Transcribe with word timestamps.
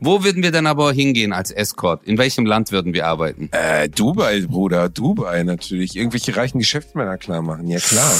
Wo 0.00 0.24
würden 0.24 0.42
wir 0.42 0.50
denn 0.50 0.66
aber 0.66 0.92
hingehen 0.92 1.32
als 1.32 1.50
Escort? 1.50 2.04
In 2.04 2.16
welchem 2.16 2.46
Land 2.46 2.72
würden 2.72 2.94
wir 2.94 3.06
arbeiten? 3.06 3.50
Äh, 3.52 3.88
Dubai, 3.90 4.40
Bruder, 4.48 4.88
Dubai 4.88 5.42
natürlich. 5.42 5.94
Irgendwelche 5.94 6.34
reichen 6.36 6.58
Geschäftsmänner 6.58 7.18
klar 7.18 7.42
machen, 7.42 7.66
ja 7.68 7.78
klar. 7.78 8.10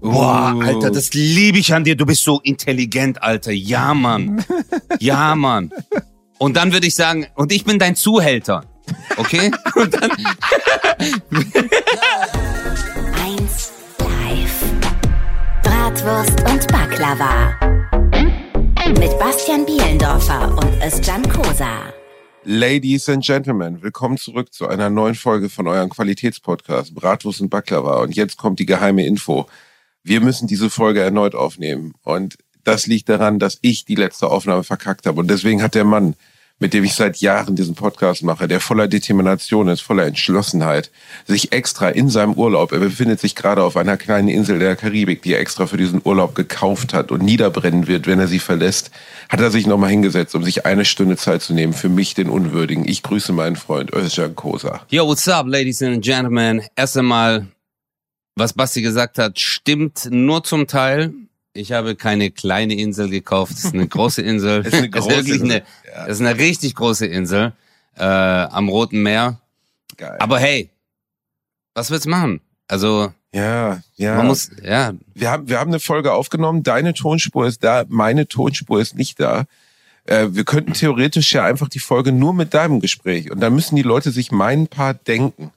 Boah, 0.00 0.54
Uh. 0.54 0.60
Alter, 0.60 0.90
das 0.90 1.14
liebe 1.14 1.58
ich 1.58 1.72
an 1.72 1.84
dir. 1.84 1.96
Du 1.96 2.04
bist 2.04 2.24
so 2.24 2.40
intelligent, 2.42 3.22
Alter. 3.22 3.52
Ja, 3.52 3.94
Mann. 3.94 4.44
Ja, 5.00 5.34
Mann. 5.34 5.70
Und 6.38 6.56
dann 6.56 6.72
würde 6.72 6.86
ich 6.86 6.94
sagen, 6.94 7.26
und 7.34 7.52
ich 7.52 7.64
bin 7.64 7.78
dein 7.78 7.96
Zuhälter. 7.96 8.64
Okay? 9.16 9.50
Und 9.74 9.94
dann, 9.94 10.10
1 13.24 13.72
Live. 13.98 14.64
Bratwurst 15.62 16.40
und 16.50 16.66
Baklava. 16.68 17.73
Mit 18.98 19.18
Bastian 19.18 19.66
Bielendorfer 19.66 20.56
und 20.56 20.82
Özcan 20.82 21.22
Kosa. 21.28 21.92
Ladies 22.44 23.08
and 23.08 23.24
Gentlemen, 23.24 23.82
willkommen 23.82 24.16
zurück 24.18 24.52
zu 24.52 24.68
einer 24.68 24.90
neuen 24.90 25.14
Folge 25.14 25.48
von 25.48 25.66
eurem 25.66 25.88
Qualitätspodcast 25.88 26.94
Bratwurst 26.94 27.40
und 27.40 27.50
Baklava. 27.50 28.02
Und 28.02 28.14
jetzt 28.16 28.36
kommt 28.36 28.58
die 28.58 28.66
geheime 28.66 29.06
Info. 29.06 29.46
Wir 30.02 30.20
müssen 30.20 30.48
diese 30.48 30.70
Folge 30.70 31.00
erneut 31.00 31.34
aufnehmen. 31.34 31.94
Und 32.02 32.36
das 32.64 32.86
liegt 32.86 33.08
daran, 33.08 33.38
dass 33.38 33.58
ich 33.62 33.84
die 33.84 33.94
letzte 33.94 34.28
Aufnahme 34.28 34.64
verkackt 34.64 35.06
habe. 35.06 35.20
Und 35.20 35.28
deswegen 35.28 35.62
hat 35.62 35.74
der 35.74 35.84
Mann, 35.84 36.14
mit 36.64 36.72
dem 36.72 36.82
ich 36.82 36.94
seit 36.94 37.18
Jahren 37.18 37.56
diesen 37.56 37.74
Podcast 37.74 38.22
mache, 38.22 38.48
der 38.48 38.58
voller 38.58 38.88
Determination 38.88 39.68
ist, 39.68 39.82
voller 39.82 40.06
Entschlossenheit, 40.06 40.90
sich 41.26 41.52
extra 41.52 41.90
in 41.90 42.08
seinem 42.08 42.32
Urlaub, 42.32 42.72
er 42.72 42.78
befindet 42.78 43.20
sich 43.20 43.34
gerade 43.34 43.62
auf 43.62 43.76
einer 43.76 43.98
kleinen 43.98 44.28
Insel 44.28 44.58
der 44.58 44.74
Karibik, 44.74 45.20
die 45.20 45.34
er 45.34 45.40
extra 45.40 45.66
für 45.66 45.76
diesen 45.76 46.00
Urlaub 46.02 46.34
gekauft 46.34 46.94
hat 46.94 47.12
und 47.12 47.22
niederbrennen 47.22 47.86
wird, 47.86 48.06
wenn 48.06 48.18
er 48.18 48.28
sie 48.28 48.38
verlässt, 48.38 48.90
hat 49.28 49.40
er 49.40 49.50
sich 49.50 49.66
nochmal 49.66 49.90
hingesetzt, 49.90 50.34
um 50.34 50.42
sich 50.42 50.64
eine 50.64 50.86
Stunde 50.86 51.18
Zeit 51.18 51.42
zu 51.42 51.52
nehmen 51.52 51.74
für 51.74 51.90
mich, 51.90 52.14
den 52.14 52.30
Unwürdigen. 52.30 52.88
Ich 52.88 53.02
grüße 53.02 53.34
meinen 53.34 53.56
Freund 53.56 53.92
Özcan 53.92 54.34
Kosa. 54.34 54.86
yo, 54.88 55.06
what's 55.06 55.28
up, 55.28 55.46
ladies 55.46 55.82
and 55.82 56.02
gentlemen? 56.02 56.62
Erst 56.76 56.96
einmal, 56.96 57.46
was 58.36 58.54
Basti 58.54 58.80
gesagt 58.80 59.18
hat, 59.18 59.38
stimmt 59.38 60.08
nur 60.10 60.42
zum 60.44 60.66
Teil. 60.66 61.12
Ich 61.56 61.70
habe 61.70 61.94
keine 61.94 62.32
kleine 62.32 62.74
Insel 62.74 63.08
gekauft, 63.08 63.52
es 63.52 63.64
ist 63.64 63.74
eine 63.74 63.86
große 63.86 64.20
Insel. 64.22 64.60
Es 64.66 64.72
ist 64.72 64.74
eine 64.74 64.90
große 64.90 65.08
wirklich 65.08 65.40
Insel, 65.40 65.50
Eine, 65.50 65.62
ja. 65.86 66.06
Es 66.06 66.20
ist 66.20 66.26
eine 66.26 66.36
richtig 66.38 66.74
große 66.74 67.06
Insel 67.06 67.52
äh, 67.96 68.02
am 68.02 68.68
Roten 68.68 69.02
Meer. 69.02 69.40
Geil. 69.96 70.16
Aber 70.18 70.40
hey, 70.40 70.70
was 71.74 71.92
willst 71.92 72.06
du 72.06 72.10
machen? 72.10 72.40
Also, 72.66 73.12
ja, 73.32 73.80
ja. 73.94 74.16
man 74.16 74.26
muss, 74.26 74.50
ja, 74.64 74.94
wir 75.14 75.30
haben, 75.30 75.48
wir 75.48 75.60
haben 75.60 75.70
eine 75.70 75.78
Folge 75.78 76.12
aufgenommen. 76.12 76.64
Deine 76.64 76.92
Tonspur 76.92 77.46
ist 77.46 77.62
da, 77.62 77.84
meine 77.88 78.26
Tonspur 78.26 78.80
ist 78.80 78.96
nicht 78.96 79.20
da. 79.20 79.44
Äh, 80.06 80.28
wir 80.30 80.44
könnten 80.44 80.72
theoretisch 80.72 81.32
ja 81.32 81.44
einfach 81.44 81.68
die 81.68 81.78
Folge 81.78 82.10
nur 82.10 82.34
mit 82.34 82.52
deinem 82.52 82.80
Gespräch 82.80 83.30
und 83.30 83.38
dann 83.38 83.54
müssen 83.54 83.76
die 83.76 83.82
Leute 83.82 84.10
sich 84.10 84.32
meinen 84.32 84.66
Part 84.66 85.06
denken. 85.06 85.52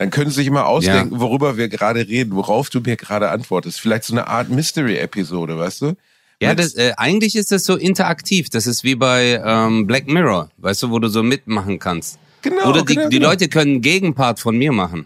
Dann 0.00 0.08
können 0.08 0.30
sie 0.30 0.36
sich 0.36 0.46
immer 0.46 0.64
ausdenken, 0.64 1.20
worüber 1.20 1.58
wir 1.58 1.68
gerade 1.68 2.08
reden, 2.08 2.34
worauf 2.34 2.70
du 2.70 2.80
mir 2.80 2.96
gerade 2.96 3.28
antwortest. 3.28 3.78
Vielleicht 3.80 4.04
so 4.04 4.14
eine 4.14 4.28
Art 4.28 4.48
Mystery-Episode, 4.48 5.58
weißt 5.58 5.82
du? 5.82 5.94
Ja, 6.40 6.54
das, 6.54 6.74
äh, 6.74 6.94
eigentlich 6.96 7.36
ist 7.36 7.52
das 7.52 7.64
so 7.64 7.76
interaktiv. 7.76 8.48
Das 8.48 8.66
ist 8.66 8.82
wie 8.82 8.94
bei 8.94 9.38
ähm, 9.44 9.86
Black 9.86 10.06
Mirror, 10.08 10.48
weißt 10.56 10.84
du, 10.84 10.90
wo 10.90 10.98
du 11.00 11.08
so 11.08 11.22
mitmachen 11.22 11.78
kannst. 11.78 12.18
Genau, 12.40 12.70
Oder 12.70 12.80
die, 12.82 12.94
genau, 12.94 13.08
die 13.10 13.18
genau. 13.18 13.28
Leute 13.28 13.48
können 13.48 13.72
einen 13.72 13.80
Gegenpart 13.82 14.40
von 14.40 14.56
mir 14.56 14.72
machen. 14.72 15.04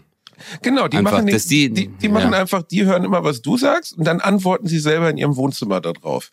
Genau, 0.61 0.87
die 0.87 0.95
Einfach, 0.95 1.11
machen, 1.11 1.27
dass 1.27 1.45
die, 1.45 1.69
die- 1.69 1.87
die, 1.89 2.07
machen 2.07 2.31
ja. 2.31 2.39
einfach, 2.39 2.63
die 2.63 2.85
hören 2.85 3.03
immer, 3.03 3.21
was 3.25 3.41
du 3.41 3.57
sagst 3.57 3.97
und 3.97 4.05
dann 4.05 4.21
antworten 4.21 4.67
sie 4.67 4.79
selber 4.79 5.09
in 5.09 5.17
ihrem 5.17 5.35
Wohnzimmer 5.35 5.81
da 5.81 5.91
drauf. 5.91 6.31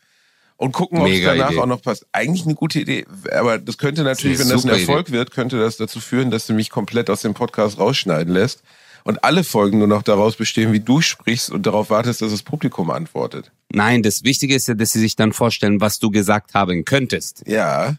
Und 0.57 0.73
gucken, 0.73 1.01
ob 1.01 1.09
es 1.09 1.23
danach 1.23 1.51
Idee. 1.51 1.61
auch 1.61 1.67
noch 1.67 1.83
passt. 1.83 2.07
Eigentlich 2.13 2.45
eine 2.45 2.55
gute 2.55 2.81
Idee. 2.81 3.05
Aber 3.33 3.59
das 3.59 3.79
könnte 3.79 4.05
natürlich, 4.05 4.39
Das 4.39 4.49
wenn 4.49 4.55
das 4.55 4.65
ein 4.65 4.71
Erfolg 4.71 5.11
wird, 5.11 5.33
könnte 5.33 5.59
das 5.59 5.77
dazu 5.77 5.99
führen, 5.99 6.31
dass 6.31 6.47
du 6.47 6.53
mich 6.53 6.71
komplett 6.71 7.11
aus 7.11 7.23
dem 7.23 7.35
Podcast 7.35 7.79
rausschneiden 7.79 8.33
lässt 8.33 8.63
und 9.05 9.25
alle 9.25 9.45
Folgen 9.45 9.79
nur 9.79 9.89
noch 9.89 10.03
daraus 10.03 10.37
bestehen, 10.37 10.73
wie 10.73 10.81
du 10.81 11.01
sprichst 11.01 11.51
und 11.51 11.67
darauf 11.67 11.91
wartest, 11.91 12.23
dass 12.23 12.31
das 12.31 12.43
Publikum 12.43 12.91
antwortet. 12.91 13.51
Nein, 13.73 14.03
das 14.03 14.23
Wichtige 14.23 14.55
ist 14.55 14.69
ja, 14.69 14.75
dass 14.75 14.93
sie 14.93 15.01
sich 15.01 15.17
dann 15.17 15.33
vorstellen, 15.33 15.81
was 15.81 15.99
du 15.99 16.11
gesagt 16.11 16.55
haben 16.55 16.85
könntest. 16.85 17.43
Ja. 17.47 17.97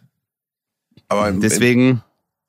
Aber 1.09 1.31
Deswegen, 1.31 2.01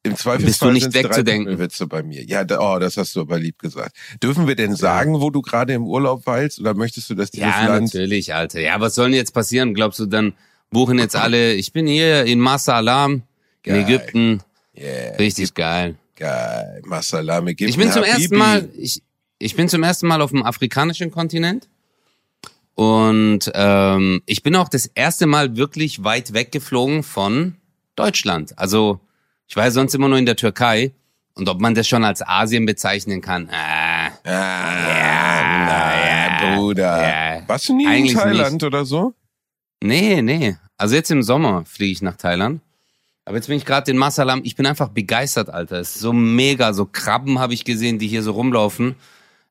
im 0.05 0.17
Zweifelsfall 0.17 0.73
bist 0.73 0.85
du 0.85 0.87
nicht 0.87 0.95
wegzudenken. 0.95 1.59
Witze 1.59 1.87
bei 1.87 2.03
mir. 2.03 2.23
Ja, 2.25 2.45
da, 2.45 2.61
oh, 2.61 2.79
das 2.79 2.99
hast 2.99 3.17
du 3.17 3.23
aber 3.23 3.39
lieb 3.39 3.59
gesagt. 3.59 3.97
Dürfen 4.23 4.47
wir 4.47 4.55
denn 4.55 4.77
sagen, 4.77 5.21
wo 5.21 5.31
du 5.31 5.41
gerade 5.41 5.73
im 5.73 5.87
Urlaub 5.87 6.27
weilst 6.27 6.61
oder 6.61 6.75
möchtest 6.75 7.09
du, 7.09 7.15
dass 7.15 7.31
dieses 7.31 7.49
ja, 7.49 7.67
Land 7.67 7.87
natürlich, 7.95 8.35
Alter. 8.35 8.61
Ja, 8.61 8.79
was 8.81 8.95
soll 8.95 9.07
denn 9.07 9.15
jetzt 9.15 9.33
passieren? 9.33 9.73
Glaubst 9.73 9.99
du, 9.99 10.07
dann 10.07 10.35
buchen 10.71 10.99
jetzt 10.99 11.17
alle, 11.17 11.53
ich 11.55 11.73
bin 11.73 11.87
hier 11.87 12.25
in 12.25 12.39
Massa 12.39 12.77
Alam, 12.77 13.23
in. 13.63 13.75
Ägypten. 13.75 14.43
Yeah, 14.77 15.17
Richtig 15.17 15.55
geil. 15.55 15.97
geil. 16.17 16.83
Masalame 16.85 17.55
gibt 17.55 17.71
Ich 17.71 17.79
bin 17.79 17.91
zum 17.91 18.03
ersten 18.03 18.37
Mal, 18.37 18.69
ich, 18.77 19.03
ich 19.39 19.57
bin 19.57 19.69
zum 19.69 19.83
ersten 19.83 20.07
Mal 20.07 20.21
auf 20.21 20.33
dem 20.33 20.43
afrikanischen 20.43 21.11
Kontinent. 21.11 21.69
Und 22.75 23.51
ähm, 23.55 24.21
ich 24.27 24.43
bin 24.43 24.57
auch 24.57 24.69
das 24.69 24.87
erste 24.87 25.27
Mal 25.27 25.57
wirklich 25.57 26.03
weit 26.03 26.35
weggeflogen 26.35 27.05
von 27.05 27.55
Deutschland. 27.95 28.59
Also 28.59 29.01
ich 29.47 29.57
war 29.57 29.65
ja 29.65 29.71
sonst 29.71 29.95
immer 29.95 30.09
nur 30.09 30.19
in 30.19 30.27
der 30.27 30.37
Türkei. 30.37 30.93
Und 31.37 31.49
ob 31.49 31.61
man 31.61 31.75
das 31.75 31.89
schon 31.89 32.05
als 32.05 32.23
Asien 32.27 32.65
bezeichnen 32.65 33.21
kann, 33.21 33.49
äh, 33.49 34.11
Ah, 34.31 35.67
naja, 35.67 36.57
Bruder. 36.57 37.03
ja. 37.37 37.43
Warst 37.49 37.69
du 37.69 37.77
nie 37.77 37.87
Eigentlich 37.87 38.13
in 38.13 38.19
Thailand 38.19 38.63
oder 38.63 38.85
so? 38.85 39.15
nee, 39.83 40.23
nee. 40.23 40.57
Also 40.77 40.95
jetzt 40.97 41.11
im 41.11 41.23
Sommer 41.23 41.65
fliege 41.67 41.93
ich 41.93 42.03
nach 42.03 42.17
Thailand. 42.17 42.61
Aber 43.25 43.37
jetzt 43.37 43.47
bin 43.47 43.57
ich 43.57 43.65
gerade 43.65 43.91
in 43.91 43.97
Masalam. 43.97 44.43
Ich 44.45 44.55
bin 44.57 44.67
einfach 44.67 44.89
begeistert, 44.89 45.49
Alter. 45.51 45.81
Es 45.81 45.95
ist 45.97 46.01
so 46.03 46.13
mega. 46.13 46.73
So 46.73 46.85
Krabben 46.87 47.39
habe 47.39 47.55
ich 47.55 47.65
gesehen, 47.65 47.99
die 47.99 48.07
hier 48.09 48.23
so 48.23 48.33
rumlaufen. 48.33 48.97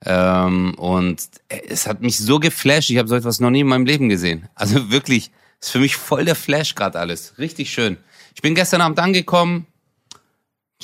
Ähm, 0.06 0.74
und 0.76 1.22
es 1.70 1.88
hat 1.88 2.02
mich 2.02 2.18
so 2.20 2.40
geflasht. 2.40 2.90
Ich 2.92 2.98
habe 2.98 3.08
so 3.08 3.16
etwas 3.16 3.40
noch 3.40 3.50
nie 3.50 3.62
in 3.62 3.68
meinem 3.68 3.86
Leben 3.86 4.10
gesehen. 4.10 4.48
Also 4.54 4.92
wirklich, 4.92 5.32
ist 5.60 5.72
für 5.72 5.80
mich 5.80 5.96
voll 5.96 6.26
der 6.26 6.36
Flash 6.36 6.76
gerade 6.76 7.00
alles. 7.00 7.38
Richtig 7.40 7.72
schön. 7.72 7.98
Ich 8.36 8.42
bin 8.42 8.54
gestern 8.54 8.82
Abend 8.82 9.00
angekommen, 9.00 9.66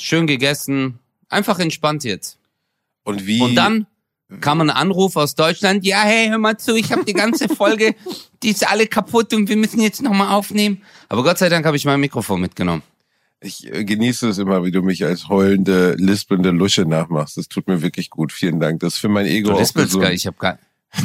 schön 0.02 0.26
gegessen, 0.26 0.98
einfach 1.28 1.58
entspannt 1.58 2.04
jetzt. 2.04 2.38
Und 3.04 3.26
wie? 3.26 3.40
Und 3.40 3.54
dann 3.54 3.86
kam 4.40 4.60
ein 4.60 4.70
Anruf 4.70 5.16
aus 5.16 5.34
Deutschland. 5.34 5.84
Ja, 5.84 6.02
hey, 6.02 6.28
hör 6.28 6.38
mal 6.38 6.56
zu, 6.56 6.76
ich 6.76 6.92
habe 6.92 7.04
die 7.04 7.14
ganze 7.14 7.48
Folge, 7.54 7.94
die 8.42 8.50
ist 8.50 8.68
alle 8.68 8.86
kaputt 8.86 9.34
und 9.34 9.48
wir 9.48 9.56
müssen 9.56 9.80
jetzt 9.80 10.02
nochmal 10.02 10.28
aufnehmen. 10.28 10.82
Aber 11.08 11.22
Gott 11.22 11.38
sei 11.38 11.48
Dank 11.48 11.66
habe 11.66 11.76
ich 11.76 11.84
mein 11.84 12.00
Mikrofon 12.00 12.40
mitgenommen. 12.40 12.82
Ich 13.40 13.72
äh, 13.72 13.84
genieße 13.84 14.28
es 14.28 14.38
immer, 14.38 14.64
wie 14.64 14.70
du 14.70 14.82
mich 14.82 15.04
als 15.04 15.28
heulende, 15.28 15.94
lispelnde 15.98 16.50
Lusche 16.50 16.84
nachmachst. 16.84 17.38
Das 17.38 17.48
tut 17.48 17.66
mir 17.68 17.80
wirklich 17.80 18.10
gut. 18.10 18.32
Vielen 18.32 18.60
Dank. 18.60 18.80
Das 18.80 18.94
ist 18.94 18.98
für 19.00 19.08
mein 19.08 19.26
Ego 19.26 19.48
Du 19.48 19.54
auch 19.54 19.60
lispelst 19.60 19.88
gesund. 19.88 20.02
gar, 20.02 20.12
ich 20.12 20.26
habe 20.26 20.36
gar... 20.38 20.58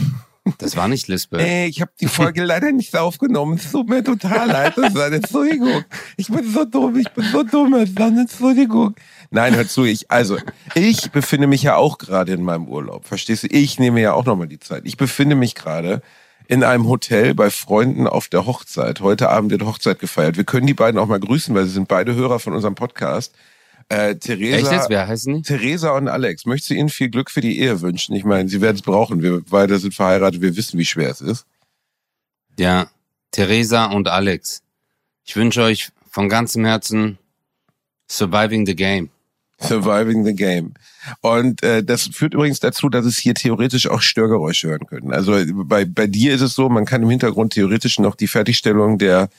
Das 0.60 0.78
war 0.78 0.88
nicht 0.88 1.08
Lispel. 1.08 1.40
Ey, 1.40 1.68
ich 1.68 1.82
habe 1.82 1.92
die 2.00 2.08
Folge 2.08 2.44
leider 2.44 2.72
nicht 2.72 2.96
aufgenommen. 2.96 3.58
Es 3.58 3.72
tut 3.72 3.90
mir 3.90 4.04
total 4.04 4.48
leid. 4.48 4.74
Das 4.78 4.94
ist 4.94 5.00
eine 5.00 5.16
Entschuldigung. 5.16 5.84
Ich 6.18 6.28
bin 6.28 6.52
so 6.52 6.66
dumm. 6.66 6.98
Ich 6.98 7.10
bin 7.10 7.26
so 7.32 7.44
dumm. 7.44 7.74
Es 7.74 7.90
ist 7.90 8.00
eine 8.00 8.22
Entschuldigung. 8.22 8.96
Nein, 9.32 9.56
hör 9.56 9.68
zu. 9.68 9.86
Ich, 9.86 10.12
also, 10.12 10.38
ich 10.76 11.12
befinde 11.12 11.48
mich 11.48 11.64
ja 11.64 11.76
auch 11.76 11.98
gerade 11.98 12.34
in 12.34 12.44
meinem 12.44 12.68
Urlaub. 12.68 13.08
Verstehst 13.08 13.44
du? 13.44 13.48
Ich 13.48 13.80
nehme 13.80 14.02
ja 14.02 14.14
auch 14.14 14.26
nochmal 14.26 14.48
die 14.48 14.60
Zeit. 14.60 14.84
Ich 14.86 14.98
befinde 14.98 15.36
mich 15.36 15.56
gerade 15.56 16.04
in 16.48 16.64
einem 16.64 16.88
Hotel 16.88 17.34
bei 17.34 17.50
Freunden 17.50 18.06
auf 18.06 18.28
der 18.28 18.46
Hochzeit. 18.46 19.02
Heute 19.02 19.30
Abend 19.30 19.50
wird 19.50 19.64
Hochzeit 19.64 19.98
gefeiert. 19.98 20.38
Wir 20.38 20.44
können 20.44 20.68
die 20.68 20.76
beiden 20.76 21.00
auch 21.00 21.08
mal 21.08 21.20
grüßen, 21.20 21.56
weil 21.56 21.66
sie 21.66 21.72
sind 21.72 21.88
beide 21.88 22.14
Hörer 22.14 22.40
von 22.40 22.54
unserem 22.54 22.76
Podcast. 22.76 23.34
Äh, 23.90 24.16
Theresa, 24.16 24.58
Echt 24.58 24.72
jetzt? 24.72 24.90
Wer 24.90 25.08
heißen 25.08 25.36
die? 25.36 25.42
Theresa 25.44 25.92
und 25.92 26.08
Alex, 26.08 26.46
möchtest 26.46 26.72
du 26.72 26.74
ihnen 26.74 26.90
viel 26.90 27.10
Glück 27.10 27.30
für 27.30 27.42
die 27.42 27.60
Ehe 27.60 27.82
wünschen? 27.82 28.16
Ich 28.16 28.24
meine, 28.24 28.50
sie 28.50 28.62
werden 28.62 28.78
es 28.78 28.82
brauchen. 28.82 29.22
Wir 29.22 29.42
beide 29.48 29.78
sind 29.78 29.94
verheiratet, 29.94 30.42
wir 30.42 30.56
wissen, 30.56 30.80
wie 30.80 30.86
schwer 30.86 31.12
es 31.12 31.22
ist. 31.22 31.46
Ja, 32.58 32.88
Theresa 33.32 33.86
und 33.86 34.08
Alex. 34.08 34.64
Ich 35.24 35.36
wünsche 35.36 35.62
euch 35.62 35.90
von 36.10 36.30
ganzem 36.30 36.66
Herzen 36.66 37.18
Surviving 38.10 38.66
the 38.66 38.76
Game. 38.76 39.10
Surviving 39.60 40.26
the 40.26 40.34
Game. 40.34 40.74
Und 41.22 41.64
äh, 41.64 41.84
das 41.84 42.04
führt 42.08 42.34
übrigens 42.34 42.60
dazu, 42.60 42.90
dass 42.90 43.06
es 43.06 43.18
hier 43.18 43.36
theoretisch 43.36 43.88
auch 43.88 44.02
Störgeräusche 44.02 44.70
hören 44.70 44.86
können. 44.88 45.14
Also 45.14 45.38
bei, 45.66 45.86
bei 45.86 46.08
dir 46.08 46.34
ist 46.34 46.42
es 46.42 46.56
so, 46.56 46.70
man 46.70 46.86
kann 46.86 47.04
im 47.04 47.10
Hintergrund 47.10 47.54
theoretisch 47.54 48.00
noch 48.00 48.16
die 48.16 48.28
Fertigstellung 48.28 48.98
der, 48.98 49.30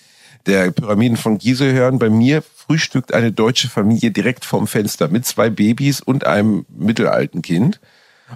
der 0.46 0.70
Pyramiden 0.70 1.16
von 1.16 1.38
Gizeh 1.38 1.72
hören. 1.72 1.98
Bei 1.98 2.10
mir 2.10 2.42
frühstückt 2.42 3.12
eine 3.12 3.32
deutsche 3.32 3.68
Familie 3.68 4.10
direkt 4.10 4.44
vorm 4.44 4.66
Fenster 4.66 5.08
mit 5.08 5.26
zwei 5.26 5.50
Babys 5.50 6.00
und 6.00 6.26
einem 6.26 6.66
mittelalten 6.68 7.42
Kind. 7.42 7.80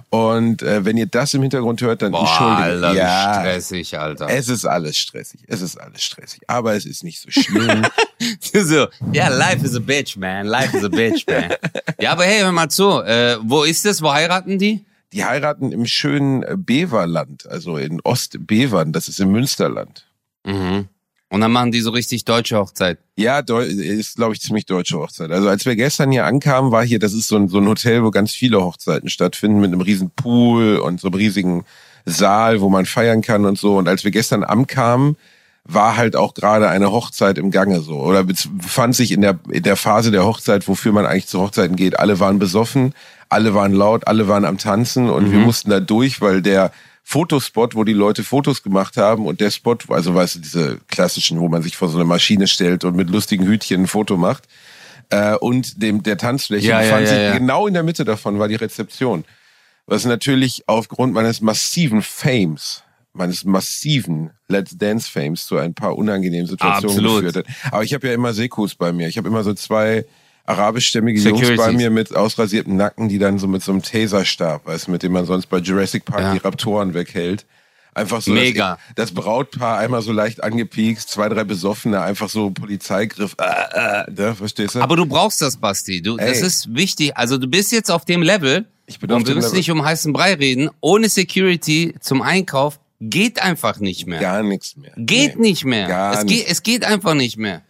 Und 0.09 0.61
äh, 0.61 0.85
wenn 0.85 0.95
ihr 0.95 1.05
das 1.05 1.33
im 1.33 1.41
Hintergrund 1.41 1.81
hört, 1.81 2.01
dann 2.01 2.13
Boah, 2.13 2.21
entschuldigt. 2.21 2.83
Alter, 2.85 2.93
ja, 2.93 3.39
stressig, 3.39 3.99
Alter. 3.99 4.29
es 4.29 4.47
ist 4.47 4.65
alles 4.65 4.97
stressig. 4.97 5.41
Es 5.47 5.61
ist 5.61 5.77
alles 5.77 6.01
stressig. 6.03 6.41
Aber 6.47 6.75
es 6.75 6.85
ist 6.85 7.03
nicht 7.03 7.19
so 7.19 7.29
schlimm. 7.29 7.85
so, 8.39 8.87
ja, 9.11 9.27
life 9.27 9.65
is 9.65 9.75
a 9.75 9.79
bitch, 9.79 10.15
man. 10.15 10.45
Life 10.45 10.77
is 10.77 10.85
a 10.85 10.87
bitch, 10.87 11.25
man. 11.27 11.53
ja, 11.99 12.13
aber 12.13 12.23
hey, 12.23 12.39
hör 12.39 12.51
mal 12.53 12.69
zu. 12.69 13.01
Äh, 13.01 13.37
wo 13.41 13.63
ist 13.63 13.83
das? 13.83 14.01
Wo 14.01 14.13
heiraten 14.13 14.57
die? 14.57 14.85
Die 15.11 15.25
heiraten 15.25 15.73
im 15.73 15.85
schönen 15.85 16.43
äh, 16.43 16.55
Beverland, 16.57 17.45
also 17.47 17.75
in 17.75 17.99
Ostbevern, 18.01 18.93
das 18.93 19.09
ist 19.09 19.19
im 19.19 19.31
Münsterland. 19.31 20.07
Mhm. 20.45 20.87
Und 21.31 21.39
dann 21.39 21.51
machen 21.53 21.71
die 21.71 21.79
so 21.79 21.91
richtig 21.91 22.25
deutsche 22.25 22.57
Hochzeit. 22.57 22.99
Ja, 23.15 23.39
deu- 23.39 23.61
ist, 23.63 24.17
glaube 24.17 24.33
ich, 24.33 24.41
ziemlich 24.41 24.65
deutsche 24.65 24.97
Hochzeit. 24.99 25.31
Also 25.31 25.47
als 25.47 25.65
wir 25.65 25.77
gestern 25.77 26.11
hier 26.11 26.25
ankamen, 26.25 26.71
war 26.73 26.83
hier, 26.83 26.99
das 26.99 27.13
ist 27.13 27.29
so 27.29 27.37
ein, 27.37 27.47
so 27.47 27.59
ein 27.59 27.67
Hotel, 27.69 28.03
wo 28.03 28.11
ganz 28.11 28.33
viele 28.33 28.61
Hochzeiten 28.61 29.07
stattfinden, 29.07 29.61
mit 29.61 29.71
einem 29.71 29.79
riesen 29.79 30.09
Pool 30.09 30.75
und 30.75 30.99
so 30.99 31.07
einem 31.07 31.15
riesigen 31.15 31.63
Saal, 32.05 32.59
wo 32.59 32.67
man 32.67 32.85
feiern 32.85 33.21
kann 33.21 33.45
und 33.45 33.57
so. 33.57 33.77
Und 33.77 33.87
als 33.87 34.03
wir 34.03 34.11
gestern 34.11 34.43
ankamen, 34.43 35.15
war 35.63 35.95
halt 35.95 36.17
auch 36.17 36.33
gerade 36.33 36.67
eine 36.67 36.91
Hochzeit 36.91 37.37
im 37.37 37.49
Gange 37.49 37.79
so. 37.79 37.93
Oder 38.01 38.25
befand 38.25 38.95
sich 38.97 39.13
in 39.13 39.21
der, 39.21 39.39
in 39.49 39.63
der 39.63 39.77
Phase 39.77 40.11
der 40.11 40.25
Hochzeit, 40.25 40.67
wofür 40.67 40.91
man 40.91 41.05
eigentlich 41.05 41.27
zu 41.27 41.39
Hochzeiten 41.39 41.77
geht. 41.77 41.97
Alle 41.97 42.19
waren 42.19 42.39
besoffen, 42.39 42.93
alle 43.29 43.53
waren 43.53 43.71
laut, 43.71 44.05
alle 44.05 44.27
waren 44.27 44.43
am 44.43 44.57
Tanzen 44.57 45.09
und 45.09 45.31
wir 45.31 45.39
mussten 45.39 45.69
da 45.69 45.79
durch, 45.79 46.19
weil 46.19 46.41
der 46.41 46.73
Fotospot, 47.11 47.75
wo 47.75 47.83
die 47.83 47.91
Leute 47.91 48.23
Fotos 48.23 48.63
gemacht 48.63 48.95
haben 48.95 49.25
und 49.25 49.41
der 49.41 49.51
Spot, 49.51 49.75
also 49.89 50.15
weißt 50.15 50.35
du, 50.35 50.39
diese 50.39 50.79
klassischen, 50.87 51.41
wo 51.41 51.49
man 51.49 51.61
sich 51.61 51.75
vor 51.75 51.89
so 51.89 51.97
eine 51.97 52.05
Maschine 52.05 52.47
stellt 52.47 52.85
und 52.85 52.95
mit 52.95 53.09
lustigen 53.09 53.45
Hütchen 53.45 53.81
ein 53.81 53.87
Foto 53.87 54.15
macht, 54.15 54.47
äh, 55.09 55.35
und 55.35 55.83
dem 55.83 56.03
der 56.03 56.17
Tanzfläche 56.17 56.69
Ja, 56.69 56.81
ja, 56.81 56.85
befand 56.85 57.01
ja, 57.01 57.07
sich 57.09 57.17
ja. 57.17 57.37
genau 57.37 57.67
in 57.67 57.73
der 57.73 57.83
Mitte 57.83 58.05
davon 58.05 58.39
war 58.39 58.47
die 58.47 58.55
Rezeption. 58.55 59.25
Was 59.87 60.05
natürlich 60.05 60.63
aufgrund 60.67 61.13
meines 61.13 61.41
massiven 61.41 62.01
Fames, 62.01 62.83
meines 63.11 63.43
massiven 63.43 64.29
Let's 64.47 64.77
Dance 64.77 65.11
Fames 65.11 65.45
zu 65.45 65.57
ein 65.57 65.73
paar 65.73 65.97
unangenehmen 65.97 66.47
Situationen 66.47 66.97
Absolut. 66.97 67.25
geführt 67.25 67.45
hat. 67.45 67.73
Aber 67.73 67.83
ich 67.83 67.93
habe 67.93 68.07
ja 68.07 68.13
immer 68.13 68.31
Sekus 68.31 68.75
bei 68.75 68.93
mir. 68.93 69.09
Ich 69.09 69.17
habe 69.17 69.27
immer 69.27 69.43
so 69.43 69.53
zwei 69.53 70.05
arabischstämmige 70.45 71.19
Jungs 71.19 71.39
Securities. 71.39 71.65
bei 71.65 71.71
mir 71.73 71.89
mit 71.89 72.15
ausrasiertem 72.15 72.75
Nacken, 72.75 73.09
die 73.09 73.19
dann 73.19 73.39
so 73.39 73.47
mit 73.47 73.63
so 73.63 73.71
einem 73.71 73.81
Taserstab, 73.81 74.65
weißt 74.65 74.87
du, 74.87 74.91
mit 74.91 75.03
dem 75.03 75.11
man 75.13 75.25
sonst 75.25 75.47
bei 75.47 75.57
Jurassic 75.57 76.05
Park 76.05 76.21
Ja. 76.21 76.33
die 76.33 76.39
Raptoren 76.39 76.93
weghält. 76.93 77.45
Einfach 77.93 78.21
so 78.21 78.31
Mega. 78.31 78.77
Das, 78.95 79.11
das 79.11 79.13
Brautpaar 79.23 79.77
einmal 79.79 80.01
so 80.01 80.13
leicht 80.13 80.41
angepiekst, 80.41 81.09
zwei, 81.09 81.27
drei 81.27 81.43
Besoffene, 81.43 81.99
einfach 82.01 82.29
so 82.29 82.49
Polizeigriff, 82.51 83.35
äh, 83.37 84.03
äh, 84.07 84.11
ne, 84.11 84.33
verstehst 84.33 84.75
du? 84.75 84.79
Aber 84.81 84.95
du 84.95 85.05
brauchst 85.05 85.41
das, 85.41 85.57
Basti. 85.57 86.01
Du, 86.01 86.15
das 86.15 86.39
ist 86.39 86.73
wichtig. 86.73 87.17
Also 87.17 87.37
du 87.37 87.47
bist 87.47 87.71
jetzt 87.73 87.91
auf 87.91 88.05
dem 88.05 88.21
Level. 88.21 88.65
Ich 88.85 88.99
bin 88.99 89.11
und 89.11 89.27
wir 89.27 89.35
müssen 89.35 89.55
nicht 89.55 89.69
um 89.71 89.83
heißen 89.83 90.13
Brei 90.13 90.35
reden. 90.35 90.69
Ohne 90.79 91.09
Security 91.09 91.93
zum 91.99 92.21
Einkauf 92.21 92.79
geht 93.01 93.41
einfach 93.41 93.79
nicht 93.79 94.07
mehr. 94.07 94.21
Gar 94.21 94.43
nichts 94.43 94.77
mehr. 94.77 94.91
Geht 94.95 95.35
Nee. 95.37 95.49
nicht 95.49 95.65
mehr. 95.65 95.87
Gar 95.87 96.13
es, 96.19 96.25
geht, 96.25 96.47
es 96.47 96.63
geht 96.63 96.85
einfach 96.85 97.13
nicht 97.13 97.37
mehr. 97.37 97.61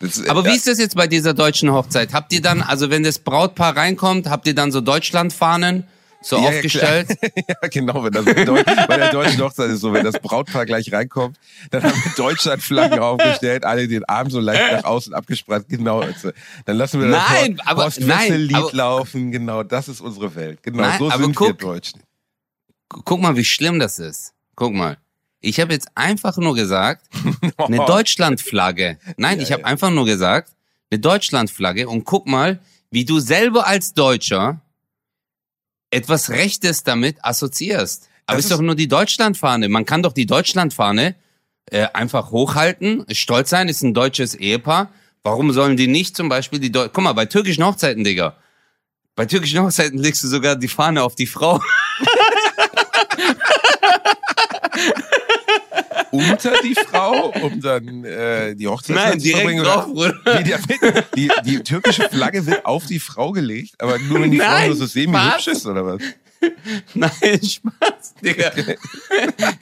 Das, 0.00 0.26
Aber 0.28 0.44
wie 0.46 0.56
ist 0.56 0.66
das 0.66 0.78
jetzt 0.78 0.96
bei 0.96 1.06
dieser 1.06 1.34
deutschen 1.34 1.70
Hochzeit? 1.72 2.12
Habt 2.12 2.32
ihr 2.32 2.40
dann, 2.40 2.62
also 2.62 2.90
wenn 2.90 3.02
das 3.02 3.18
Brautpaar 3.18 3.76
reinkommt, 3.76 4.28
habt 4.28 4.46
ihr 4.46 4.54
dann 4.54 4.72
so 4.72 4.80
Deutschlandfahnen 4.80 5.86
so 6.22 6.36
Ja, 6.36 6.42
ja, 6.42 6.48
aufgestellt? 6.48 7.08
klar. 7.18 7.30
ja, 7.62 7.68
genau. 7.68 8.04
Wenn 8.04 8.12
das 8.12 8.24
bei, 8.24 8.96
der 8.96 9.10
deutschen 9.10 9.40
Hochzeit 9.42 9.70
ist 9.70 9.80
so, 9.80 9.92
wenn 9.92 10.04
das 10.04 10.18
Brautpaar 10.18 10.64
gleich 10.66 10.90
reinkommt, 10.92 11.38
dann 11.70 11.82
haben 11.82 11.92
wir 12.02 12.12
Deutschlandflaggen 12.16 12.98
aufgestellt, 13.00 13.64
alle 13.64 13.88
den 13.88 14.04
Arm 14.06 14.30
so 14.30 14.40
leicht 14.40 14.72
nach 14.72 14.84
außen 14.84 15.12
abgespreizt. 15.14 15.68
Genau. 15.68 16.00
Also, 16.00 16.30
dann 16.64 16.76
lassen 16.76 17.00
wir 17.00 17.08
das 17.08 17.22
Nein, 17.28 17.56
Horst- 17.58 17.68
aber- 17.68 17.84
Horst 17.84 18.00
nein, 18.00 18.08
Wessel-Lied 18.30 18.56
aber- 18.56 18.72
laufen. 18.72 19.32
Genau, 19.32 19.62
das 19.62 19.88
ist 19.88 20.00
unsere 20.00 20.34
Welt. 20.34 20.62
Genau, 20.62 20.82
Nein, 20.82 20.98
so 20.98 21.10
sind 21.10 21.20
wir 21.28 21.32
guck. 21.34 21.58
Deutschen. 21.58 22.02
Guck 22.88 23.20
mal, 23.20 23.36
wie 23.36 23.44
schlimm 23.44 23.78
das 23.78 23.98
ist. 23.98 24.32
Guck 24.56 24.72
mal. 24.74 24.96
Ich 25.40 25.58
habe 25.60 25.72
jetzt 25.72 25.88
einfach 25.94 26.36
nur 26.36 26.54
gesagt, 26.54 27.06
eine 27.56 27.78
Deutschlandflagge. 27.86 28.98
Nein, 29.16 29.38
Ja, 29.38 29.42
ich 29.42 29.52
habe 29.52 29.62
ja. 29.62 29.66
einfach 29.68 29.90
nur 29.90 30.04
gesagt, 30.04 30.52
eine 30.90 31.00
Deutschlandflagge 31.00 31.88
und 31.88 32.04
guck 32.04 32.26
mal, 32.26 32.60
wie 32.90 33.04
du 33.04 33.20
selber 33.20 33.66
als 33.66 33.94
Deutscher 33.94 34.60
etwas 35.90 36.30
Rechtes 36.30 36.82
damit 36.84 37.16
assoziierst. 37.24 38.08
Aber 38.26 38.36
Das 38.36 38.44
ist 38.44 38.50
doch 38.52 38.56
ist- 38.58 38.62
nur 38.64 38.74
die 38.76 38.88
Deutschlandfahne. 38.88 39.68
Man 39.68 39.86
kann 39.86 40.02
doch 40.02 40.12
die 40.12 40.26
Deutschlandfahne 40.26 41.14
äh, 41.70 41.86
einfach 41.94 42.30
hochhalten, 42.32 43.04
stolz 43.12 43.50
sein, 43.50 43.68
ist 43.68 43.82
ein 43.82 43.94
deutsches 43.94 44.34
Ehepaar. 44.34 44.92
Warum 45.22 45.52
sollen 45.52 45.76
die 45.76 45.86
nicht 45.86 46.16
zum 46.16 46.28
Beispiel 46.28 46.58
die 46.58 46.72
Deu 46.72 46.88
Guck 46.88 47.04
mal, 47.04 47.12
bei 47.12 47.26
türkischen 47.26 47.64
Hochzeiten, 47.64 48.04
Digga. 48.04 48.36
Bei 49.14 49.26
türkischen 49.26 49.60
Hochzeiten 49.62 49.98
legst 49.98 50.22
du 50.22 50.28
sogar 50.28 50.56
die 50.56 50.68
Fahne 50.68 51.02
auf 51.02 51.14
die 51.14 51.26
Frau. 51.26 51.60
Unter 56.10 56.52
die 56.62 56.74
Frau, 56.74 57.32
um 57.42 57.60
dann 57.60 58.04
äh, 58.04 58.54
die 58.56 58.66
Hochzeit 58.66 58.96
Nein, 58.96 59.20
zu 59.20 59.28
verbringen. 59.30 59.60
oder- 59.60 59.74
drauf. 59.86 60.12
Nee, 60.24 60.42
der 60.44 60.58
die, 61.14 61.30
die 61.44 61.58
türkische 61.60 62.08
Flagge 62.08 62.44
wird 62.46 62.64
auf 62.66 62.86
die 62.86 62.98
Frau 62.98 63.32
gelegt, 63.32 63.74
aber 63.80 63.98
nur 63.98 64.20
wenn 64.22 64.30
die 64.30 64.38
Frau 64.38 64.46
Nein, 64.48 64.66
nur 64.68 64.76
so 64.76 64.86
semi-hübsch 64.86 65.48
ist, 65.48 65.66
oder 65.66 65.84
was? 65.86 66.00
Nein, 66.94 67.10
Spaß, 67.42 68.14
Digga. 68.24 68.50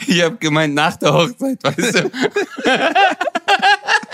Ich 0.06 0.22
hab 0.22 0.40
gemeint 0.40 0.74
nach 0.74 0.96
der 0.96 1.12
Hochzeit, 1.12 1.58
weißt 1.62 1.94
du? 2.04 2.10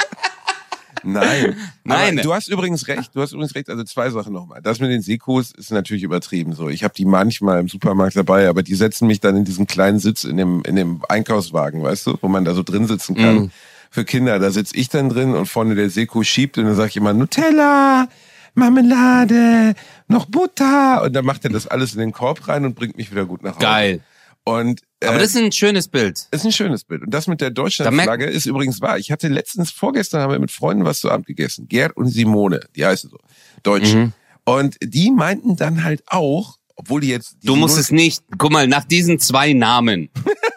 Nein. 1.04 1.56
Nein. 1.84 2.16
Du 2.22 2.32
hast 2.34 2.48
übrigens 2.48 2.88
recht, 2.88 3.14
du 3.14 3.20
hast 3.20 3.32
übrigens 3.32 3.54
recht, 3.54 3.68
also 3.68 3.84
zwei 3.84 4.10
Sachen 4.10 4.32
nochmal. 4.32 4.60
Das 4.62 4.80
mit 4.80 4.90
den 4.90 5.02
Sekos 5.02 5.52
ist 5.52 5.70
natürlich 5.70 6.02
übertrieben 6.02 6.54
so. 6.54 6.68
Ich 6.68 6.84
habe 6.84 6.94
die 6.94 7.04
manchmal 7.04 7.60
im 7.60 7.68
Supermarkt 7.68 8.16
dabei, 8.16 8.48
aber 8.48 8.62
die 8.62 8.74
setzen 8.74 9.06
mich 9.06 9.20
dann 9.20 9.36
in 9.36 9.44
diesen 9.44 9.66
kleinen 9.66 9.98
Sitz 9.98 10.24
in 10.24 10.36
dem, 10.36 10.62
in 10.64 10.76
dem 10.76 11.02
Einkaufswagen, 11.08 11.82
weißt 11.82 12.06
du, 12.06 12.18
wo 12.20 12.28
man 12.28 12.44
da 12.44 12.54
so 12.54 12.62
drin 12.62 12.86
sitzen 12.86 13.14
kann. 13.14 13.34
Mhm. 13.34 13.50
Für 13.90 14.04
Kinder, 14.04 14.38
da 14.38 14.50
sitz 14.50 14.72
ich 14.74 14.88
dann 14.88 15.08
drin 15.08 15.34
und 15.34 15.46
vorne 15.46 15.74
der 15.74 15.88
Seko 15.90 16.24
schiebt 16.24 16.58
und 16.58 16.64
dann 16.64 16.74
sag 16.74 16.88
ich 16.88 16.96
immer 16.96 17.12
Nutella, 17.12 18.08
Marmelade, 18.54 19.74
noch 20.08 20.26
Butter 20.26 21.02
und 21.04 21.12
dann 21.12 21.24
macht 21.24 21.44
er 21.44 21.50
das 21.50 21.66
alles 21.66 21.94
in 21.94 22.00
den 22.00 22.12
Korb 22.12 22.48
rein 22.48 22.64
und 22.64 22.74
bringt 22.74 22.96
mich 22.96 23.10
wieder 23.10 23.24
gut 23.24 23.42
nach 23.42 23.56
Hause. 23.56 23.66
Geil. 23.66 24.00
Und 24.44 24.82
äh, 25.00 25.06
Aber 25.06 25.18
das 25.18 25.30
ist 25.30 25.36
ein 25.36 25.52
schönes 25.52 25.88
Bild. 25.88 26.28
ist 26.30 26.44
ein 26.44 26.52
schönes 26.52 26.84
Bild. 26.84 27.02
Und 27.02 27.10
das 27.12 27.26
mit 27.26 27.40
der 27.40 27.50
Deutschlandflagge 27.50 28.26
ist 28.26 28.46
übrigens 28.46 28.80
wahr. 28.80 28.98
Ich 28.98 29.10
hatte 29.10 29.28
letztens, 29.28 29.70
vorgestern 29.70 30.20
haben 30.20 30.32
wir 30.32 30.38
mit 30.38 30.50
Freunden 30.50 30.84
was 30.84 31.00
zu 31.00 31.10
Abend 31.10 31.26
gegessen. 31.26 31.66
Gerd 31.68 31.96
und 31.96 32.08
Simone, 32.08 32.60
die 32.76 32.84
heißen 32.84 33.10
so. 33.10 33.18
Deutsch. 33.62 33.94
Mhm. 33.94 34.12
Und 34.44 34.76
die 34.82 35.10
meinten 35.10 35.56
dann 35.56 35.82
halt 35.82 36.02
auch, 36.06 36.58
obwohl 36.76 37.00
die 37.00 37.08
jetzt... 37.08 37.36
die 37.42 37.46
Du 37.46 37.56
musst 37.56 37.78
es 37.78 37.90
nicht, 37.90 38.22
guck 38.36 38.52
mal, 38.52 38.68
nach 38.68 38.84
diesen 38.84 39.18
zwei 39.18 39.54
Namen 39.54 40.10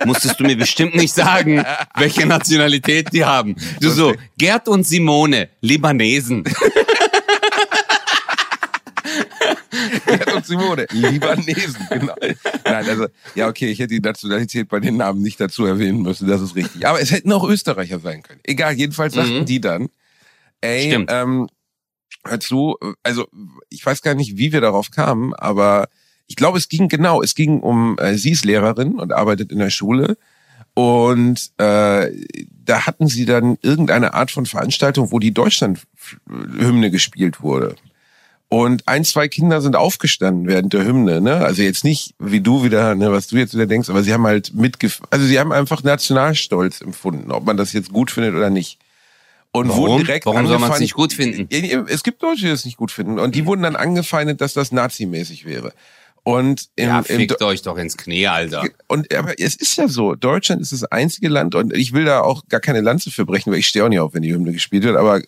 musstest 0.06 0.40
du 0.40 0.44
mir 0.44 0.58
bestimmt 0.58 0.96
nicht 0.96 1.14
sagen, 1.14 1.64
welche 1.96 2.26
Nationalität 2.26 3.14
die 3.14 3.24
haben. 3.24 3.56
Du 3.80 3.90
so, 3.90 4.14
Gerd 4.38 4.68
und 4.68 4.86
Simone, 4.86 5.50
Libanesen. 5.62 6.44
Gerd 10.08 10.34
und 10.36 10.46
Simone, 10.46 10.88
Libanesen, 10.92 11.88
genau. 11.90 12.16
Nein, 12.66 12.90
also, 12.90 13.08
ja, 13.36 13.48
okay, 13.48 13.68
ich 13.70 13.80
hätte 13.80 13.94
die 13.94 14.00
Nationalität 14.00 14.68
bei 14.70 14.80
den 14.80 14.98
Namen 14.98 15.22
nicht 15.22 15.40
dazu 15.40 15.66
erwähnen 15.66 16.02
müssen, 16.02 16.28
das 16.28 16.42
ist 16.42 16.56
richtig. 16.56 16.88
Aber 16.88 17.00
es 17.02 17.12
hätten 17.12 17.32
auch 17.32 17.44
Österreicher 17.44 18.00
sein 18.00 18.24
können. 18.24 18.40
Egal, 18.44 18.74
jedenfalls 18.74 19.14
sagten 19.14 19.40
Mhm. 19.42 19.46
die 19.46 19.62
dann, 19.62 19.90
ey, 20.62 20.90
Stimmt. 20.90 21.10
ähm, 21.14 21.48
hör 22.26 22.40
zu, 22.40 22.78
also 23.04 23.28
ich 23.70 23.86
weiß 23.86 24.02
gar 24.02 24.16
nicht, 24.16 24.38
wie 24.38 24.52
wir 24.52 24.62
darauf 24.62 24.92
kamen, 24.92 25.34
aber 25.36 25.88
ich 26.28 26.36
glaube, 26.36 26.58
es 26.58 26.68
ging 26.68 26.90
genau, 26.90 27.22
es 27.22 27.36
ging 27.36 27.60
um, 27.62 27.98
äh, 28.00 28.16
sie 28.16 28.32
ist 28.32 28.44
Lehrerin 28.44 28.94
und 29.00 29.14
arbeitet 29.14 29.52
in 29.52 29.60
der 29.60 29.70
Schule 29.70 30.18
und 30.74 31.52
äh, 31.58 32.12
da 32.66 32.86
hatten 32.86 33.08
sie 33.08 33.26
dann 33.26 33.58
irgendeine 33.62 34.14
Art 34.14 34.30
von 34.32 34.46
Veranstaltung, 34.46 35.12
wo 35.12 35.20
die 35.20 35.34
Deutschlandhymne 35.34 36.92
gespielt 36.92 37.42
wurde. 37.42 37.76
Und 38.50 38.88
ein, 38.88 39.04
zwei 39.04 39.28
Kinder 39.28 39.60
sind 39.62 39.76
aufgestanden 39.76 40.48
während 40.48 40.72
der 40.72 40.86
Hymne, 40.86 41.20
ne? 41.20 41.36
Also 41.38 41.64
jetzt 41.64 41.84
nicht 41.84 42.16
wie 42.18 42.40
du 42.40 42.64
wieder, 42.64 42.96
ne, 42.96 43.12
was 43.12 43.28
du 43.28 43.36
jetzt 43.36 43.54
wieder 43.54 43.66
denkst, 43.66 43.90
aber 43.90 44.04
sie 44.04 44.14
haben 44.14 44.26
halt 44.26 44.54
mitgef 44.54 45.02
also 45.10 45.26
sie 45.26 45.38
haben 45.38 45.52
einfach 45.52 45.84
Nationalstolz 45.84 46.80
empfunden, 46.80 47.32
ob 47.32 47.46
man 47.46 47.58
das 47.58 47.74
jetzt 47.74 47.92
gut 47.92 48.10
findet 48.10 48.36
oder 48.36 48.50
nicht. 48.50 48.80
Und 49.52 49.70
Warum? 49.70 49.82
wurden 49.82 50.06
direkt 50.06 50.26
Warum 50.26 50.48
soll 50.48 50.60
man 50.60 50.70
es 50.72 50.76
angefeindet- 50.76 50.82
nicht 50.82 50.94
gut 50.94 51.14
finden? 51.14 51.88
Es 51.90 52.04
gibt 52.04 52.22
Leute, 52.22 52.42
die 52.42 52.48
das 52.50 52.64
nicht 52.64 52.78
gut 52.78 52.92
finden. 52.92 53.20
Und 53.20 53.36
die 53.36 53.46
wurden 53.46 53.64
dann 53.64 53.76
angefeindet, 53.76 54.40
dass 54.40 54.54
das 54.54 54.72
nazimäßig 54.72 55.46
wäre. 55.46 55.74
Und 56.28 56.68
im, 56.76 56.90
Ja, 56.90 57.00
im, 57.00 57.06
fickt 57.06 57.42
euch 57.42 57.62
doch 57.62 57.78
ins 57.78 57.96
Knie, 57.96 58.28
Alter. 58.28 58.68
und 58.88 59.16
aber 59.16 59.40
es 59.40 59.56
ist 59.56 59.78
ja 59.78 59.88
so, 59.88 60.14
Deutschland 60.14 60.62
ist 60.62 60.74
das 60.74 60.84
einzige 60.84 61.30
Land 61.30 61.56
und 61.56 61.74
ich 61.74 61.94
will 61.94 62.04
da 62.04 62.20
auch 62.20 62.50
gar 62.50 62.60
keine 62.60 62.82
Lanze 62.82 63.12
für 63.12 63.26
brechen, 63.26 63.50
weil 63.50 63.60
ich 63.60 63.68
stehe 63.68 63.86
auch 63.86 63.88
nicht 63.88 64.02
auf, 64.02 64.14
wenn 64.14 64.24
die 64.24 64.34
Hymne 64.34 64.52
gespielt 64.52 64.84
wird, 64.84 64.98
aber 64.98 65.22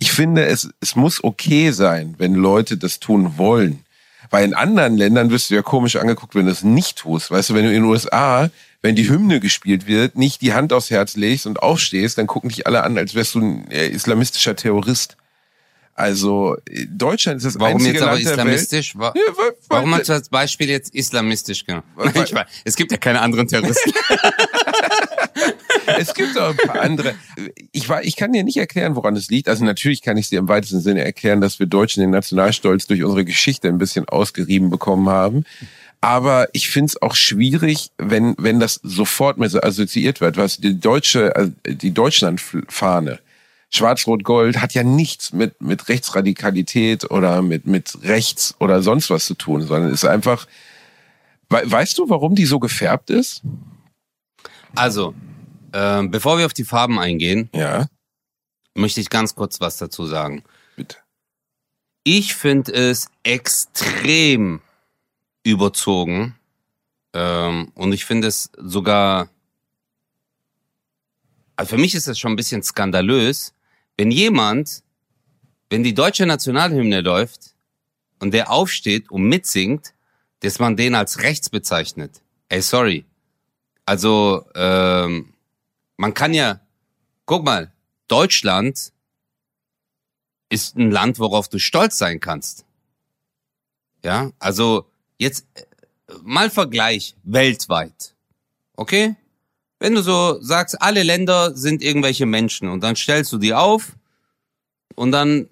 ich 0.00 0.10
finde, 0.10 0.46
es, 0.46 0.68
es 0.80 0.96
muss 0.96 1.22
okay 1.22 1.70
sein, 1.70 2.16
wenn 2.18 2.34
Leute 2.34 2.76
das 2.76 2.98
tun 2.98 3.34
wollen. 3.36 3.84
Weil 4.30 4.44
in 4.44 4.54
anderen 4.54 4.96
Ländern 4.96 5.30
wirst 5.30 5.50
du 5.50 5.54
ja 5.54 5.62
komisch 5.62 5.94
angeguckt, 5.94 6.34
wenn 6.34 6.46
du 6.46 6.52
es 6.52 6.64
nicht 6.64 6.98
tust. 6.98 7.30
Weißt 7.30 7.50
du, 7.50 7.54
wenn 7.54 7.62
du 7.62 7.68
in 7.68 7.82
den 7.82 7.84
USA, 7.84 8.50
wenn 8.82 8.96
die 8.96 9.08
Hymne 9.08 9.38
gespielt 9.38 9.86
wird, 9.86 10.16
nicht 10.16 10.42
die 10.42 10.52
Hand 10.52 10.72
aufs 10.72 10.90
Herz 10.90 11.14
legst 11.14 11.46
und 11.46 11.62
aufstehst, 11.62 12.18
dann 12.18 12.26
gucken 12.26 12.48
dich 12.48 12.66
alle 12.66 12.82
an, 12.82 12.98
als 12.98 13.14
wärst 13.14 13.36
du 13.36 13.40
ein 13.40 13.70
äh, 13.70 13.86
islamistischer 13.86 14.56
Terrorist. 14.56 15.16
Also 16.00 16.56
äh, 16.68 16.86
Deutschland 16.86 17.36
ist 17.38 17.44
das 17.44 17.58
Warum 17.60 17.74
einzige 17.76 17.92
jetzt 17.94 18.02
aber 18.02 18.12
Land 18.14 18.24
der 18.24 18.30
Welt. 18.36 18.38
islamistisch? 18.40 18.96
Wa- 18.98 19.12
Ja, 19.14 19.22
weil- 19.36 19.52
Warum 19.68 19.94
hast 19.94 20.08
du 20.08 20.12
als 20.14 20.28
Beispiel 20.28 20.68
jetzt 20.68 20.94
islamistisch 20.94 21.64
genommen? 21.64 21.84
Weil- 21.94 22.46
es 22.64 22.74
gibt 22.76 22.90
ja 22.90 22.98
keine 22.98 23.20
anderen 23.20 23.46
Terroristen. 23.46 23.92
Es 25.98 26.14
gibt 26.14 26.38
auch 26.38 26.50
ein 26.50 26.56
paar 26.56 26.80
andere. 26.80 27.14
Ich, 27.72 27.88
war, 27.88 28.04
ich 28.04 28.16
kann 28.16 28.32
dir 28.32 28.44
nicht 28.44 28.56
erklären, 28.56 28.96
woran 28.96 29.16
es 29.16 29.28
liegt. 29.28 29.48
Also 29.48 29.64
natürlich 29.64 30.02
kann 30.02 30.16
ich 30.16 30.28
dir 30.28 30.38
im 30.38 30.48
weitesten 30.48 30.80
Sinne 30.80 31.04
erklären, 31.04 31.40
dass 31.40 31.58
wir 31.58 31.66
Deutschen 31.66 32.00
den 32.00 32.10
Nationalstolz 32.10 32.86
durch 32.86 33.02
unsere 33.02 33.24
Geschichte 33.24 33.68
ein 33.68 33.78
bisschen 33.78 34.08
ausgerieben 34.08 34.70
bekommen 34.70 35.08
haben. 35.08 35.44
Aber 36.00 36.48
ich 36.52 36.70
finde 36.70 36.86
es 36.86 37.02
auch 37.02 37.14
schwierig, 37.14 37.90
wenn, 37.98 38.34
wenn 38.38 38.60
das 38.60 38.80
sofort 38.82 39.38
mit 39.38 39.50
so 39.50 39.60
assoziiert 39.60 40.20
wird. 40.20 40.36
Was 40.36 40.56
die 40.58 40.78
deutsche, 40.78 41.34
also 41.36 41.52
die 41.66 41.92
Deutschlandfahne, 41.92 43.18
Schwarz-Rot-Gold, 43.72 44.60
hat 44.60 44.74
ja 44.74 44.82
nichts 44.82 45.32
mit, 45.32 45.60
mit 45.62 45.88
Rechtsradikalität 45.88 47.10
oder 47.10 47.40
mit, 47.42 47.66
mit 47.66 47.98
Rechts 48.02 48.54
oder 48.58 48.82
sonst 48.82 49.10
was 49.10 49.26
zu 49.26 49.34
tun, 49.34 49.62
sondern 49.62 49.92
ist 49.92 50.04
einfach, 50.04 50.46
weißt 51.48 51.96
du, 51.98 52.08
warum 52.08 52.34
die 52.34 52.46
so 52.46 52.58
gefärbt 52.58 53.10
ist? 53.10 53.42
Also, 54.74 55.14
äh, 55.72 56.02
bevor 56.04 56.38
wir 56.38 56.46
auf 56.46 56.52
die 56.52 56.64
Farben 56.64 56.98
eingehen, 56.98 57.48
Ja, 57.54 57.86
möchte 58.74 59.00
ich 59.00 59.08
ganz 59.10 59.34
kurz 59.34 59.60
was 59.60 59.76
dazu 59.78 60.04
sagen. 60.06 60.42
bitte. 60.76 60.96
Ich 62.02 62.34
finde 62.34 62.72
es 62.72 63.08
extrem 63.22 64.60
überzogen 65.44 66.34
ähm, 67.12 67.70
und 67.74 67.92
ich 67.92 68.04
finde 68.04 68.28
es 68.28 68.50
sogar, 68.56 69.28
also 71.56 71.70
für 71.76 71.80
mich 71.80 71.94
ist 71.94 72.08
es 72.08 72.18
schon 72.18 72.32
ein 72.32 72.36
bisschen 72.36 72.62
skandalös, 72.62 73.52
wenn 74.00 74.10
jemand, 74.10 74.82
wenn 75.68 75.82
die 75.82 75.92
deutsche 75.92 76.24
Nationalhymne 76.24 77.02
läuft 77.02 77.54
und 78.18 78.32
der 78.32 78.50
aufsteht 78.50 79.10
und 79.10 79.24
mitsingt, 79.24 79.92
dass 80.38 80.58
man 80.58 80.74
den 80.74 80.94
als 80.94 81.18
rechts 81.18 81.50
bezeichnet. 81.50 82.22
Ey, 82.48 82.62
sorry. 82.62 83.04
Also, 83.84 84.46
ähm, 84.54 85.34
man 85.98 86.14
kann 86.14 86.32
ja, 86.32 86.60
guck 87.26 87.44
mal, 87.44 87.74
Deutschland 88.08 88.94
ist 90.48 90.78
ein 90.78 90.90
Land, 90.90 91.18
worauf 91.18 91.50
du 91.50 91.58
stolz 91.58 91.98
sein 91.98 92.20
kannst. 92.20 92.64
Ja, 94.02 94.30
also 94.38 94.90
jetzt 95.18 95.44
äh, 95.52 95.64
mal 96.22 96.48
Vergleich 96.48 97.16
weltweit. 97.22 98.14
Okay? 98.76 99.14
Wenn 99.80 99.94
du 99.94 100.02
so 100.02 100.40
sagst, 100.42 100.80
alle 100.80 101.02
Länder 101.02 101.56
sind 101.56 101.82
irgendwelche 101.82 102.26
Menschen 102.26 102.68
und 102.68 102.84
dann 102.84 102.96
stellst 102.96 103.32
du 103.32 103.38
die 103.38 103.54
auf 103.54 103.96
und 104.94 105.10
dann 105.10 105.48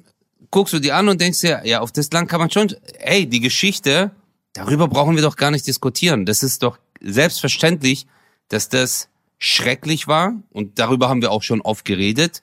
guckst 0.50 0.74
du 0.74 0.78
die 0.78 0.92
an 0.92 1.08
und 1.08 1.20
denkst 1.20 1.40
dir, 1.40 1.62
ja, 1.64 1.80
auf 1.80 1.92
das 1.92 2.10
Land 2.12 2.28
kann 2.28 2.38
man 2.38 2.50
schon, 2.50 2.74
ey, 2.98 3.26
die 3.26 3.40
Geschichte, 3.40 4.10
darüber 4.52 4.86
brauchen 4.86 5.16
wir 5.16 5.22
doch 5.22 5.36
gar 5.36 5.50
nicht 5.50 5.66
diskutieren. 5.66 6.26
Das 6.26 6.42
ist 6.42 6.62
doch 6.62 6.78
selbstverständlich, 7.00 8.06
dass 8.48 8.68
das 8.68 9.08
schrecklich 9.38 10.08
war 10.08 10.34
und 10.50 10.78
darüber 10.78 11.08
haben 11.08 11.22
wir 11.22 11.32
auch 11.32 11.42
schon 11.42 11.62
oft 11.62 11.86
geredet. 11.86 12.42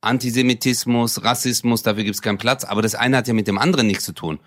Antisemitismus, 0.00 1.22
Rassismus, 1.22 1.82
dafür 1.82 2.04
gibt 2.04 2.14
es 2.14 2.22
keinen 2.22 2.38
Platz, 2.38 2.64
aber 2.64 2.80
das 2.80 2.94
eine 2.94 3.18
hat 3.18 3.28
ja 3.28 3.34
mit 3.34 3.46
dem 3.46 3.58
anderen 3.58 3.86
nichts 3.86 4.04
zu 4.04 4.12
tun. 4.12 4.38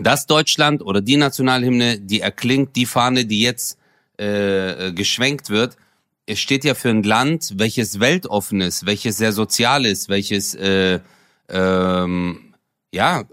Das 0.00 0.26
Deutschland 0.26 0.80
oder 0.82 1.02
die 1.02 1.18
Nationalhymne, 1.18 2.00
die 2.00 2.20
erklingt, 2.20 2.74
die 2.74 2.86
Fahne, 2.86 3.26
die 3.26 3.40
jetzt 3.40 3.78
äh, 4.16 4.92
geschwenkt 4.92 5.50
wird, 5.50 5.76
es 6.26 6.38
steht 6.38 6.64
ja 6.64 6.74
für 6.74 6.90
ein 6.90 7.02
Land, 7.02 7.54
welches 7.56 8.00
weltoffen 8.00 8.60
ist, 8.60 8.86
welches 8.86 9.16
sehr 9.16 9.32
sozial 9.32 9.84
ist, 9.84 10.08
welches 10.08 10.54
äh, 10.54 11.00
ähm, 11.48 12.54
ja 12.92 13.24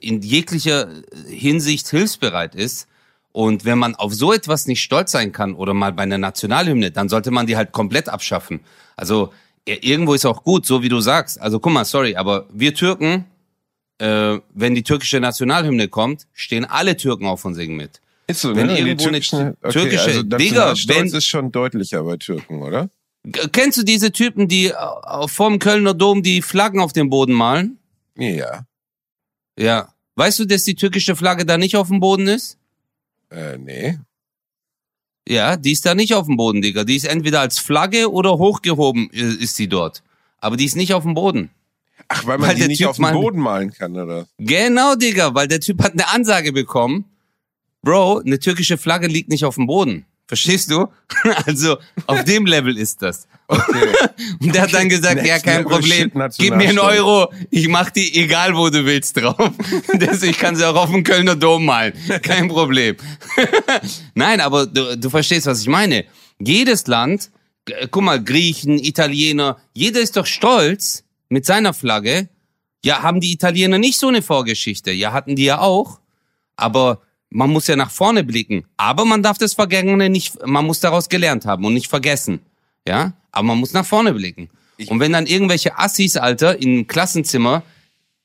in 0.00 0.22
jeglicher 0.22 0.88
Hinsicht 1.26 1.88
hilfsbereit 1.88 2.54
ist. 2.54 2.86
Und 3.32 3.64
wenn 3.64 3.78
man 3.78 3.94
auf 3.94 4.12
so 4.12 4.32
etwas 4.32 4.66
nicht 4.66 4.82
stolz 4.82 5.12
sein 5.12 5.32
kann 5.32 5.54
oder 5.54 5.72
mal 5.72 5.92
bei 5.92 6.02
einer 6.02 6.18
Nationalhymne, 6.18 6.90
dann 6.90 7.08
sollte 7.08 7.30
man 7.30 7.46
die 7.46 7.56
halt 7.56 7.72
komplett 7.72 8.08
abschaffen. 8.08 8.60
Also 8.96 9.32
irgendwo 9.64 10.14
ist 10.14 10.26
auch 10.26 10.42
gut, 10.42 10.66
so 10.66 10.82
wie 10.82 10.88
du 10.88 11.00
sagst. 11.00 11.40
Also 11.40 11.60
guck 11.60 11.72
mal, 11.72 11.84
sorry, 11.84 12.16
aber 12.16 12.46
wir 12.52 12.74
Türken, 12.74 13.26
äh, 13.98 14.38
wenn 14.52 14.74
die 14.74 14.82
türkische 14.82 15.20
Nationalhymne 15.20 15.88
kommt, 15.88 16.26
stehen 16.32 16.64
alle 16.64 16.96
Türken 16.96 17.26
auf 17.26 17.44
und 17.44 17.54
singen 17.54 17.76
mit. 17.76 18.00
Ist 18.30 18.40
so, 18.42 18.54
Wenn 18.54 18.66
ne? 18.68 18.74
Die 18.74 18.80
irgendwo 18.82 19.08
eine 19.08 19.20
türkischen- 19.20 19.56
türkische- 19.62 20.00
also 20.08 20.22
Digga, 20.22 20.74
wenn- 20.86 21.06
ist 21.06 21.26
schon 21.26 21.50
deutlicher 21.52 22.02
bei 22.04 22.16
Türken, 22.16 22.62
oder? 22.62 22.88
Kennst 23.52 23.76
du 23.78 23.82
diese 23.82 24.12
Typen, 24.12 24.48
die 24.48 24.68
äh, 24.68 25.28
vorm 25.28 25.58
Kölner 25.58 25.92
Dom 25.94 26.22
die 26.22 26.40
Flaggen 26.42 26.80
auf 26.80 26.92
den 26.92 27.10
Boden 27.10 27.34
malen? 27.34 27.78
Ja. 28.16 28.64
Ja. 29.58 29.92
Weißt 30.16 30.38
du, 30.38 30.44
dass 30.46 30.64
die 30.64 30.74
türkische 30.74 31.14
Flagge 31.16 31.44
da 31.44 31.58
nicht 31.58 31.76
auf 31.76 31.88
dem 31.88 32.00
Boden 32.00 32.26
ist? 32.28 32.56
Äh, 33.30 33.58
nee. 33.58 33.98
Ja, 35.28 35.56
die 35.56 35.72
ist 35.72 35.84
da 35.86 35.94
nicht 35.94 36.14
auf 36.14 36.26
dem 36.26 36.36
Boden, 36.36 36.62
Digga. 36.62 36.84
Die 36.84 36.96
ist 36.96 37.04
entweder 37.06 37.40
als 37.40 37.58
Flagge 37.58 38.10
oder 38.10 38.38
hochgehoben 38.38 39.10
ist 39.10 39.54
sie 39.56 39.68
dort. 39.68 40.02
Aber 40.38 40.56
die 40.56 40.64
ist 40.64 40.76
nicht 40.76 40.94
auf 40.94 41.02
dem 41.04 41.14
Boden. 41.14 41.50
Ach, 42.08 42.26
weil 42.26 42.38
man 42.38 42.48
Weil 42.48 42.56
die 42.56 42.66
nicht 42.68 42.78
Typ 42.78 42.88
auf 42.88 42.96
den 42.96 43.02
mal- 43.02 43.12
Boden 43.12 43.38
malen 43.38 43.70
kann, 43.72 43.96
oder? 43.96 44.26
Genau, 44.38 44.94
Digga, 44.96 45.34
weil 45.34 45.46
der 45.46 45.60
Typ 45.60 45.82
hat 45.82 45.92
eine 45.92 46.08
Ansage 46.08 46.52
bekommen. 46.52 47.04
Bro, 47.82 48.22
eine 48.24 48.38
türkische 48.38 48.78
Flagge 48.78 49.06
liegt 49.06 49.28
nicht 49.28 49.44
auf 49.44 49.54
dem 49.54 49.66
Boden. 49.66 50.06
Verstehst 50.26 50.70
du? 50.70 50.86
Also, 51.46 51.76
auf 52.06 52.24
dem 52.24 52.46
Level 52.46 52.78
ist 52.78 53.02
das. 53.02 53.26
Okay. 53.48 53.92
Und 54.40 54.54
der 54.54 54.62
hat 54.62 54.72
dann 54.72 54.88
gesagt, 54.88 55.16
Next 55.16 55.28
ja, 55.28 55.38
kein 55.40 55.64
Problem, 55.64 56.12
gib 56.38 56.54
mir 56.54 56.68
einen. 56.68 56.78
Euro, 56.78 57.32
ich 57.50 57.66
mach 57.66 57.90
die 57.90 58.14
egal, 58.14 58.56
wo 58.56 58.70
du 58.70 58.86
willst 58.86 59.16
drauf. 59.16 59.50
Deswegen 59.92 60.36
kann 60.36 60.54
sie 60.54 60.64
auch 60.64 60.76
auf 60.76 60.90
dem 60.90 61.02
Kölner 61.02 61.34
Dom 61.34 61.64
malen. 61.64 61.92
Kein 62.22 62.46
Problem. 62.46 62.96
Nein, 64.14 64.40
aber 64.40 64.66
du, 64.66 64.96
du 64.96 65.10
verstehst, 65.10 65.46
was 65.46 65.62
ich 65.62 65.66
meine. 65.66 66.04
Jedes 66.38 66.86
Land, 66.86 67.30
guck 67.90 68.04
mal, 68.04 68.22
Griechen, 68.22 68.78
Italiener, 68.78 69.56
jeder 69.74 70.00
ist 70.00 70.16
doch 70.16 70.26
stolz 70.26 71.02
mit 71.28 71.44
seiner 71.44 71.74
Flagge. 71.74 72.28
Ja, 72.84 73.02
haben 73.02 73.20
die 73.20 73.32
Italiener 73.32 73.78
nicht 73.78 73.98
so 73.98 74.06
eine 74.06 74.22
Vorgeschichte? 74.22 74.92
Ja, 74.92 75.12
hatten 75.12 75.34
die 75.34 75.44
ja 75.44 75.58
auch. 75.58 75.98
Aber 76.54 77.02
man 77.30 77.50
muss 77.50 77.66
ja 77.68 77.76
nach 77.76 77.90
vorne 77.90 78.24
blicken. 78.24 78.64
Aber 78.76 79.04
man 79.04 79.22
darf 79.22 79.38
das 79.38 79.54
Vergangene 79.54 80.08
nicht, 80.10 80.46
man 80.46 80.66
muss 80.66 80.80
daraus 80.80 81.08
gelernt 81.08 81.46
haben 81.46 81.64
und 81.64 81.74
nicht 81.74 81.88
vergessen. 81.88 82.40
Ja, 82.86 83.12
aber 83.30 83.46
man 83.48 83.58
muss 83.58 83.72
nach 83.72 83.86
vorne 83.86 84.12
blicken. 84.12 84.50
und 84.88 85.00
wenn 85.00 85.12
dann 85.12 85.26
irgendwelche 85.26 85.78
Assis, 85.78 86.16
Alter, 86.16 86.60
im 86.60 86.86
Klassenzimmer, 86.86 87.62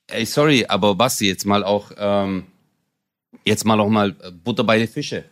ey, 0.08 0.26
sorry, 0.26 0.66
aber 0.68 0.96
Basti, 0.96 1.28
jetzt 1.28 1.46
mal 1.46 1.64
auch, 1.64 1.92
ähm, 1.98 2.46
jetzt 3.44 3.66
mal 3.66 3.80
auch 3.80 3.90
mal 3.90 4.16
äh, 4.22 4.32
Butter 4.32 4.64
bei 4.64 4.78
den 4.80 4.88
Fische. 4.88 5.26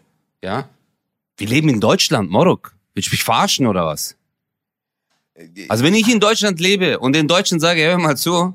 Ja, 0.43 0.69
wir 1.37 1.47
leben 1.47 1.69
in 1.69 1.79
Deutschland, 1.79 2.29
Morok. 2.29 2.75
Willst 2.93 3.09
du 3.09 3.13
mich 3.13 3.23
verarschen 3.23 3.65
oder 3.65 3.85
was? 3.85 4.15
Also 5.67 5.83
wenn 5.83 5.95
ich 5.95 6.07
in 6.11 6.19
Deutschland 6.19 6.59
lebe 6.59 6.99
und 6.99 7.15
den 7.15 7.27
Deutschen 7.27 7.59
sage, 7.59 7.81
hör 7.83 7.97
mal 7.97 8.17
zu, 8.17 8.53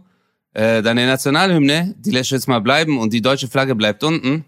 äh, 0.52 0.80
deine 0.80 1.06
Nationalhymne, 1.06 1.94
die 1.98 2.10
lässt 2.12 2.30
du 2.30 2.36
jetzt 2.36 2.46
mal 2.46 2.60
bleiben 2.60 2.98
und 2.98 3.12
die 3.12 3.20
deutsche 3.20 3.48
Flagge 3.48 3.74
bleibt 3.74 4.04
unten. 4.04 4.44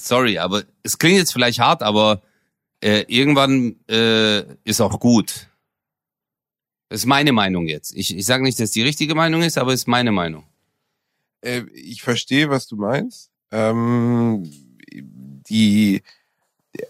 Sorry, 0.00 0.38
aber 0.38 0.62
es 0.82 0.98
klingt 0.98 1.18
jetzt 1.18 1.32
vielleicht 1.32 1.58
hart, 1.58 1.82
aber 1.82 2.22
äh, 2.82 3.04
irgendwann 3.08 3.76
äh, 3.88 4.44
ist 4.64 4.80
auch 4.80 5.00
gut. 5.00 5.48
Das 6.88 7.00
ist 7.00 7.06
meine 7.06 7.32
Meinung 7.32 7.66
jetzt. 7.66 7.94
Ich, 7.94 8.16
ich 8.16 8.24
sage 8.24 8.42
nicht, 8.42 8.58
dass 8.60 8.70
die 8.70 8.82
richtige 8.82 9.14
Meinung 9.14 9.42
ist, 9.42 9.58
aber 9.58 9.72
es 9.72 9.80
ist 9.80 9.88
meine 9.88 10.12
Meinung. 10.12 10.44
Äh, 11.42 11.62
ich 11.74 12.02
verstehe, 12.02 12.48
was 12.48 12.66
du 12.66 12.76
meinst. 12.76 13.30
Ähm, 13.50 14.50
die, 14.92 16.02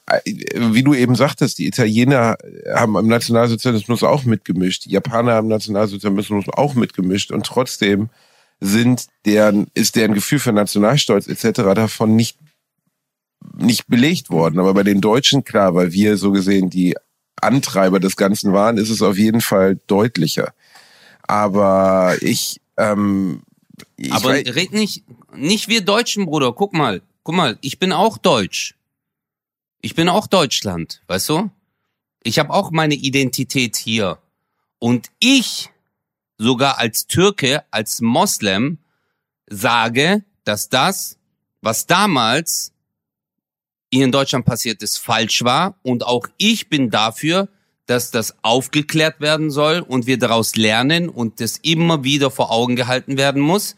äh, 0.07 0.21
wie 0.55 0.83
du 0.83 0.95
eben 0.95 1.15
sagtest, 1.15 1.59
die 1.59 1.67
Italiener 1.67 2.37
haben 2.75 2.97
am 2.97 3.07
Nationalsozialismus 3.07 4.03
auch 4.03 4.25
mitgemischt, 4.25 4.85
die 4.85 4.91
Japaner 4.91 5.33
haben 5.33 5.47
am 5.47 5.57
Nationalsozialismus 5.57 6.45
auch 6.53 6.75
mitgemischt 6.75 7.33
und 7.33 7.47
trotzdem 7.47 8.11
sind 8.61 9.07
deren, 9.25 9.69
ist 9.75 9.97
deren 9.97 10.15
Gefühl 10.15 10.41
für 10.41 10.53
Nationalstolz 10.53 11.29
etc. 11.29 11.61
davon 11.75 12.17
nicht, 12.17 12.39
nicht 13.57 13.87
belegt 13.87 14.31
worden. 14.31 14.59
Aber 14.59 14.75
bei 14.75 14.83
den 14.83 15.01
Deutschen, 15.01 15.45
klar, 15.45 15.75
weil 15.75 15.93
wir 15.93 16.17
so 16.17 16.33
gesehen 16.33 16.71
die 16.71 16.97
Antreiber 17.41 18.01
des 18.01 18.17
Ganzen 18.17 18.53
waren, 18.53 18.79
ist 18.79 18.91
es 18.91 19.03
auf 19.03 19.17
jeden 19.17 19.41
Fall 19.41 19.79
deutlicher. 19.87 20.53
Aber 21.23 22.17
ich, 22.21 22.61
ähm, 22.77 23.43
ich 23.97 24.13
aber 24.13 24.31
weiß- 24.31 24.55
red 24.55 24.73
nicht, 24.73 25.05
nicht 25.35 25.69
wir 25.69 25.83
Deutschen, 25.83 26.27
Bruder. 26.27 26.53
Guck 26.53 26.73
mal, 26.73 27.03
guck 27.23 27.35
mal, 27.35 27.59
ich 27.61 27.79
bin 27.79 27.93
auch 27.93 28.19
Deutsch. 28.19 28.75
Ich 29.81 29.95
bin 29.95 30.09
auch 30.09 30.27
Deutschland, 30.27 31.03
weißt 31.07 31.29
du? 31.29 31.51
Ich 32.25 32.39
habe 32.39 32.53
auch 32.53 32.71
meine 32.73 32.95
Identität 32.95 33.77
hier. 33.77 34.19
Und 34.81 35.11
ich, 35.21 35.71
sogar 36.37 36.79
als 36.79 37.07
Türke, 37.07 37.63
als 37.71 38.01
Moslem, 38.01 38.79
sage, 39.49 40.25
dass 40.45 40.69
das, 40.69 41.17
was 41.63 41.87
damals 41.87 42.73
hier 43.93 44.05
in 44.05 44.13
Deutschland 44.13 44.45
passiert 44.45 44.83
ist, 44.83 44.99
falsch 44.99 45.45
war. 45.45 45.79
Und 45.83 46.05
auch 46.05 46.27
ich 46.37 46.69
bin 46.69 46.91
dafür, 46.91 47.49
dass 47.87 48.11
das 48.11 48.37
aufgeklärt 48.43 49.21
werden 49.21 49.51
soll 49.51 49.81
und 49.81 50.07
wir 50.07 50.19
daraus 50.19 50.57
lernen 50.57 51.09
und 51.09 51.41
das 51.41 51.57
immer 51.59 52.05
wieder 52.05 52.31
vor 52.31 52.51
Augen 52.51 52.77
gehalten 52.77 53.17
werden 53.17 53.41
muss. 53.41 53.77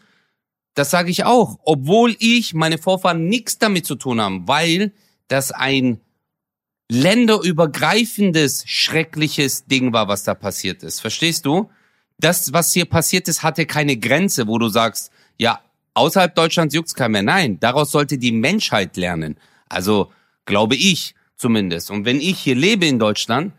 Das 0.73 0.89
sage 0.89 1.11
ich 1.11 1.23
auch, 1.23 1.59
obwohl 1.63 2.15
ich, 2.19 2.53
meine 2.53 2.77
Vorfahren 2.77 3.27
nichts 3.27 3.57
damit 3.57 3.85
zu 3.85 3.95
tun 3.95 4.19
haben, 4.19 4.47
weil 4.47 4.91
das 5.27 5.51
ein 5.51 6.01
länderübergreifendes, 6.89 8.65
schreckliches 8.67 9.65
Ding 9.65 9.93
war, 9.93 10.09
was 10.09 10.23
da 10.23 10.33
passiert 10.35 10.83
ist. 10.83 10.99
Verstehst 10.99 11.45
du? 11.45 11.69
Das, 12.19 12.51
was 12.51 12.73
hier 12.73 12.85
passiert 12.85 13.29
ist, 13.29 13.43
hatte 13.43 13.65
keine 13.65 13.95
Grenze, 13.95 14.47
wo 14.47 14.57
du 14.57 14.67
sagst, 14.67 15.09
ja, 15.37 15.61
außerhalb 15.93 16.35
Deutschlands 16.35 16.75
juckt's 16.75 16.93
keiner 16.93 17.09
mehr. 17.09 17.23
Nein, 17.23 17.59
daraus 17.61 17.91
sollte 17.91 18.17
die 18.17 18.33
Menschheit 18.33 18.97
lernen. 18.97 19.37
Also 19.71 20.11
glaube 20.45 20.75
ich 20.75 21.15
zumindest. 21.37 21.91
Und 21.91 22.05
wenn 22.05 22.19
ich 22.19 22.39
hier 22.39 22.55
lebe 22.55 22.85
in 22.85 22.99
Deutschland, 22.99 23.53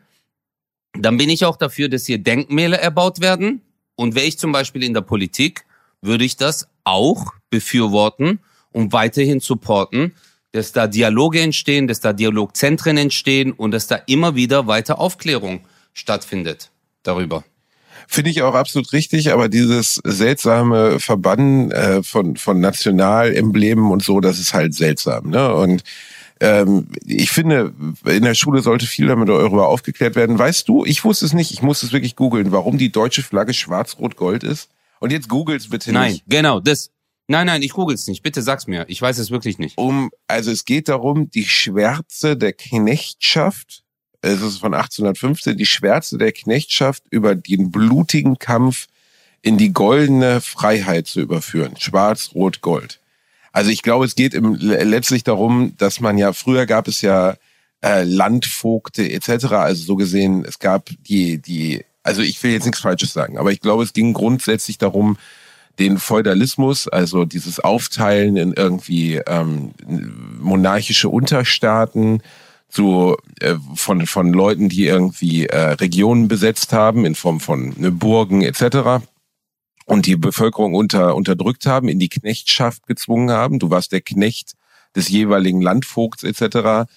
dann 0.93 1.17
bin 1.17 1.31
ich 1.31 1.45
auch 1.45 1.57
dafür, 1.57 1.89
dass 1.89 2.07
hier 2.07 2.19
Denkmäler 2.19 2.79
erbaut 2.79 3.21
werden. 3.21 3.63
Und 3.95 4.15
wäre 4.15 4.27
ich 4.27 4.39
zum 4.39 4.53
Beispiel 4.53 4.83
in 4.83 4.95
der 4.95 5.01
Politik, 5.01 5.65
würde 6.01 6.25
ich 6.25 6.37
das 6.37 6.69
auch 6.85 7.33
befürworten 7.51 8.41
und 8.73 8.93
weiterhin 8.93 9.41
supporten, 9.41 10.15
dass 10.53 10.73
da 10.73 10.87
Dialoge 10.87 11.41
entstehen, 11.41 11.87
dass 11.87 12.01
da 12.01 12.13
Dialogzentren 12.13 12.97
entstehen 12.97 13.53
und 13.53 13.71
dass 13.71 13.87
da 13.87 13.97
immer 14.07 14.35
wieder 14.35 14.67
weiter 14.67 14.99
Aufklärung 14.99 15.61
stattfindet 15.95 16.71
darüber. 17.03 17.45
Finde 18.09 18.31
ich 18.31 18.43
auch 18.43 18.55
absolut 18.55 18.93
richtig, 18.93 19.33
aber 19.33 19.49
dieses 19.49 20.01
seltsame 20.05 21.01
Verbannen 21.01 21.71
äh, 21.71 22.03
von, 22.03 22.37
von 22.37 22.61
Nationalemblemen 22.61 23.91
und 23.91 24.03
so, 24.03 24.21
das 24.21 24.39
ist 24.39 24.55
halt 24.55 24.75
seltsam. 24.75 25.31
Ne? 25.31 25.55
Und 25.55 25.83
ähm, 26.43 26.89
ich 27.07 27.31
finde, 27.31 27.73
in 28.05 28.25
der 28.25 28.35
Schule 28.35 28.63
sollte 28.63 28.87
viel 28.87 29.07
damit 29.07 29.29
darüber 29.29 29.69
aufgeklärt 29.69 30.17
werden. 30.17 30.39
Weißt 30.39 30.69
du, 30.69 30.85
ich 30.85 31.05
wusste 31.05 31.25
es 31.25 31.33
nicht, 31.33 31.53
ich 31.53 31.63
musste 31.63 31.87
es 31.87 31.93
wirklich 31.93 32.17
googeln, 32.17 32.51
warum 32.51 32.79
die 32.79 32.91
deutsche 32.91 33.23
Flagge 33.23 33.55
schwarz-rot-gold 33.55 34.43
ist. 34.43 34.69
Und 34.99 35.13
jetzt 35.13 35.29
googel's 35.29 35.69
bitte 35.69 35.93
Nein, 35.93 36.13
nicht. 36.13 36.25
genau, 36.27 36.59
das. 36.59 36.91
Nein, 37.29 37.47
nein, 37.47 37.63
ich 37.63 37.73
googel's 37.73 38.09
nicht. 38.09 38.25
Bitte 38.25 38.43
sag's 38.43 38.67
mir. 38.67 38.85
Ich 38.89 39.01
weiß 39.01 39.19
es 39.19 39.31
wirklich 39.31 39.59
nicht. 39.59 39.79
Um, 39.79 40.11
also 40.27 40.51
es 40.51 40.65
geht 40.65 40.89
darum, 40.89 41.31
die 41.31 41.45
Schwärze 41.45 42.37
der 42.37 42.53
Knechtschaft, 42.53 43.85
es 44.23 44.41
ist 44.41 44.59
von 44.59 44.73
1815, 44.73 45.57
die 45.57 45.67
Schwärze 45.67 46.17
der 46.17 46.33
Knechtschaft 46.33 47.03
über 47.11 47.35
den 47.35 47.71
blutigen 47.71 48.39
Kampf 48.39 48.87
in 49.43 49.59
die 49.59 49.73
goldene 49.73 50.41
Freiheit 50.41 51.09
zu 51.09 51.21
überführen. 51.21 51.75
Schwarz, 51.77 52.31
Rot, 52.35 52.61
Gold. 52.61 53.01
Also 53.53 53.71
ich 53.71 53.83
glaube, 53.83 54.05
es 54.05 54.15
geht 54.15 54.33
im, 54.33 54.55
letztlich 54.55 55.25
darum, 55.25 55.75
dass 55.77 56.01
man 56.01 56.17
ja, 56.17 56.33
früher 56.33 56.67
gab 56.67 56.87
es 56.89 57.03
ja 57.03 57.35
äh, 57.83 58.05
Landvogte 58.05 59.11
etc. 59.11 59.47
Also 59.53 59.85
so 59.85 59.97
gesehen, 59.97 60.45
es 60.47 60.61
gab 60.61 60.89
die, 61.09 61.39
die, 61.39 61.85
also 62.05 62.23
ich 62.23 62.41
will 62.43 62.53
jetzt 62.53 62.65
nichts 62.65 62.81
Falsches 62.81 63.13
sagen, 63.13 63.39
aber 63.39 63.51
ich 63.51 63.61
glaube, 63.61 63.83
es 63.83 63.93
ging 63.93 64.13
grundsätzlich 64.13 64.79
darum, 64.79 65.19
den 65.79 65.99
Feudalismus, 65.99 66.87
also 66.87 67.25
dieses 67.25 67.59
Aufteilen 67.59 68.37
in 68.37 68.53
irgendwie 68.53 69.17
ähm, 69.27 69.73
monarchische 70.39 71.09
Unterstaaten, 71.09 72.23
zu 72.73 73.19
äh, 73.41 73.57
von 73.75 74.07
von 74.07 74.33
Leuten, 74.33 74.69
die 74.69 74.87
irgendwie 74.87 75.47
äh, 75.47 75.73
Regionen 75.75 76.27
besetzt 76.27 76.73
haben 76.73 77.05
in 77.05 77.15
Form 77.15 77.39
von 77.39 77.75
ne, 77.77 77.91
Burgen 77.91 78.43
etc. 78.43 79.05
und 79.85 80.07
die 80.07 80.17
Bevölkerung 80.17 80.75
unter 80.75 81.15
unterdrückt 81.15 81.67
haben, 81.67 81.89
in 81.89 81.99
die 81.99 82.09
Knechtschaft 82.09 82.87
gezwungen 82.87 83.31
haben. 83.31 83.59
Du 83.59 83.71
warst 83.71 83.93
der 83.93 84.01
Knecht 84.01 84.55
des 84.97 85.11
jeweiligen 85.11 85.61
Landvogts 85.61 86.25
etc. 86.25 86.91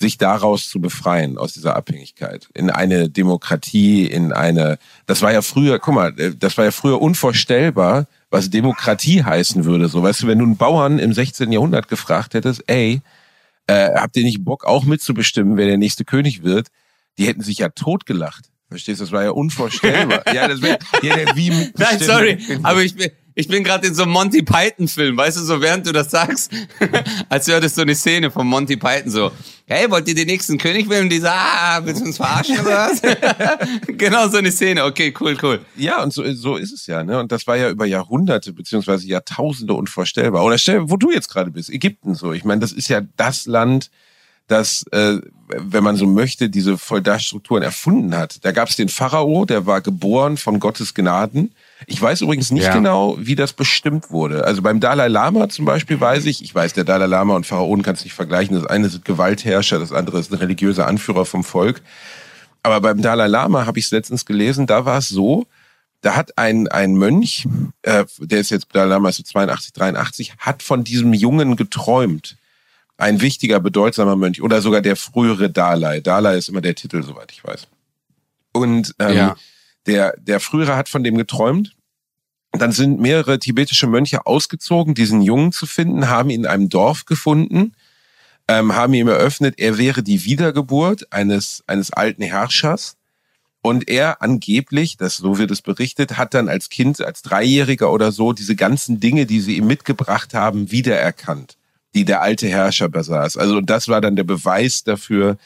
Sich 0.00 0.16
daraus 0.16 0.70
zu 0.70 0.80
befreien 0.80 1.36
aus 1.36 1.52
dieser 1.52 1.76
Abhängigkeit 1.76 2.48
in 2.54 2.70
eine 2.70 3.10
Demokratie, 3.10 4.06
in 4.06 4.32
eine. 4.32 4.78
Das 5.04 5.20
war 5.20 5.32
ja 5.32 5.42
früher, 5.42 5.78
guck 5.78 5.94
mal, 5.94 6.18
äh, 6.18 6.34
das 6.38 6.56
war 6.56 6.64
ja 6.64 6.70
früher 6.70 7.02
unvorstellbar, 7.02 8.06
was 8.30 8.48
Demokratie 8.48 9.24
heißen 9.24 9.66
würde. 9.66 9.88
So, 9.88 10.02
weißt 10.02 10.22
du, 10.22 10.26
wenn 10.26 10.38
du 10.38 10.46
einen 10.46 10.56
Bauern 10.56 10.98
im 10.98 11.12
16. 11.12 11.52
Jahrhundert 11.52 11.88
gefragt 11.88 12.32
hättest, 12.32 12.64
ey, 12.66 13.02
äh, 13.68 13.94
habt 13.94 14.16
ihr 14.16 14.24
nicht 14.24 14.44
Bock 14.44 14.64
auch 14.64 14.84
mitzubestimmen, 14.84 15.56
wer 15.56 15.66
der 15.66 15.78
nächste 15.78 16.04
König 16.04 16.42
wird? 16.42 16.68
Die 17.18 17.26
hätten 17.26 17.42
sich 17.42 17.58
ja 17.58 17.68
totgelacht. 17.68 18.50
Verstehst 18.68 19.00
du? 19.00 19.04
Das 19.04 19.12
war 19.12 19.22
ja 19.22 19.30
unvorstellbar. 19.30 20.22
ja, 20.34 20.48
das 20.48 20.60
wäre 20.62 20.78
ja, 21.02 21.36
wie 21.36 21.50
Nein, 21.76 21.98
sorry, 21.98 22.38
aber 22.62 22.82
ich 22.82 22.96
bin, 22.96 23.10
ich 23.38 23.46
bin 23.46 23.62
gerade 23.62 23.86
in 23.86 23.94
so 23.94 24.02
einem 24.02 24.10
Monty 24.10 24.42
Python 24.42 24.88
Film, 24.88 25.16
weißt 25.16 25.36
du, 25.36 25.42
so 25.42 25.60
während 25.60 25.86
du 25.86 25.92
das 25.92 26.10
sagst, 26.10 26.50
als 27.28 27.44
das 27.44 27.76
so 27.76 27.82
eine 27.82 27.94
Szene 27.94 28.32
von 28.32 28.44
Monty 28.44 28.76
Python 28.76 29.12
so, 29.12 29.30
hey, 29.66 29.88
wollt 29.88 30.08
ihr 30.08 30.16
den 30.16 30.26
nächsten 30.26 30.58
König 30.58 30.90
wählen? 30.90 31.04
Und 31.04 31.10
die 31.10 31.20
sagen, 31.20 31.38
ah, 31.38 31.80
willst 31.84 32.00
du 32.00 32.06
uns 32.06 32.16
verarschen 32.16 32.58
oder 32.58 32.90
was? 32.90 33.00
genau 33.86 34.26
so 34.26 34.38
eine 34.38 34.50
Szene, 34.50 34.84
okay, 34.84 35.14
cool, 35.20 35.38
cool. 35.40 35.60
Ja, 35.76 36.02
und 36.02 36.12
so, 36.12 36.24
so 36.32 36.56
ist 36.56 36.72
es 36.72 36.88
ja, 36.88 37.04
ne? 37.04 37.20
Und 37.20 37.30
das 37.30 37.46
war 37.46 37.56
ja 37.56 37.70
über 37.70 37.86
Jahrhunderte 37.86 38.52
beziehungsweise 38.52 39.06
Jahrtausende 39.06 39.72
unvorstellbar. 39.72 40.42
Oder 40.42 40.58
stell, 40.58 40.90
wo 40.90 40.96
du 40.96 41.12
jetzt 41.12 41.28
gerade 41.28 41.52
bist, 41.52 41.70
Ägypten 41.70 42.16
so. 42.16 42.32
Ich 42.32 42.44
meine, 42.44 42.60
das 42.60 42.72
ist 42.72 42.88
ja 42.88 43.02
das 43.16 43.46
Land, 43.46 43.92
das, 44.48 44.84
äh, 44.90 45.18
wenn 45.46 45.84
man 45.84 45.94
so 45.94 46.08
möchte, 46.08 46.50
diese 46.50 46.76
Feudalstrukturen 46.76 47.62
erfunden 47.62 48.16
hat. 48.16 48.44
Da 48.44 48.50
gab 48.50 48.68
es 48.68 48.74
den 48.74 48.88
Pharao, 48.88 49.44
der 49.44 49.64
war 49.64 49.80
geboren 49.80 50.38
von 50.38 50.58
Gottes 50.58 50.92
Gnaden. 50.92 51.52
Ich 51.86 52.00
weiß 52.00 52.22
übrigens 52.22 52.50
nicht 52.50 52.64
Ja. 52.64 52.74
genau, 52.74 53.16
wie 53.18 53.34
das 53.36 53.52
bestimmt 53.52 54.10
wurde. 54.10 54.44
Also 54.44 54.62
beim 54.62 54.80
Dalai 54.80 55.08
Lama 55.08 55.48
zum 55.48 55.64
Beispiel 55.64 56.00
weiß 56.00 56.24
ich, 56.26 56.42
ich 56.42 56.54
weiß, 56.54 56.72
der 56.72 56.84
Dalai 56.84 57.06
Lama 57.06 57.36
und 57.36 57.46
Pharaonen 57.46 57.82
kannst 57.82 58.04
nicht 58.04 58.14
vergleichen. 58.14 58.56
Das 58.56 58.66
eine 58.66 58.88
sind 58.88 59.04
Gewaltherrscher, 59.04 59.78
das 59.78 59.92
andere 59.92 60.18
ist 60.18 60.32
ein 60.32 60.38
religiöser 60.38 60.86
Anführer 60.86 61.24
vom 61.24 61.44
Volk. 61.44 61.80
Aber 62.62 62.80
beim 62.80 63.00
Dalai 63.00 63.28
Lama 63.28 63.66
habe 63.66 63.78
ich 63.78 63.86
es 63.86 63.90
letztens 63.92 64.26
gelesen, 64.26 64.66
da 64.66 64.84
war 64.84 64.98
es 64.98 65.08
so, 65.08 65.46
da 66.00 66.16
hat 66.16 66.36
ein, 66.36 66.68
ein 66.68 66.94
Mönch, 66.94 67.46
äh, 67.82 68.04
der 68.18 68.40
ist 68.40 68.50
jetzt 68.50 68.66
Dalai 68.72 68.88
Lama 68.90 69.08
ist 69.10 69.16
so 69.16 69.22
82, 69.22 69.72
83, 69.72 70.32
hat 70.38 70.62
von 70.62 70.84
diesem 70.84 71.12
Jungen 71.12 71.56
geträumt. 71.56 72.36
Ein 72.96 73.20
wichtiger, 73.20 73.60
bedeutsamer 73.60 74.16
Mönch 74.16 74.42
oder 74.42 74.60
sogar 74.60 74.80
der 74.80 74.96
frühere 74.96 75.48
Dalai. 75.50 76.00
Dalai 76.00 76.36
ist 76.36 76.48
immer 76.48 76.60
der 76.60 76.74
Titel, 76.74 77.04
soweit 77.04 77.30
ich 77.30 77.44
weiß. 77.44 77.68
Und 78.52 78.92
ähm, 78.98 79.16
Ja. 79.16 79.36
Der, 79.88 80.14
der 80.18 80.38
frühere 80.38 80.76
hat 80.76 80.88
von 80.88 81.02
dem 81.02 81.16
geträumt. 81.16 81.74
Dann 82.52 82.72
sind 82.72 83.00
mehrere 83.00 83.38
tibetische 83.38 83.86
Mönche 83.86 84.26
ausgezogen, 84.26 84.94
diesen 84.94 85.22
Jungen 85.22 85.52
zu 85.52 85.66
finden, 85.66 86.08
haben 86.08 86.30
ihn 86.30 86.42
in 86.42 86.46
einem 86.46 86.68
Dorf 86.68 87.04
gefunden, 87.04 87.74
ähm, 88.46 88.74
haben 88.74 88.94
ihm 88.94 89.08
eröffnet, 89.08 89.54
er 89.58 89.76
wäre 89.76 90.02
die 90.02 90.24
Wiedergeburt 90.24 91.12
eines, 91.12 91.62
eines 91.66 91.92
alten 91.92 92.22
Herrschers. 92.22 92.96
Und 93.60 93.88
er 93.88 94.22
angeblich, 94.22 94.96
das 94.96 95.16
so 95.16 95.36
wird 95.36 95.50
es 95.50 95.62
berichtet, 95.62 96.16
hat 96.16 96.32
dann 96.32 96.48
als 96.48 96.68
Kind, 96.70 97.02
als 97.02 97.22
Dreijähriger 97.22 97.92
oder 97.92 98.12
so, 98.12 98.32
diese 98.32 98.56
ganzen 98.56 99.00
Dinge, 99.00 99.26
die 99.26 99.40
sie 99.40 99.56
ihm 99.56 99.66
mitgebracht 99.66 100.32
haben, 100.32 100.70
wiedererkannt, 100.70 101.58
die 101.94 102.04
der 102.04 102.22
alte 102.22 102.46
Herrscher 102.46 102.88
besaß. 102.88 103.36
Also 103.36 103.60
das 103.60 103.88
war 103.88 104.00
dann 104.00 104.16
der 104.16 104.24
Beweis 104.24 104.84
dafür, 104.84 105.36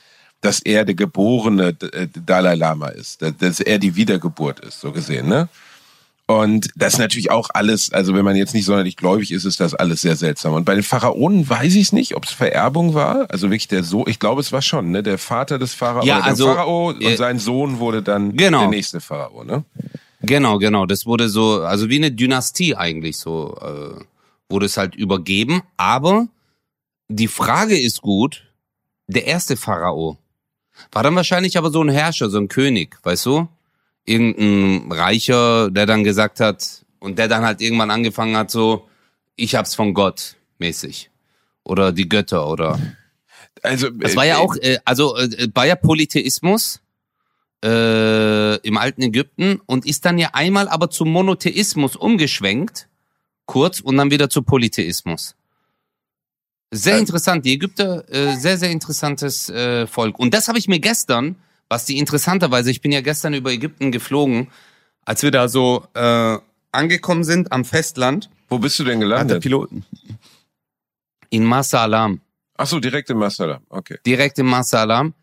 dass 0.42 0.61
er 0.61 0.85
der 0.85 0.94
geborene 0.94 1.68
äh, 1.92 2.09
Dalai 2.26 2.55
Lama 2.57 2.88
ist, 2.88 3.22
dass- 3.22 3.61
er 3.61 3.78
die 3.78 3.96
Wiedergeburt 3.96 4.61
ist, 4.61 4.81
so 4.81 4.92
gesehen, 4.92 5.28
ne? 5.28 5.48
Und 6.26 6.70
das 6.76 6.94
ist 6.94 6.98
natürlich 6.98 7.31
auch 7.31 7.50
alles, 7.52 7.92
also 7.92 8.14
wenn 8.14 8.24
man 8.24 8.37
jetzt 8.37 8.55
nicht 8.55 8.64
sonderlich 8.64 8.96
gläubig 8.96 9.33
ist, 9.33 9.44
ist 9.44 9.61
das 9.61 9.74
alles 9.74 10.02
sehr 10.02 10.16
seltsam. 10.16 10.55
Und 10.55 10.64
bei 10.64 10.74
den 10.74 10.85
Pharaonen 10.85 11.48
weiß 11.48 11.74
ich 11.74 11.83
es 11.83 11.92
nicht, 11.92 12.14
ob 12.16 12.24
es 12.24 12.31
Vererbung 12.31 12.94
war. 12.94 13.26
Also 13.31 13.48
wirklich 13.48 13.68
der 13.68 13.83
Sohn, 13.83 14.05
ich 14.09 14.18
glaube, 14.18 14.40
es 14.40 14.52
war 14.52 14.62
schon, 14.62 14.90
ne? 14.92 15.02
Der 15.02 15.18
Vater 15.18 15.59
des 15.59 15.74
Pharao, 15.74 16.05
Ja, 16.05 16.20
also, 16.20 16.46
Pharao 16.46 16.92
äh, 16.92 17.07
und 17.07 17.16
sein 17.18 17.38
Sohn 17.38 17.81
wurde 17.81 18.02
dann 18.02 18.37
genau. 18.37 18.61
der 18.61 18.68
nächste 18.68 19.00
Pharao, 19.00 19.44
ne? 19.44 19.64
Genau, 20.22 20.59
genau. 20.59 20.87
Das 20.87 21.07
wurde 21.07 21.28
so, 21.28 21.62
also 21.62 21.88
wie 21.88 21.96
eine 21.96 22.12
Dynastie 22.12 22.76
eigentlich 22.76 23.18
so, 23.18 23.59
äh, 23.61 24.05
wurde 24.48 24.66
es 24.66 24.76
halt 24.76 24.94
übergeben. 24.94 25.62
Aber 25.76 26.28
die 27.09 27.28
Frage 27.28 27.78
ist 27.78 28.00
gut, 28.00 28.44
der 29.09 29.26
erste 29.26 29.57
Pharao 29.57 30.18
war 30.91 31.03
dann 31.03 31.17
wahrscheinlich 31.17 31.59
aber 31.59 31.71
so 31.71 31.83
ein 31.83 31.89
Herrscher, 31.89 32.31
so 32.31 32.39
ein 32.39 32.49
König, 32.49 32.99
weißt 33.03 33.27
du? 33.27 33.49
Irgendein 34.05 34.91
Reicher, 34.91 35.71
der 35.71 35.87
dann 35.87 36.05
gesagt 36.05 36.41
hat, 36.41 36.83
und 37.03 37.19
der 37.19 37.29
dann 37.29 37.45
halt 37.45 37.61
irgendwann 37.61 37.91
angefangen 37.91 38.37
hat, 38.37 38.51
so, 38.51 38.89
ich 39.37 39.55
hab's 39.55 39.75
von 39.75 39.93
Gott 39.93 40.37
mäßig. 40.59 41.11
Oder 41.65 41.93
die 41.93 42.09
Götter 42.09 42.49
oder. 42.49 42.79
Also 43.63 43.89
Es 44.01 44.17
war 44.17 44.25
ja 44.25 44.37
äh, 44.37 44.39
auch, 44.39 44.57
äh, 44.57 44.79
also 44.85 45.17
äh, 45.17 45.49
war 45.55 45.67
ja 45.67 45.75
Polytheismus 45.75 46.81
äh, 47.65 48.57
im 48.59 48.77
alten 48.77 49.03
Ägypten 49.03 49.61
und 49.67 49.87
ist 49.87 50.05
dann 50.05 50.19
ja 50.19 50.31
einmal 50.33 50.69
aber 50.69 50.91
zum 50.91 51.11
Monotheismus 51.11 51.97
umgeschwenkt, 51.97 52.89
kurz, 53.47 53.81
und 53.81 53.97
dann 53.97 54.11
wieder 54.11 54.31
zu 54.31 54.43
Polytheismus. 54.43 55.35
Sehr 56.75 56.95
Ähm. 56.95 57.01
interessant, 57.01 57.45
die 57.45 57.53
Ägypter, 57.53 58.09
äh, 58.11 58.35
sehr, 58.37 58.57
sehr 58.59 58.71
interessantes 58.71 59.49
äh, 59.51 59.87
Volk. 59.87 60.19
Und 60.19 60.33
das 60.35 60.49
habe 60.49 60.59
ich 60.59 60.67
mir 60.69 60.81
gestern, 60.81 61.37
was 61.69 61.85
die 61.85 61.99
interessanterweise, 61.99 62.71
ich 62.71 62.81
bin 62.81 62.91
ja 62.93 63.03
gestern 63.03 63.35
über 63.35 63.53
Ägypten 63.53 63.93
geflogen, 63.93 64.49
als 65.05 65.23
wir 65.23 65.31
da 65.31 65.49
so 65.49 65.87
äh, 65.95 66.39
angekommen 66.73 67.25
sind 67.25 67.53
am 67.53 67.65
Festland, 67.65 68.31
Wo 68.49 68.59
bist 68.59 68.79
du 68.79 68.85
denn 68.85 68.95
hat 68.95 69.01
der 69.03 69.09
gelandet? 69.09 69.43
Piloten 69.43 69.85
in 71.31 71.45
Masa 71.45 71.83
Alam. 71.83 72.21
Ach 72.57 72.67
so, 72.67 72.79
direkt 72.79 73.09
im 73.11 73.19
Masala. 73.19 73.61
Okay. 73.71 73.99
direkt 74.07 74.39
im 74.39 74.47
Master 74.47 74.81
Alarm. 74.81 75.15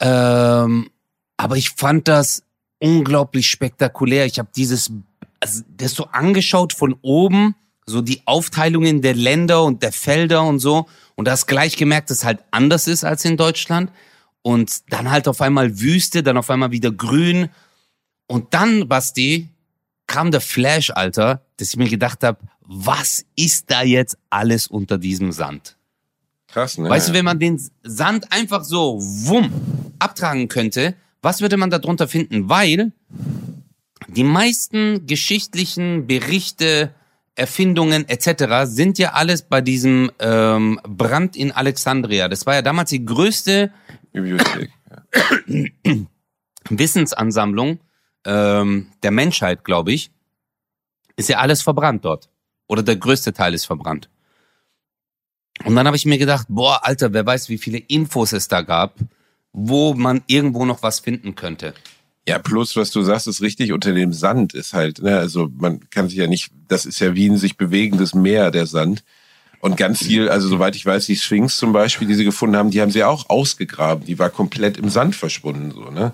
Ähm, 0.00 0.90
aber 1.36 1.56
ich 1.56 1.70
fand 1.70 2.08
das 2.08 2.42
unglaublich 2.80 3.48
spektakulär. 3.48 4.26
Ich 4.26 4.38
habe 4.38 4.48
dieses, 4.54 4.90
also 5.40 5.62
das 5.76 5.92
so 5.92 6.06
angeschaut 6.06 6.72
von 6.72 6.96
oben, 7.02 7.54
so 7.88 8.02
die 8.02 8.22
Aufteilungen 8.26 9.02
der 9.02 9.14
Länder 9.14 9.64
und 9.64 9.82
der 9.82 9.92
Felder 9.92 10.42
und 10.44 10.58
so. 10.58 10.86
Und 11.16 11.26
da 11.26 11.32
hast 11.32 11.46
gleich 11.46 11.76
gemerkt, 11.76 12.10
dass 12.10 12.18
es 12.18 12.24
halt 12.24 12.40
anders 12.50 12.86
ist 12.86 13.04
als 13.04 13.24
in 13.24 13.36
Deutschland. 13.36 13.90
Und 14.42 14.90
dann 14.90 15.10
halt 15.10 15.26
auf 15.26 15.40
einmal 15.40 15.80
Wüste, 15.80 16.22
dann 16.22 16.36
auf 16.36 16.50
einmal 16.50 16.70
wieder 16.70 16.92
grün. 16.92 17.48
Und 18.26 18.54
dann, 18.54 18.88
Basti, 18.88 19.48
kam 20.06 20.30
der 20.30 20.40
Flash, 20.40 20.90
Alter, 20.90 21.42
dass 21.56 21.70
ich 21.70 21.76
mir 21.76 21.88
gedacht 21.88 22.22
habe, 22.22 22.38
was 22.60 23.24
ist 23.36 23.70
da 23.70 23.82
jetzt 23.82 24.18
alles 24.30 24.66
unter 24.66 24.98
diesem 24.98 25.32
Sand? 25.32 25.76
Krass, 26.48 26.78
ne? 26.78 26.88
Weißt 26.88 27.08
du, 27.08 27.12
wenn 27.12 27.24
man 27.24 27.38
den 27.38 27.60
Sand 27.82 28.32
einfach 28.32 28.64
so 28.64 28.98
wumm 29.00 29.52
abtragen 29.98 30.48
könnte, 30.48 30.94
was 31.22 31.40
würde 31.40 31.56
man 31.56 31.70
darunter 31.70 32.08
finden? 32.08 32.48
Weil 32.48 32.92
die 34.08 34.24
meisten 34.24 35.06
geschichtlichen 35.06 36.06
Berichte, 36.06 36.94
Erfindungen 37.38 38.08
etc. 38.08 38.64
sind 38.64 38.98
ja 38.98 39.12
alles 39.12 39.42
bei 39.42 39.60
diesem 39.60 40.10
ähm, 40.18 40.80
Brand 40.82 41.36
in 41.36 41.52
Alexandria. 41.52 42.28
Das 42.28 42.46
war 42.46 42.54
ja 42.54 42.62
damals 42.62 42.90
die 42.90 43.04
größte 43.04 43.72
Bibliothek. 44.12 44.70
Wissensansammlung 46.68 47.80
ähm, 48.26 48.88
der 49.02 49.10
Menschheit, 49.10 49.64
glaube 49.64 49.92
ich. 49.92 50.10
Ist 51.16 51.28
ja 51.28 51.38
alles 51.38 51.62
verbrannt 51.62 52.04
dort. 52.04 52.28
Oder 52.66 52.82
der 52.82 52.96
größte 52.96 53.32
Teil 53.32 53.54
ist 53.54 53.64
verbrannt. 53.64 54.10
Und 55.64 55.74
dann 55.74 55.86
habe 55.86 55.96
ich 55.96 56.06
mir 56.06 56.18
gedacht, 56.18 56.46
boah, 56.48 56.80
Alter, 56.84 57.12
wer 57.12 57.26
weiß, 57.26 57.48
wie 57.48 57.58
viele 57.58 57.78
Infos 57.78 58.32
es 58.32 58.48
da 58.48 58.62
gab, 58.62 58.96
wo 59.52 59.94
man 59.94 60.22
irgendwo 60.26 60.64
noch 60.64 60.82
was 60.82 61.00
finden 61.00 61.34
könnte. 61.34 61.74
Ja, 62.28 62.38
plus, 62.38 62.76
was 62.76 62.90
du 62.90 63.02
sagst, 63.02 63.26
ist 63.26 63.40
richtig, 63.40 63.72
unter 63.72 63.92
dem 63.92 64.12
Sand 64.12 64.52
ist 64.54 64.74
halt, 64.74 65.02
ne, 65.02 65.18
also 65.18 65.48
man 65.58 65.88
kann 65.90 66.08
sich 66.08 66.18
ja 66.18 66.26
nicht, 66.26 66.50
das 66.68 66.84
ist 66.86 67.00
ja 67.00 67.14
wie 67.14 67.28
ein 67.28 67.38
sich 67.38 67.56
bewegendes 67.56 68.14
Meer, 68.14 68.50
der 68.50 68.66
Sand. 68.66 69.02
Und 69.60 69.76
ganz 69.76 70.04
viel, 70.04 70.28
also 70.28 70.46
soweit 70.46 70.76
ich 70.76 70.86
weiß, 70.86 71.06
die 71.06 71.16
Sphinx 71.16 71.56
zum 71.56 71.72
Beispiel, 71.72 72.06
die 72.06 72.14
sie 72.14 72.24
gefunden 72.24 72.54
haben, 72.56 72.70
die 72.70 72.80
haben 72.80 72.92
sie 72.92 73.02
auch 73.02 73.28
ausgegraben. 73.28 74.04
Die 74.04 74.18
war 74.18 74.30
komplett 74.30 74.76
im 74.76 74.88
Sand 74.88 75.16
verschwunden, 75.16 75.72
so, 75.72 75.90
ne? 75.90 76.12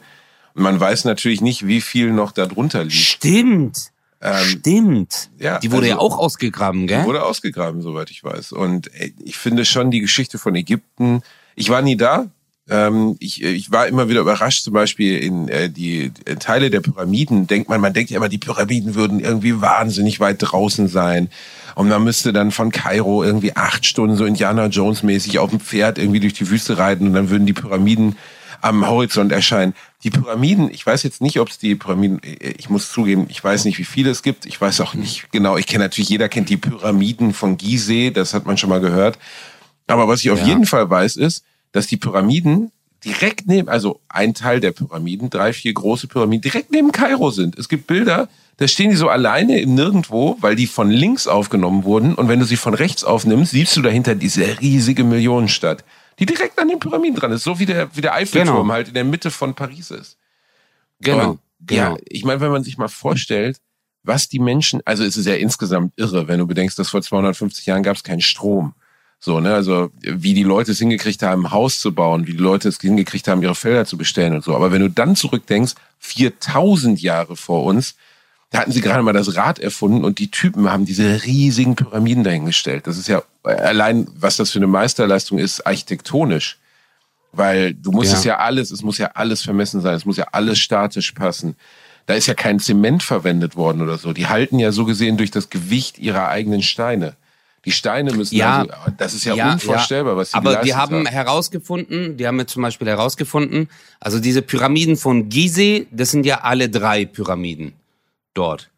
Und 0.54 0.62
man 0.62 0.78
weiß 0.80 1.04
natürlich 1.04 1.40
nicht, 1.40 1.66
wie 1.66 1.80
viel 1.80 2.12
noch 2.12 2.30
da 2.32 2.46
drunter 2.46 2.84
liegt. 2.84 2.94
Stimmt. 2.94 3.90
Ähm, 4.22 4.44
Stimmt. 4.46 5.30
ja, 5.38 5.58
Die 5.58 5.70
wurde 5.72 5.86
also- 5.86 5.96
ja 5.96 5.98
auch 5.98 6.16
ausgegraben, 6.16 6.86
gell? 6.86 7.00
Die 7.02 7.06
wurde 7.06 7.24
ausgegraben, 7.24 7.82
soweit 7.82 8.10
ich 8.10 8.24
weiß. 8.24 8.52
Und 8.52 8.88
ey, 8.94 9.12
ich 9.22 9.36
finde 9.36 9.64
schon 9.66 9.90
die 9.90 10.00
Geschichte 10.00 10.38
von 10.38 10.54
Ägypten. 10.54 11.20
Ich 11.56 11.68
war 11.68 11.82
nie 11.82 11.96
da. 11.96 12.30
Ähm, 12.70 13.16
ich, 13.20 13.42
ich 13.42 13.70
war 13.70 13.86
immer 13.86 14.08
wieder 14.08 14.20
überrascht, 14.22 14.64
zum 14.64 14.72
Beispiel 14.72 15.18
in 15.18 15.48
äh, 15.48 15.68
die 15.68 16.12
äh, 16.24 16.36
Teile 16.36 16.70
der 16.70 16.80
Pyramiden. 16.80 17.46
Denkt 17.46 17.68
man, 17.68 17.80
man 17.80 17.92
denkt 17.92 18.10
ja 18.10 18.16
immer, 18.16 18.30
die 18.30 18.38
Pyramiden 18.38 18.94
würden 18.94 19.20
irgendwie 19.20 19.60
wahnsinnig 19.60 20.18
weit 20.20 20.36
draußen 20.40 20.88
sein. 20.88 21.28
Und 21.74 21.88
man 21.88 22.02
müsste 22.04 22.32
dann 22.32 22.52
von 22.52 22.70
Kairo 22.72 23.22
irgendwie 23.22 23.54
acht 23.56 23.84
Stunden 23.84 24.16
so 24.16 24.24
Indiana 24.24 24.66
Jones 24.66 25.02
mäßig 25.02 25.38
auf 25.38 25.50
dem 25.50 25.60
Pferd 25.60 25.98
irgendwie 25.98 26.20
durch 26.20 26.32
die 26.34 26.48
Wüste 26.48 26.78
reiten 26.78 27.06
und 27.08 27.12
dann 27.14 27.28
würden 27.30 27.46
die 27.46 27.52
Pyramiden 27.52 28.16
am 28.62 28.86
Horizont 28.88 29.30
erscheinen. 29.30 29.74
Die 30.04 30.10
Pyramiden, 30.10 30.70
ich 30.70 30.86
weiß 30.86 31.02
jetzt 31.02 31.20
nicht, 31.20 31.38
ob 31.40 31.50
es 31.50 31.58
die 31.58 31.74
Pyramiden, 31.74 32.20
ich 32.24 32.70
muss 32.70 32.90
zugeben, 32.90 33.26
ich 33.28 33.44
weiß 33.44 33.66
nicht, 33.66 33.76
wie 33.78 33.84
viele 33.84 34.10
es 34.10 34.22
gibt. 34.22 34.46
Ich 34.46 34.58
weiß 34.58 34.80
auch 34.80 34.94
nicht 34.94 35.30
genau. 35.32 35.58
Ich 35.58 35.66
kenne 35.66 35.84
natürlich, 35.84 36.08
jeder 36.08 36.30
kennt 36.30 36.48
die 36.48 36.56
Pyramiden 36.56 37.34
von 37.34 37.58
Gizeh, 37.58 38.10
das 38.10 38.32
hat 38.32 38.46
man 38.46 38.56
schon 38.56 38.70
mal 38.70 38.80
gehört. 38.80 39.18
Aber 39.86 40.08
was 40.08 40.20
ich 40.20 40.30
auf 40.30 40.38
Ja. 40.40 40.46
jeden 40.46 40.64
Fall 40.64 40.88
weiß, 40.88 41.16
ist, 41.16 41.44
dass 41.74 41.88
die 41.88 41.96
Pyramiden 41.96 42.70
direkt 43.04 43.48
neben, 43.48 43.68
also 43.68 44.00
ein 44.08 44.32
Teil 44.32 44.60
der 44.60 44.70
Pyramiden, 44.70 45.28
drei, 45.28 45.52
vier 45.52 45.74
große 45.74 46.06
Pyramiden, 46.06 46.40
direkt 46.40 46.70
neben 46.70 46.92
Kairo 46.92 47.30
sind. 47.30 47.58
Es 47.58 47.68
gibt 47.68 47.88
Bilder, 47.88 48.28
da 48.58 48.68
stehen 48.68 48.90
die 48.90 48.96
so 48.96 49.08
alleine 49.08 49.60
im 49.60 49.74
Nirgendwo, 49.74 50.38
weil 50.40 50.54
die 50.54 50.68
von 50.68 50.88
links 50.88 51.26
aufgenommen 51.26 51.82
wurden. 51.82 52.14
Und 52.14 52.28
wenn 52.28 52.38
du 52.38 52.46
sie 52.46 52.56
von 52.56 52.74
rechts 52.74 53.02
aufnimmst, 53.02 53.50
siehst 53.50 53.76
du 53.76 53.82
dahinter 53.82 54.14
diese 54.14 54.60
riesige 54.60 55.02
Millionenstadt, 55.02 55.84
die 56.20 56.26
direkt 56.26 56.58
an 56.60 56.68
den 56.68 56.78
Pyramiden 56.78 57.16
dran 57.16 57.32
ist. 57.32 57.42
So 57.42 57.58
wie 57.58 57.66
der, 57.66 57.94
wie 57.96 58.00
der 58.00 58.14
Eiffelturm 58.14 58.56
Genau. 58.62 58.72
halt 58.72 58.88
in 58.88 58.94
der 58.94 59.04
Mitte 59.04 59.32
von 59.32 59.54
Paris 59.54 59.90
ist. 59.90 60.16
Genau. 61.00 61.30
Und, 61.30 61.40
genau. 61.60 61.94
Ja, 61.94 61.96
ich 62.06 62.24
meine, 62.24 62.40
wenn 62.40 62.52
man 62.52 62.62
sich 62.62 62.78
mal 62.78 62.88
vorstellt, 62.88 63.58
was 64.04 64.28
die 64.28 64.38
Menschen, 64.38 64.80
also 64.84 65.02
es 65.02 65.16
ist 65.16 65.26
ja 65.26 65.34
insgesamt 65.34 65.92
irre, 65.96 66.28
wenn 66.28 66.38
du 66.38 66.46
bedenkst, 66.46 66.78
dass 66.78 66.90
vor 66.90 67.02
250 67.02 67.66
Jahren 67.66 67.82
gab 67.82 67.96
es 67.96 68.04
keinen 68.04 68.20
Strom. 68.20 68.74
So, 69.24 69.40
ne, 69.40 69.54
also 69.54 69.90
wie 70.02 70.34
die 70.34 70.42
Leute 70.42 70.72
es 70.72 70.78
hingekriegt 70.80 71.22
haben, 71.22 71.46
ein 71.46 71.50
Haus 71.50 71.80
zu 71.80 71.94
bauen, 71.94 72.26
wie 72.26 72.32
die 72.32 72.42
Leute 72.42 72.68
es 72.68 72.78
hingekriegt 72.78 73.26
haben, 73.26 73.42
ihre 73.42 73.54
Felder 73.54 73.86
zu 73.86 73.96
bestellen 73.96 74.34
und 74.34 74.44
so. 74.44 74.54
Aber 74.54 74.70
wenn 74.70 74.82
du 74.82 74.90
dann 74.90 75.16
zurückdenkst, 75.16 75.72
4000 75.98 77.00
Jahre 77.00 77.34
vor 77.34 77.64
uns, 77.64 77.94
da 78.50 78.58
hatten 78.58 78.72
sie 78.72 78.82
gerade 78.82 79.02
mal 79.02 79.14
das 79.14 79.34
Rad 79.34 79.58
erfunden 79.60 80.04
und 80.04 80.18
die 80.18 80.30
Typen 80.30 80.70
haben 80.70 80.84
diese 80.84 81.24
riesigen 81.24 81.74
Pyramiden 81.74 82.22
dahingestellt. 82.22 82.86
Das 82.86 82.98
ist 82.98 83.08
ja 83.08 83.22
äh, 83.46 83.52
allein, 83.52 84.06
was 84.14 84.36
das 84.36 84.50
für 84.50 84.58
eine 84.58 84.66
Meisterleistung 84.66 85.38
ist, 85.38 85.66
architektonisch. 85.66 86.58
Weil 87.32 87.72
du 87.72 87.92
musst 87.92 88.12
Ja. 88.12 88.18
es 88.18 88.24
ja 88.24 88.36
alles, 88.40 88.70
es 88.72 88.82
muss 88.82 88.98
ja 88.98 89.12
alles 89.14 89.40
vermessen 89.40 89.80
sein, 89.80 89.94
es 89.94 90.04
muss 90.04 90.18
ja 90.18 90.26
alles 90.32 90.58
statisch 90.58 91.12
passen. 91.12 91.56
Da 92.04 92.12
ist 92.12 92.26
ja 92.26 92.34
kein 92.34 92.60
Zement 92.60 93.02
verwendet 93.02 93.56
worden 93.56 93.80
oder 93.80 93.96
so. 93.96 94.12
Die 94.12 94.26
halten 94.26 94.58
ja 94.58 94.70
so 94.70 94.84
gesehen 94.84 95.16
durch 95.16 95.30
das 95.30 95.48
Gewicht 95.48 95.98
ihrer 95.98 96.28
eigenen 96.28 96.60
Steine. 96.60 97.16
Die 97.64 97.72
Steine 97.72 98.12
müssen 98.12 98.36
Ja. 98.36 98.60
also, 98.60 98.74
das 98.96 99.14
ist 99.14 99.24
ja, 99.24 99.52
unvorstellbar, 99.52 100.16
was 100.16 100.30
sie 100.30 100.34
Aber 100.36 100.56
die 100.56 100.68
geleistet 100.68 100.76
haben 100.76 101.06
herausgefunden, 101.06 102.16
die 102.16 102.26
haben 102.26 102.38
jetzt 102.38 102.52
zum 102.52 102.62
Beispiel 102.62 102.88
herausgefunden, 102.88 103.68
also 104.00 104.20
diese 104.20 104.42
Pyramiden 104.42 104.96
von 104.96 105.28
Gizeh, 105.28 105.86
das 105.90 106.10
sind 106.10 106.26
ja 106.26 106.40
alle 106.42 106.68
drei 106.68 107.04
Pyramiden 107.04 107.72
dort. 108.34 108.70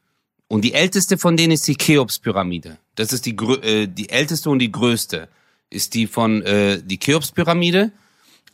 Und 0.49 0.63
die 0.63 0.75
älteste 0.75 1.19
von 1.19 1.37
denen 1.37 1.53
ist 1.53 1.67
die 1.67 1.77
Cheops-Pyramide. 1.77 2.79
Das 2.95 3.13
ist 3.13 3.27
die, 3.27 3.35
äh, 3.35 3.87
die 3.87 4.09
älteste 4.11 4.49
und 4.51 4.61
die 4.61 4.71
größte. 4.71 5.29
Ist 5.71 5.95
die 5.95 6.07
von 6.07 6.43
äh, 6.43 6.81
die 6.83 6.99
Cheops-Pyramide. 6.99 7.91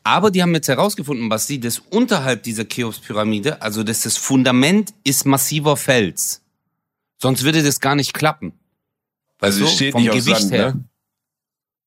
Aber 0.05 0.31
die 0.31 0.43
haben 0.43 0.55
jetzt 0.55 0.69
herausgefunden, 0.69 1.31
was 1.31 1.47
sie, 1.47 1.61
das 1.61 1.79
unterhalb 1.79 2.43
dieser 2.43 2.65
Cheops-Pyramide, 2.65 3.63
also 3.63 3.85
das, 3.85 4.03
das 4.03 4.17
Fundament 4.17 4.93
ist 5.05 5.27
massiver 5.27 5.77
Fels. 5.77 6.41
Sonst 7.19 7.45
würde 7.45 7.63
das 7.63 7.79
gar 7.79 7.95
nicht 7.95 8.15
klappen. 8.15 8.53
Also 9.43 9.65
Weißt 9.65 9.73
du, 9.73 9.75
steht 9.77 9.93
vom 9.93 10.03
nicht 10.03 10.13
Gewicht 10.13 10.41
Sand, 10.41 10.53
her. 10.53 10.75
ne? 10.75 10.85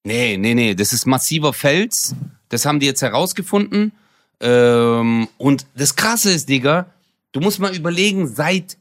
Nee, 0.03 0.37
nee, 0.37 0.53
nee, 0.53 0.75
das 0.75 0.91
ist 0.93 1.07
massiver 1.07 1.53
Fels. 1.53 2.13
Das 2.49 2.65
haben 2.65 2.79
die 2.79 2.85
jetzt 2.85 3.01
herausgefunden. 3.01 3.93
Ähm, 4.41 5.27
und 5.37 5.65
das 5.75 5.95
Krasse 5.95 6.31
ist, 6.31 6.49
Digga, 6.49 6.87
du 7.31 7.39
musst 7.39 7.59
mal 7.59 7.73
überlegen, 7.75 8.27
seit 8.27 8.77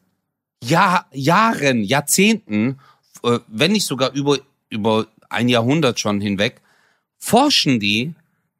Jahr, 0.62 1.06
Jahren, 1.12 1.84
Jahrzehnten, 1.84 2.80
äh, 3.22 3.38
wenn 3.46 3.72
nicht 3.72 3.86
sogar 3.86 4.12
über, 4.12 4.38
über 4.68 5.06
ein 5.30 5.48
Jahrhundert 5.48 6.00
schon 6.00 6.20
hinweg, 6.20 6.60
forschen 7.18 7.78
die 7.78 8.14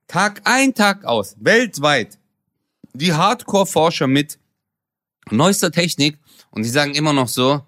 Tag 0.07 0.43
ein, 0.45 0.75
Tag 0.75 1.05
aus, 1.05 1.35
weltweit, 1.41 2.19
die 2.93 3.13
Hardcore-Forscher 3.13 4.07
mit 4.07 4.39
neuester 5.31 5.73
Technik 5.73 6.19
und 6.51 6.63
die 6.63 6.69
sagen 6.69 6.95
immer 6.95 7.13
noch 7.13 7.29
so, 7.29 7.63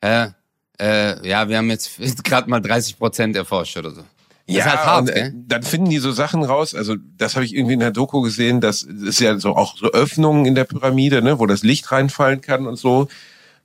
äh, 0.00 0.28
äh, 0.80 1.28
ja, 1.28 1.48
wir 1.48 1.58
haben 1.58 1.70
jetzt 1.70 1.98
gerade 2.24 2.48
mal 2.48 2.60
30 2.60 2.98
Prozent 2.98 3.36
erforscht 3.36 3.76
oder 3.76 3.90
so. 3.90 4.02
Das 4.46 4.56
Ja, 4.56 4.64
halt 4.64 4.78
hart, 4.80 5.00
und, 5.02 5.08
äh, 5.10 5.30
dann 5.34 5.62
finden 5.62 5.90
die 5.90 5.98
so 5.98 6.10
Sachen 6.10 6.42
raus. 6.42 6.74
Also 6.74 6.96
das 7.16 7.36
habe 7.36 7.44
ich 7.44 7.54
irgendwie 7.54 7.74
in 7.74 7.80
der 7.80 7.92
Doku 7.92 8.20
gesehen. 8.22 8.60
Das 8.60 8.82
ist 8.82 9.20
ja 9.20 9.38
so 9.38 9.54
auch 9.54 9.76
so 9.76 9.92
Öffnungen 9.92 10.46
in 10.46 10.54
der 10.54 10.64
Pyramide, 10.64 11.22
ne, 11.22 11.38
wo 11.38 11.46
das 11.46 11.62
Licht 11.62 11.92
reinfallen 11.92 12.40
kann 12.40 12.66
und 12.66 12.76
so. 12.76 13.08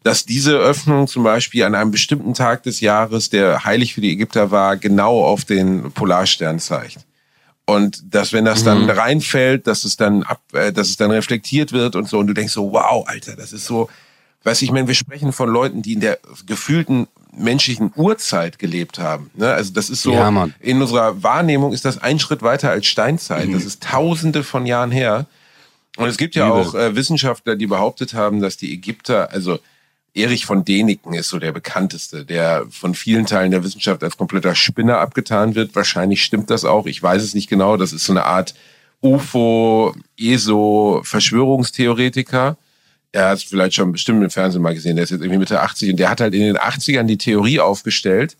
Dass 0.03 0.25
diese 0.25 0.55
Öffnung 0.57 1.07
zum 1.07 1.23
Beispiel 1.23 1.63
an 1.63 1.73
einem 1.73 1.89
bestimmten 1.89 2.35
Tag 2.35 2.61
des 2.63 2.79
Jahres, 2.81 3.31
der 3.31 3.65
heilig 3.65 3.95
für 3.95 4.01
die 4.01 4.11
Ägypter 4.11 4.51
war, 4.51 4.77
genau 4.77 5.23
auf 5.23 5.45
den 5.45 5.91
Polarstern 5.91 6.59
zeigt. 6.59 6.99
Und 7.65 8.13
dass 8.13 8.31
wenn 8.31 8.45
das 8.45 8.63
dann 8.63 8.87
reinfällt, 8.87 9.65
dass 9.65 9.85
es 9.85 9.97
dann 9.97 10.21
ab, 10.21 10.41
äh, 10.53 10.71
dass 10.71 10.89
es 10.89 10.97
dann 10.97 11.09
reflektiert 11.09 11.71
wird 11.71 11.95
und 11.95 12.07
so. 12.07 12.19
Und 12.19 12.27
du 12.27 12.33
denkst 12.33 12.53
so, 12.53 12.71
wow, 12.71 13.07
Alter, 13.07 13.35
das 13.35 13.53
ist 13.53 13.65
so. 13.65 13.89
Weißt 14.45 14.61
du, 14.61 14.65
ich 14.65 14.71
meine, 14.71 14.87
wir 14.87 14.93
sprechen 14.93 15.33
von 15.33 15.49
Leuten, 15.49 15.81
die 15.81 15.93
in 15.93 15.99
der 15.99 16.19
gefühlten 16.45 17.07
menschlichen 17.35 17.91
Urzeit 17.95 18.59
gelebt 18.59 18.99
haben. 18.99 19.31
Ne? 19.33 19.51
Also 19.51 19.73
das 19.73 19.89
ist 19.89 20.03
so, 20.03 20.13
Ja, 20.13 20.47
in 20.59 20.81
unserer 20.81 21.21
Wahrnehmung 21.23 21.73
ist 21.73 21.83
das 21.83 21.97
ein 21.97 22.19
Schritt 22.19 22.43
weiter 22.43 22.69
als 22.69 22.85
Steinzeit. 22.85 23.51
Das 23.51 23.65
ist 23.65 23.83
tausende 23.83 24.43
von 24.43 24.65
Jahren 24.65 24.91
her. 24.91 25.25
Und 25.97 26.07
es 26.07 26.17
gibt 26.17 26.35
ja 26.35 26.47
Übel. 26.47 26.61
auch 26.61 26.75
äh, 26.75 26.95
Wissenschaftler, 26.95 27.55
die 27.55 27.67
behauptet 27.67 28.13
haben, 28.13 28.39
dass 28.39 28.55
die 28.55 28.71
Ägypter, 28.71 29.31
also 29.31 29.59
Erich 30.13 30.45
von 30.45 30.63
Däniken 30.63 31.13
ist 31.13 31.29
so 31.29 31.39
der 31.39 31.51
bekannteste, 31.51 32.23
der 32.23 32.65
von 32.69 32.93
vielen 32.93 33.25
Teilen 33.25 33.51
der 33.51 33.63
Wissenschaft 33.63 34.03
als 34.03 34.15
kompletter 34.15 34.53
Spinner 34.53 34.99
abgetan 34.99 35.55
wird. 35.55 35.75
Wahrscheinlich 35.75 36.23
stimmt 36.23 36.49
das 36.51 36.63
auch. 36.65 36.85
Ich 36.85 37.01
weiß 37.01 37.21
es 37.21 37.33
nicht 37.33 37.49
genau. 37.49 37.77
Das 37.77 37.91
ist 37.91 38.05
so 38.05 38.13
eine 38.13 38.25
Art 38.25 38.53
UFO, 39.01 39.93
ESO, 40.17 41.01
Verschwörungstheoretiker. 41.03 42.57
Er 43.15 43.29
hat 43.29 43.41
vielleicht 43.41 43.75
schon 43.75 43.91
bestimmt 43.91 44.23
im 44.23 44.29
Fernsehen 44.29 44.61
mal 44.61 44.73
gesehen. 44.73 44.95
Der 44.97 45.03
ist 45.03 45.11
jetzt 45.11 45.21
irgendwie 45.21 45.39
Mitte 45.39 45.61
80 45.61 45.91
und 45.91 45.97
der 45.97 46.09
hat 46.09 46.21
halt 46.21 46.33
in 46.33 46.41
den 46.41 46.57
80ern 46.57 47.03
die 47.03 47.17
Theorie 47.17 47.59
aufgestellt, 47.59 48.35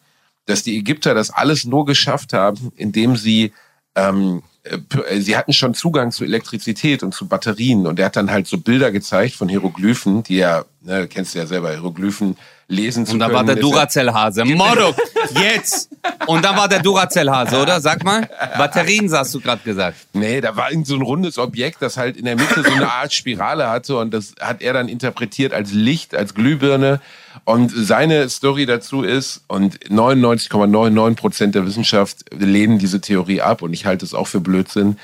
dass 0.45 0.63
die 0.63 0.77
Ägypter 0.77 1.13
das 1.13 1.29
alles 1.29 1.65
nur 1.65 1.85
geschafft 1.85 2.33
haben, 2.33 2.71
indem 2.75 3.15
sie 3.15 3.53
ähm, 3.95 4.43
äh, 4.63 5.19
sie 5.19 5.38
hatten 5.38 5.53
schon 5.53 5.73
Zugang 5.73 6.11
zu 6.11 6.25
Elektrizität 6.25 7.03
und 7.03 7.13
zu 7.13 7.27
Batterien 7.27 7.88
und 7.88 7.99
er 7.99 8.07
hat 8.07 8.17
dann 8.17 8.31
halt 8.31 8.47
so 8.47 8.57
Bilder 8.57 8.91
gezeigt 8.91 9.35
von 9.35 9.47
Hieroglyphen, 9.47 10.23
die 10.23 10.39
er 10.39 10.65
Ne, 10.85 11.07
kennst 11.07 11.33
du 11.33 11.39
ja 11.39 11.47
selber, 11.47 11.71
Hieroglyphen 11.71 12.38
lesen 12.67 13.06
zu 13.06 13.13
Und 13.13 13.19
da 13.19 13.25
können. 13.25 13.36
war 13.38 13.43
der 13.43 13.56
Duracell-Hase. 13.56 14.45
Mordok, 14.45 14.95
jetzt! 15.41 15.89
Und 16.28 16.43
dann 16.43 16.56
war 16.56 16.67
der 16.67 16.82
Duracell-Hase, 16.82 17.62
oder? 17.62 17.80
Sag 17.82 18.04
mal. 18.04 18.30
Batterien, 18.58 19.12
hast 19.12 19.34
du 19.34 19.39
gerade 19.39 19.62
gesagt. 19.63 19.97
Nee, 20.13 20.41
da 20.41 20.56
war 20.56 20.71
irgend 20.71 20.88
so 20.88 20.95
ein 20.95 21.01
rundes 21.01 21.38
Objekt, 21.38 21.82
das 21.82 21.97
halt 21.97 22.17
in 22.17 22.25
der 22.25 22.36
Mitte 22.36 22.63
so 22.63 22.71
eine 22.71 22.91
Art 22.91 23.13
Spirale 23.13 23.69
hatte 23.69 23.97
und 23.97 24.13
das 24.13 24.34
hat 24.39 24.62
er 24.62 24.73
dann 24.73 24.88
interpretiert 24.88 25.54
als 25.54 25.71
Licht, 25.71 26.15
als 26.15 26.34
Glühbirne. 26.34 27.01
Und 27.43 27.71
seine 27.75 28.28
Story 28.30 28.65
dazu 28.65 29.04
ist, 29.04 29.43
und 29.47 29.78
99,99 29.89 31.15
Prozent 31.15 31.56
der 31.56 31.65
Wissenschaft 31.65 32.25
lehnen 32.34 32.80
diese 32.80 33.01
Theorie 33.01 33.41
ab 33.41 33.62
und 33.62 33.73
ich 33.73 33.86
halte 33.86 34.06
es 34.06 34.13
auch 34.13 34.28
für 34.28 34.39
Blödsinn. 34.39 34.97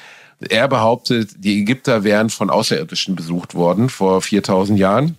Er 0.49 0.67
behauptet, 0.67 1.31
die 1.37 1.59
Ägypter 1.61 2.03
wären 2.03 2.31
von 2.31 2.49
Außerirdischen 2.49 3.15
besucht 3.15 3.53
worden 3.53 3.89
vor 3.89 4.21
4000 4.21 4.79
Jahren 4.79 5.17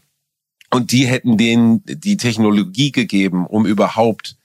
und 0.73 0.91
die 0.91 1.07
hätten 1.07 1.37
denen 1.37 1.83
die 1.85 2.17
Technologie 2.17 2.93
gegeben, 2.93 3.47
um 3.47 3.67
überhaupt 3.67 4.37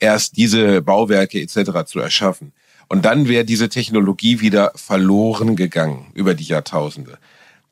erst 0.00 0.36
diese 0.36 0.82
Bauwerke 0.82 1.40
etc. 1.40 1.84
zu 1.86 2.00
erschaffen. 2.00 2.52
Und 2.88 3.04
dann 3.04 3.28
wäre 3.28 3.44
diese 3.44 3.68
Technologie 3.68 4.40
wieder 4.40 4.72
verloren 4.74 5.54
gegangen 5.54 6.06
über 6.14 6.34
die 6.34 6.44
Jahrtausende. 6.44 7.18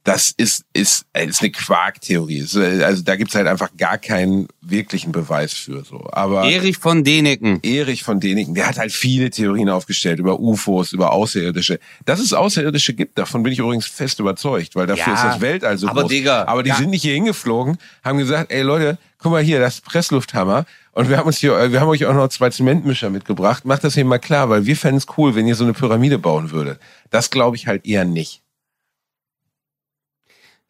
Das 0.07 0.33
ist, 0.37 0.64
ist, 0.73 1.05
ist 1.14 1.40
eine 1.42 1.51
Quarktheorie. 1.51 2.38
Es- 2.38 2.57
Also 2.57 3.03
da 3.03 3.16
gibt's 3.16 3.35
halt 3.35 3.49
einfach 3.49 3.71
gar 3.77 3.99
keinen 3.99 4.47
wirklichen 4.61 5.11
Beweis 5.11 5.53
für 5.53 5.85
so. 5.85 6.07
Aber 6.12 6.45
Erich 6.45 6.77
von 6.79 7.03
Däniken. 7.03 7.59
Erich 7.64 8.05
von 8.05 8.21
Däniken, 8.21 8.55
der 8.55 8.69
hat 8.69 8.79
halt 8.79 8.92
viele 8.92 9.31
Theorien 9.31 9.69
aufgestellt 9.69 10.21
über 10.21 10.38
UFOs, 10.38 10.92
über 10.92 11.12
Außerirdische. 11.12 11.81
Dass 12.05 12.21
es 12.21 12.33
Außerirdische 12.33 12.95
gibt, 12.95 13.19
davon 13.19 13.42
bin 13.42 13.53
ich 13.53 13.59
übrigens 13.59 13.87
fest 13.87 14.21
überzeugt, 14.21 14.77
weil 14.77 14.87
dafür 14.87 15.12
Ja, 15.12 15.14
ist 15.14 15.25
das 15.25 15.40
Weltall 15.40 15.77
so 15.77 15.88
aber 15.88 16.03
groß. 16.03 16.11
Digga, 16.11 16.45
aber 16.47 16.62
die 16.62 16.69
ja. 16.71 16.77
sind 16.77 16.90
nicht 16.90 17.03
hier 17.03 17.14
hingeflogen, 17.14 17.77
haben 18.05 18.19
gesagt, 18.19 18.53
ey 18.53 18.62
Leute, 18.62 18.99
guck 19.19 19.33
mal 19.33 19.42
hier, 19.42 19.59
das 19.59 19.75
ist 19.77 19.85
Presslufthammer. 19.85 20.66
Und 20.92 21.09
wir 21.11 21.19
haben 21.19 21.27
uns 21.27 21.38
hier, 21.38 21.73
wir 21.73 21.81
haben 21.81 21.88
euch 21.88 22.07
auch 22.07 22.14
noch 22.14 22.29
zwei 22.29 22.49
Zementmischer 22.51 23.11
mitgebracht. 23.11 23.64
Macht 23.64 23.83
das 23.83 23.95
hier 23.95 24.05
mal 24.05 24.19
klar, 24.19 24.49
weil 24.51 24.66
wir 24.66 24.77
fänden 24.77 24.99
es 24.99 25.07
cool, 25.19 25.35
wenn 25.35 25.49
ihr 25.49 25.57
so 25.57 25.64
eine 25.64 25.73
Pyramide 25.75 26.19
bauen 26.19 26.53
würdet. 26.53 26.79
Das 27.11 27.31
glaube 27.31 27.57
ich 27.57 27.66
halt 27.66 27.85
eher 27.85 28.05
nicht. 28.05 28.42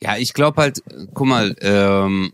Ja, 0.03 0.17
ich 0.17 0.35
glaube 0.35 0.61
halt, 0.61 0.83
guck 1.15 1.27
mal, 1.27 1.57
ähm, 1.61 2.33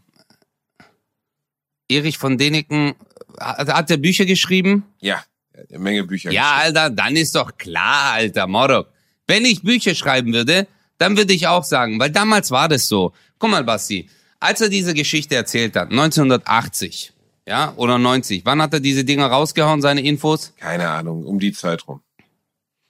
Erich 1.88 2.18
von 2.18 2.38
Däniken, 2.38 2.94
hat, 3.38 3.68
hat 3.68 3.90
der 3.90 3.98
Bücher 3.98 4.25
geschrieben? 4.25 4.85
Ja, 5.01 5.22
eine 5.68 5.79
Menge 5.79 6.05
Bücher. 6.05 6.33
Ja, 6.33 6.57
Alter, 6.57 6.90
dann 6.90 7.16
ist 7.16 7.35
doch 7.35 7.57
klar, 7.57 8.14
Alter, 8.14 8.46
Morok. 8.46 8.88
Wenn 9.27 9.44
ich 9.44 9.62
Bücher 9.62 9.94
schreiben 9.94 10.33
würde, 10.33 10.66
dann 10.98 11.16
würde 11.16 11.33
ich 11.33 11.46
auch 11.46 11.64
sagen, 11.64 11.98
weil 12.01 12.11
damals 12.11 12.51
war 12.51 12.68
das 12.68 12.88
so. 12.88 13.12
Guck 13.38 13.51
mal, 13.51 13.64
Basti, 13.64 14.09
als 14.40 14.61
er 14.61 14.68
diese 14.68 14.94
Geschichte 14.94 15.37
erzählt 15.37 15.77
hat, 15.77 15.90
1980, 15.90 17.12
ja, 17.46 17.72
oder 17.77 17.98
90, 17.98 18.44
wann 18.44 18.61
hat 18.61 18.72
er 18.75 18.81
diese 18.81 19.05
Dinger 19.05 19.27
rausgehauen, 19.27 19.83
seine 19.83 20.03
Infos? 20.03 20.53
Keine 20.59 20.88
Ahnung, 20.88 21.25
um 21.25 21.38
die 21.38 21.53
Zeit 21.53 21.87
rum. 21.87 22.01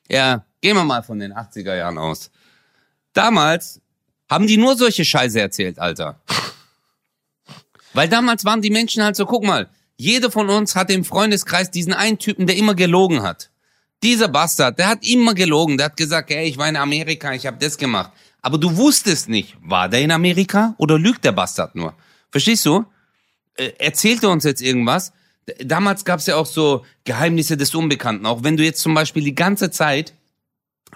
Ja, 0.08 0.44
gehen 0.60 0.76
wir 0.76 0.84
mal 0.84 1.02
von 1.02 1.18
den 1.18 1.32
80er 1.32 1.76
Jahren 1.76 1.98
aus. 1.98 2.30
Damals 3.12 3.81
haben 4.32 4.46
die 4.46 4.56
nur 4.56 4.76
solche 4.76 5.04
Scheiße 5.04 5.38
erzählt, 5.38 5.78
Alter. 5.78 6.18
Weil 7.92 8.08
damals 8.08 8.46
waren 8.46 8.62
die 8.62 8.70
Menschen 8.70 9.04
halt 9.04 9.14
so, 9.14 9.26
guck 9.26 9.44
mal, 9.44 9.68
jeder 9.98 10.30
von 10.30 10.48
uns 10.48 10.74
hatte 10.74 10.94
im 10.94 11.04
Freundeskreis 11.04 11.70
diesen 11.70 11.92
einen 11.92 12.18
Typen, 12.18 12.46
der 12.46 12.56
immer 12.56 12.74
gelogen 12.74 13.22
hat. 13.22 13.50
Dieser 14.02 14.28
Bastard, 14.28 14.78
der 14.78 14.88
hat 14.88 15.06
immer 15.06 15.34
gelogen, 15.34 15.76
der 15.76 15.86
hat 15.86 15.98
gesagt, 15.98 16.30
hey, 16.30 16.48
ich 16.48 16.56
war 16.56 16.66
in 16.66 16.76
Amerika, 16.76 17.34
ich 17.34 17.46
habe 17.46 17.58
das 17.60 17.76
gemacht. 17.76 18.10
Aber 18.40 18.56
du 18.56 18.74
wusstest 18.74 19.28
nicht, 19.28 19.54
war 19.60 19.90
der 19.90 20.00
in 20.00 20.10
Amerika 20.10 20.74
oder 20.78 20.98
lügt 20.98 21.24
der 21.24 21.32
Bastard 21.32 21.74
nur? 21.74 21.94
Verstehst 22.30 22.64
du? 22.64 22.86
Äh, 23.56 23.72
erzählt 23.78 24.22
er 24.22 24.30
uns 24.30 24.44
jetzt 24.44 24.62
irgendwas? 24.62 25.12
Damals 25.62 26.06
gab 26.06 26.20
es 26.20 26.26
ja 26.26 26.36
auch 26.36 26.46
so 26.46 26.86
Geheimnisse 27.04 27.58
des 27.58 27.74
Unbekannten. 27.74 28.24
Auch 28.24 28.42
wenn 28.42 28.56
du 28.56 28.64
jetzt 28.64 28.80
zum 28.80 28.94
Beispiel 28.94 29.22
die 29.22 29.34
ganze 29.34 29.70
Zeit 29.70 30.14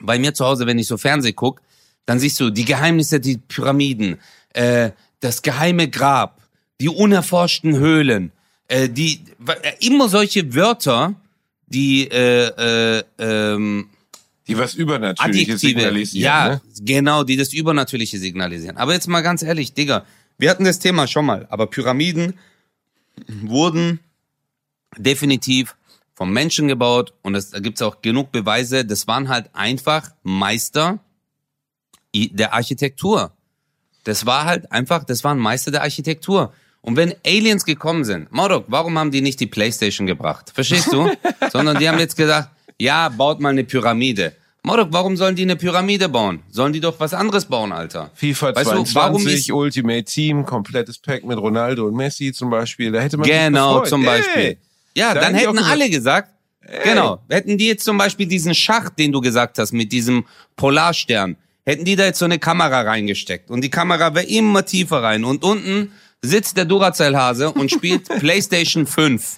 bei 0.00 0.18
mir 0.18 0.32
zu 0.32 0.46
Hause, 0.46 0.66
wenn 0.66 0.78
ich 0.78 0.86
so 0.86 0.96
Fernseh 0.96 1.34
guck, 1.34 1.60
dann 2.06 2.18
siehst 2.18 2.40
du 2.40 2.50
die 2.50 2.64
Geheimnisse, 2.64 3.20
die 3.20 3.36
Pyramiden, 3.38 4.18
äh, 4.54 4.90
das 5.20 5.42
geheime 5.42 5.88
Grab, 5.90 6.40
die 6.80 6.88
unerforschten 6.88 7.76
Höhlen, 7.76 8.32
äh, 8.68 8.88
die 8.88 9.20
äh, 9.46 9.86
immer 9.86 10.08
solche 10.08 10.54
Wörter, 10.54 11.14
die 11.66 12.08
äh, 12.08 12.98
äh, 12.98 13.02
ähm, 13.18 13.88
Die 14.46 14.56
was 14.56 14.74
Übernatürliches 14.74 15.54
Adjektive, 15.54 15.58
signalisieren. 15.58 16.24
ja, 16.24 16.48
Ne? 16.48 16.60
genau, 16.82 17.24
die 17.24 17.36
das 17.36 17.52
Übernatürliche 17.52 18.18
signalisieren. 18.18 18.76
Aber 18.76 18.92
jetzt 18.92 19.08
mal 19.08 19.22
ganz 19.22 19.42
ehrlich, 19.42 19.74
Digga, 19.74 20.04
wir 20.38 20.50
hatten 20.50 20.64
das 20.64 20.78
Thema 20.78 21.06
schon 21.08 21.26
mal, 21.26 21.46
aber 21.50 21.66
Pyramiden 21.66 22.34
wurden 23.42 23.98
definitiv 24.96 25.74
vom 26.14 26.32
Menschen 26.32 26.68
gebaut 26.68 27.12
und 27.22 27.34
es, 27.34 27.50
da 27.50 27.58
gibt's 27.58 27.82
auch 27.82 28.00
genug 28.02 28.32
Beweise, 28.32 28.84
das 28.84 29.06
waren 29.06 29.28
halt 29.28 29.50
einfach 29.54 30.10
Meister 30.22 30.98
der 32.32 32.52
Architektur. 32.54 33.32
Das 34.04 34.24
war 34.26 34.44
halt 34.44 34.70
einfach, 34.72 35.04
das 35.04 35.24
waren 35.24 35.38
Meister 35.38 35.70
der 35.70 35.82
Architektur. 35.82 36.52
Und 36.80 36.96
wenn 36.96 37.14
Aliens 37.26 37.64
gekommen 37.64 38.04
sind, 38.04 38.30
Mordok, 38.32 38.64
warum 38.68 38.96
haben 38.98 39.10
die 39.10 39.20
nicht 39.20 39.40
die 39.40 39.46
Playstation 39.48 40.06
gebracht? 40.06 40.52
Verstehst 40.54 40.92
du? 40.92 41.10
Sondern 41.52 41.78
die 41.78 41.88
haben 41.88 41.98
jetzt 41.98 42.16
gesagt, 42.16 42.50
ja, 42.78 43.08
baut 43.08 43.40
mal 43.40 43.48
eine 43.48 43.64
Pyramide. 43.64 44.32
Mordok, 44.62 44.88
warum 44.92 45.16
sollen 45.16 45.34
die 45.36 45.42
eine 45.42 45.56
Pyramide 45.56 46.08
bauen? 46.08 46.42
Sollen 46.50 46.72
die 46.72 46.80
doch 46.80 46.98
was 47.00 47.14
anderes 47.14 47.44
bauen, 47.44 47.72
Alter? 47.72 48.10
FIFA 48.14 48.54
Weißt 48.54 48.70
du, 48.72 48.82
22, 48.84 48.94
warum 48.94 49.26
ist- 49.26 49.50
Ultimate 49.50 50.04
Team, 50.04 50.44
komplettes 50.44 50.98
Pack 50.98 51.24
mit 51.24 51.38
Ronaldo 51.38 51.86
und 51.86 51.94
Messi 51.94 52.32
zum 52.32 52.50
Beispiel. 52.50 52.90
Da 52.92 53.00
hätte 53.00 53.16
man 53.16 53.26
sich 53.26 53.34
Genau, 53.34 53.84
zum 53.84 54.04
Beispiel. 54.04 54.42
Ey, 54.42 54.58
Ja, 54.96 55.14
da 55.14 55.20
dann 55.20 55.34
auch 55.34 55.40
hätten 55.40 55.52
gesagt, 55.56 55.70
alle 55.70 55.90
gesagt, 55.90 56.28
genau, 56.84 57.20
hätten 57.28 57.58
die 57.58 57.66
jetzt 57.68 57.84
zum 57.84 57.96
Beispiel 57.98 58.26
diesen 58.26 58.54
Schacht, 58.54 58.98
den 58.98 59.12
du 59.12 59.20
gesagt 59.20 59.58
hast, 59.58 59.72
mit 59.72 59.90
diesem 59.92 60.24
Polarstern, 60.56 61.36
hätten 61.66 61.84
die 61.84 61.96
da 61.96 62.04
jetzt 62.04 62.18
so 62.18 62.24
eine 62.24 62.38
Kamera 62.38 62.82
reingesteckt 62.82 63.50
und 63.50 63.60
die 63.60 63.70
Kamera 63.70 64.14
wäre 64.14 64.26
immer 64.26 64.64
tiefer 64.64 65.02
rein 65.02 65.24
und 65.24 65.42
unten 65.44 65.92
sitzt 66.22 66.56
der 66.56 66.64
Duracell-Hase 66.64 67.52
und 67.52 67.70
spielt 67.70 68.08
PlayStation 68.20 68.86
5. 68.86 69.36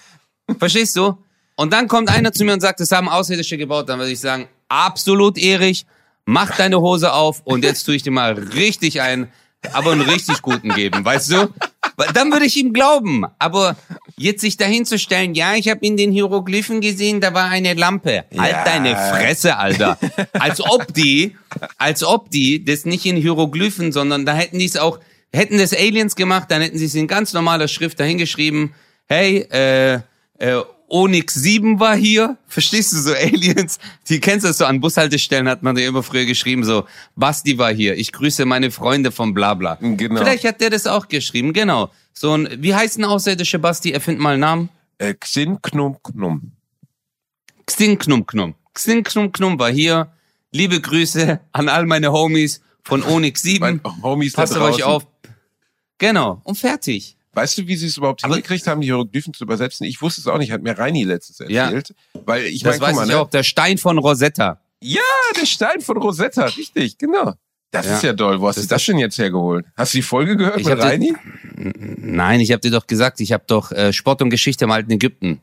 Verstehst 0.59 0.95
du? 0.97 1.19
Und 1.57 1.73
dann 1.73 1.89
kommt 1.89 2.09
einer 2.09 2.33
zu 2.33 2.45
mir 2.45 2.53
und 2.53 2.61
sagt, 2.61 2.81
das 2.81 2.93
haben 2.93 3.09
Außerirdische 3.09 3.57
gebaut, 3.57 3.89
dann 3.89 3.99
würde 3.99 4.13
ich 4.13 4.21
sagen, 4.21 4.47
absolut 4.69 5.39
Erich, 5.39 5.87
mach 6.25 6.57
deine 6.57 6.81
Hose 6.81 7.13
auf 7.13 7.41
und 7.45 7.65
jetzt 7.65 7.85
tue 7.85 7.97
ich 7.97 8.03
dir 8.03 8.13
mal 8.13 8.35
richtig 8.35 9.01
ein, 9.01 9.33
aber 9.73 9.93
einen 9.93 10.03
richtig 10.03 10.43
guten 10.43 10.71
geben, 10.75 11.05
weißt 11.05 11.33
du? 11.33 11.49
Dann 12.15 12.31
würde 12.33 12.47
ich 12.47 12.57
ihm 12.57 12.73
glauben. 12.73 13.25
Aber 13.39 13.77
jetzt 14.17 14.41
sich 14.41 14.57
dahin 14.57 14.85
zu 14.85 14.99
stellen, 14.99 15.35
ja, 15.35 15.55
ich 15.55 15.69
habe 15.69 15.81
in 15.85 15.97
den 15.97 16.13
Hieroglyphen 16.13 16.81
gesehen, 16.81 17.21
da 17.21 17.35
war 17.35 17.49
eine 17.49 17.75
Lampe. 17.75 18.25
Halt 18.37 18.53
Ja. 18.53 18.65
deine 18.65 18.95
Fresse, 18.97 19.57
Alter. 19.57 19.99
Als 20.33 20.61
ob 20.61 20.95
die, 20.95 21.37
als 21.77 22.05
ob 22.05 22.31
die 22.31 22.65
das 22.65 22.85
nicht 22.85 23.05
in 23.05 23.17
Hieroglyphen, 23.17 23.91
sondern 23.93 24.25
da 24.27 24.35
hätten 24.35 24.59
die 24.61 24.67
es 24.67 24.77
auch, 24.77 25.01
hätten 25.33 25.59
das 25.59 25.73
Aliens 25.75 26.15
gemacht, 26.15 26.51
dann 26.51 26.63
hätten 26.63 26.79
sie 26.79 26.87
es 26.87 26.95
in 26.95 27.09
ganz 27.09 27.33
normaler 27.33 27.67
Schrift 27.69 27.99
dahingeschrieben. 27.99 28.75
Hey, 29.09 29.39
äh, 29.51 29.95
äh, 30.39 30.63
Onyx 30.89 31.35
7 31.35 31.79
war 31.81 31.97
hier. 31.97 32.39
Verstehst 32.47 32.93
du 32.93 32.97
so 32.99 33.13
Aliens? 33.13 33.79
Die 34.09 34.21
kennst 34.21 34.47
du 34.47 34.53
so 34.53 34.65
an 34.65 34.81
Bushaltestellen 34.81 35.49
hat 35.49 35.63
man 35.63 35.77
da 35.77 35.83
immer 35.83 36.03
früher 36.03 36.25
geschrieben 36.25 36.65
so 36.65 36.87
Basti 37.15 37.59
war 37.59 37.73
hier. 37.73 37.97
Ich 37.97 38.13
grüße 38.13 38.45
meine 38.47 38.71
Freunde 38.71 39.13
von 39.13 39.35
Blabla. 39.35 39.79
Genau. 39.81 40.21
Vielleicht 40.21 40.45
hat 40.45 40.61
der 40.61 40.71
das 40.71 40.87
auch 40.87 41.09
geschrieben. 41.09 41.53
Genau. 41.53 41.91
So 42.13 42.33
ein 42.37 42.49
wie 42.59 42.75
heißt 42.75 42.99
ein 42.99 43.05
außerirdische 43.05 43.59
Basti? 43.59 43.93
Erfind 43.93 44.19
mal 44.19 44.33
einen 44.33 44.41
Namen. 44.41 44.69
Äh, 44.99 45.15
Xin 45.15 45.61
Knum 45.63 45.99
Knum. 46.03 46.53
Xing 47.67 47.99
Knum 47.99 48.27
Knum. 48.27 48.55
Xing 48.73 49.05
Knum 49.05 49.31
Knum 49.31 49.59
war 49.59 49.71
hier. 49.71 50.11
Liebe 50.51 50.81
Grüße 50.81 51.41
an 51.53 51.69
all 51.69 51.85
meine 51.85 52.13
Homies 52.13 52.63
von 52.83 53.03
Onyx 53.03 53.43
7. 53.43 53.61
Mein 53.61 54.03
Homies 54.03 54.33
Passt 54.33 54.57
auf 54.57 54.63
euch 54.63 54.83
auf. 54.83 55.07
Genau. 55.99 56.41
Und 56.45 56.57
fertig. 56.57 57.18
Weißt 57.35 57.59
du, 57.59 57.67
wie 57.67 57.77
sie 57.77 57.87
es 57.87 57.97
überhaupt 57.97 58.25
Aber- 58.25 58.35
hingekriegt 58.35 58.67
haben, 58.67 58.81
die 58.81 58.87
Hieroglyphen 58.87 59.33
zu 59.35 59.45
übersetzen? 59.45 59.85
Ich 59.85 60.01
wusste 60.03 60.21
es 60.21 60.27
auch 60.27 60.39
nicht, 60.39 60.51
hat 60.51 60.63
mir 60.63 60.77
Reini 60.79 61.05
letztens 61.05 61.39
Ja. 61.51 61.65
erzählt. 61.65 61.95
Weil 62.25 62.45
ich 62.47 62.63
Das 62.63 62.79
guck 62.79 62.89
weiß 62.89 62.97
mal, 62.97 63.05
ich 63.05 63.11
ne? 63.13 63.19
auch. 63.21 63.31
Der 63.31 63.43
Stein 63.43 63.79
von 63.79 63.99
Rosetta. 63.99 64.61
Ja, 64.81 65.01
der 65.41 65.47
Stein 65.47 65.81
von 65.81 65.97
Rosetta, 65.99 66.45
richtig, 66.47 66.99
genau. 66.99 67.35
Das 67.71 67.85
Ja. 67.87 67.97
ist 67.97 68.03
ja 68.03 68.13
doll. 68.15 68.41
Wo 68.41 68.49
hast 68.49 68.57
Das 68.57 68.67
du 68.67 68.75
das 68.75 68.85
denn 68.87 68.99
jetzt 68.99 69.19
hergeholt? 69.19 69.67
Hast 69.77 69.93
du 69.93 69.99
die 69.99 70.03
Folge 70.03 70.37
gehört 70.37 70.59
Ich 70.61 70.67
mit 70.67 70.79
Reini? 70.79 71.15
Nein, 71.55 72.41
ich 72.41 72.51
habe 72.53 72.61
dir 72.61 72.71
doch 72.71 72.87
gesagt, 72.87 73.21
ich 73.21 73.33
habe 73.33 73.45
doch 73.47 73.73
äh, 73.73 73.93
Sport 73.93 74.23
und 74.23 74.31
Geschichte 74.31 74.65
im 74.65 74.71
alten 74.71 74.91
Ägypten. 74.93 75.41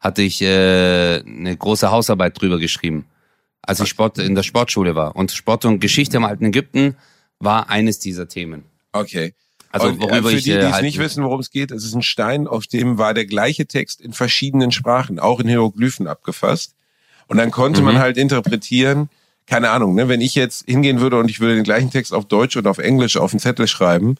Hatte 0.00 0.22
ich 0.22 0.40
äh, 0.42 1.20
eine 1.20 1.56
große 1.56 1.90
Hausarbeit 1.90 2.40
drüber 2.40 2.58
geschrieben, 2.58 3.06
als 3.62 3.80
ich 3.80 3.88
Sport 3.88 4.18
in 4.18 4.34
der 4.34 4.42
Sportschule 4.42 4.94
war. 4.94 5.16
Und 5.16 5.32
Sport 5.32 5.64
und 5.64 5.80
Geschichte 5.80 6.16
im 6.18 6.24
alten 6.24 6.44
Ägypten 6.46 6.96
war 7.40 7.68
eines 7.68 7.98
dieser 7.98 8.28
Themen. 8.28 8.64
Okay. 8.92 9.34
Also 9.80 9.88
Und, 9.88 10.00
worüber 10.00 10.28
äh, 10.28 10.32
für 10.32 10.36
ich 10.36 10.44
die, 10.44 10.52
äh, 10.52 10.60
die 10.60 10.72
es 10.72 10.80
nicht 10.82 10.98
wissen, 10.98 11.24
worum 11.24 11.40
es 11.40 11.50
geht, 11.50 11.70
es 11.70 11.84
ist 11.84 11.94
ein 11.94 12.02
Stein, 12.02 12.46
auf 12.46 12.66
dem 12.66 12.98
war 12.98 13.14
der 13.14 13.26
gleiche 13.26 13.66
Text 13.66 14.00
in 14.00 14.12
verschiedenen 14.12 14.72
Sprachen, 14.72 15.18
auch 15.18 15.40
in 15.40 15.48
Hieroglyphen 15.48 16.06
abgefasst. 16.06 16.74
Und 17.28 17.38
dann 17.38 17.50
konnte 17.50 17.80
Mhm. 17.80 17.86
man 17.86 17.98
halt 17.98 18.16
interpretieren, 18.16 19.08
keine 19.46 19.70
Ahnung, 19.70 19.94
ne, 19.94 20.08
wenn 20.08 20.20
ich 20.20 20.34
jetzt 20.34 20.64
hingehen 20.66 21.00
würde 21.00 21.18
und 21.18 21.30
ich 21.30 21.40
würde 21.40 21.54
den 21.54 21.64
gleichen 21.64 21.90
Text 21.90 22.12
auf 22.12 22.24
Deutsch 22.24 22.56
und 22.56 22.66
auf 22.66 22.78
Englisch 22.78 23.16
auf 23.16 23.30
den 23.30 23.40
Zettel 23.40 23.68
schreiben 23.68 24.16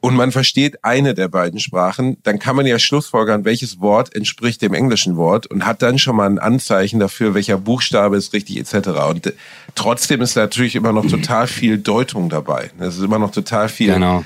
und 0.00 0.16
man 0.16 0.32
versteht 0.32 0.84
eine 0.84 1.14
der 1.14 1.28
beiden 1.28 1.58
Sprachen, 1.60 2.18
dann 2.24 2.38
kann 2.38 2.56
man 2.56 2.66
ja 2.66 2.78
schlussfolgern, 2.78 3.46
welches 3.46 3.80
Wort 3.80 4.14
entspricht 4.14 4.60
dem 4.60 4.74
englischen 4.74 5.16
Wort 5.16 5.46
und 5.46 5.64
hat 5.64 5.80
dann 5.80 5.98
schon 5.98 6.16
mal 6.16 6.28
ein 6.28 6.38
Anzeichen 6.38 7.00
dafür, 7.00 7.32
welcher 7.34 7.56
Buchstabe 7.56 8.16
ist 8.18 8.34
richtig 8.34 8.58
etc. 8.58 8.88
Und 9.08 9.26
äh, 9.28 9.32
trotzdem 9.74 10.20
ist 10.20 10.36
natürlich 10.36 10.76
immer 10.76 10.92
noch 10.92 11.06
total 11.06 11.46
viel 11.46 11.78
Deutung 11.78 12.28
dabei. 12.28 12.70
Es 12.78 12.98
ist 12.98 13.02
immer 13.02 13.18
noch 13.18 13.30
total 13.30 13.70
viel 13.70 13.94
Genau. 13.94 14.24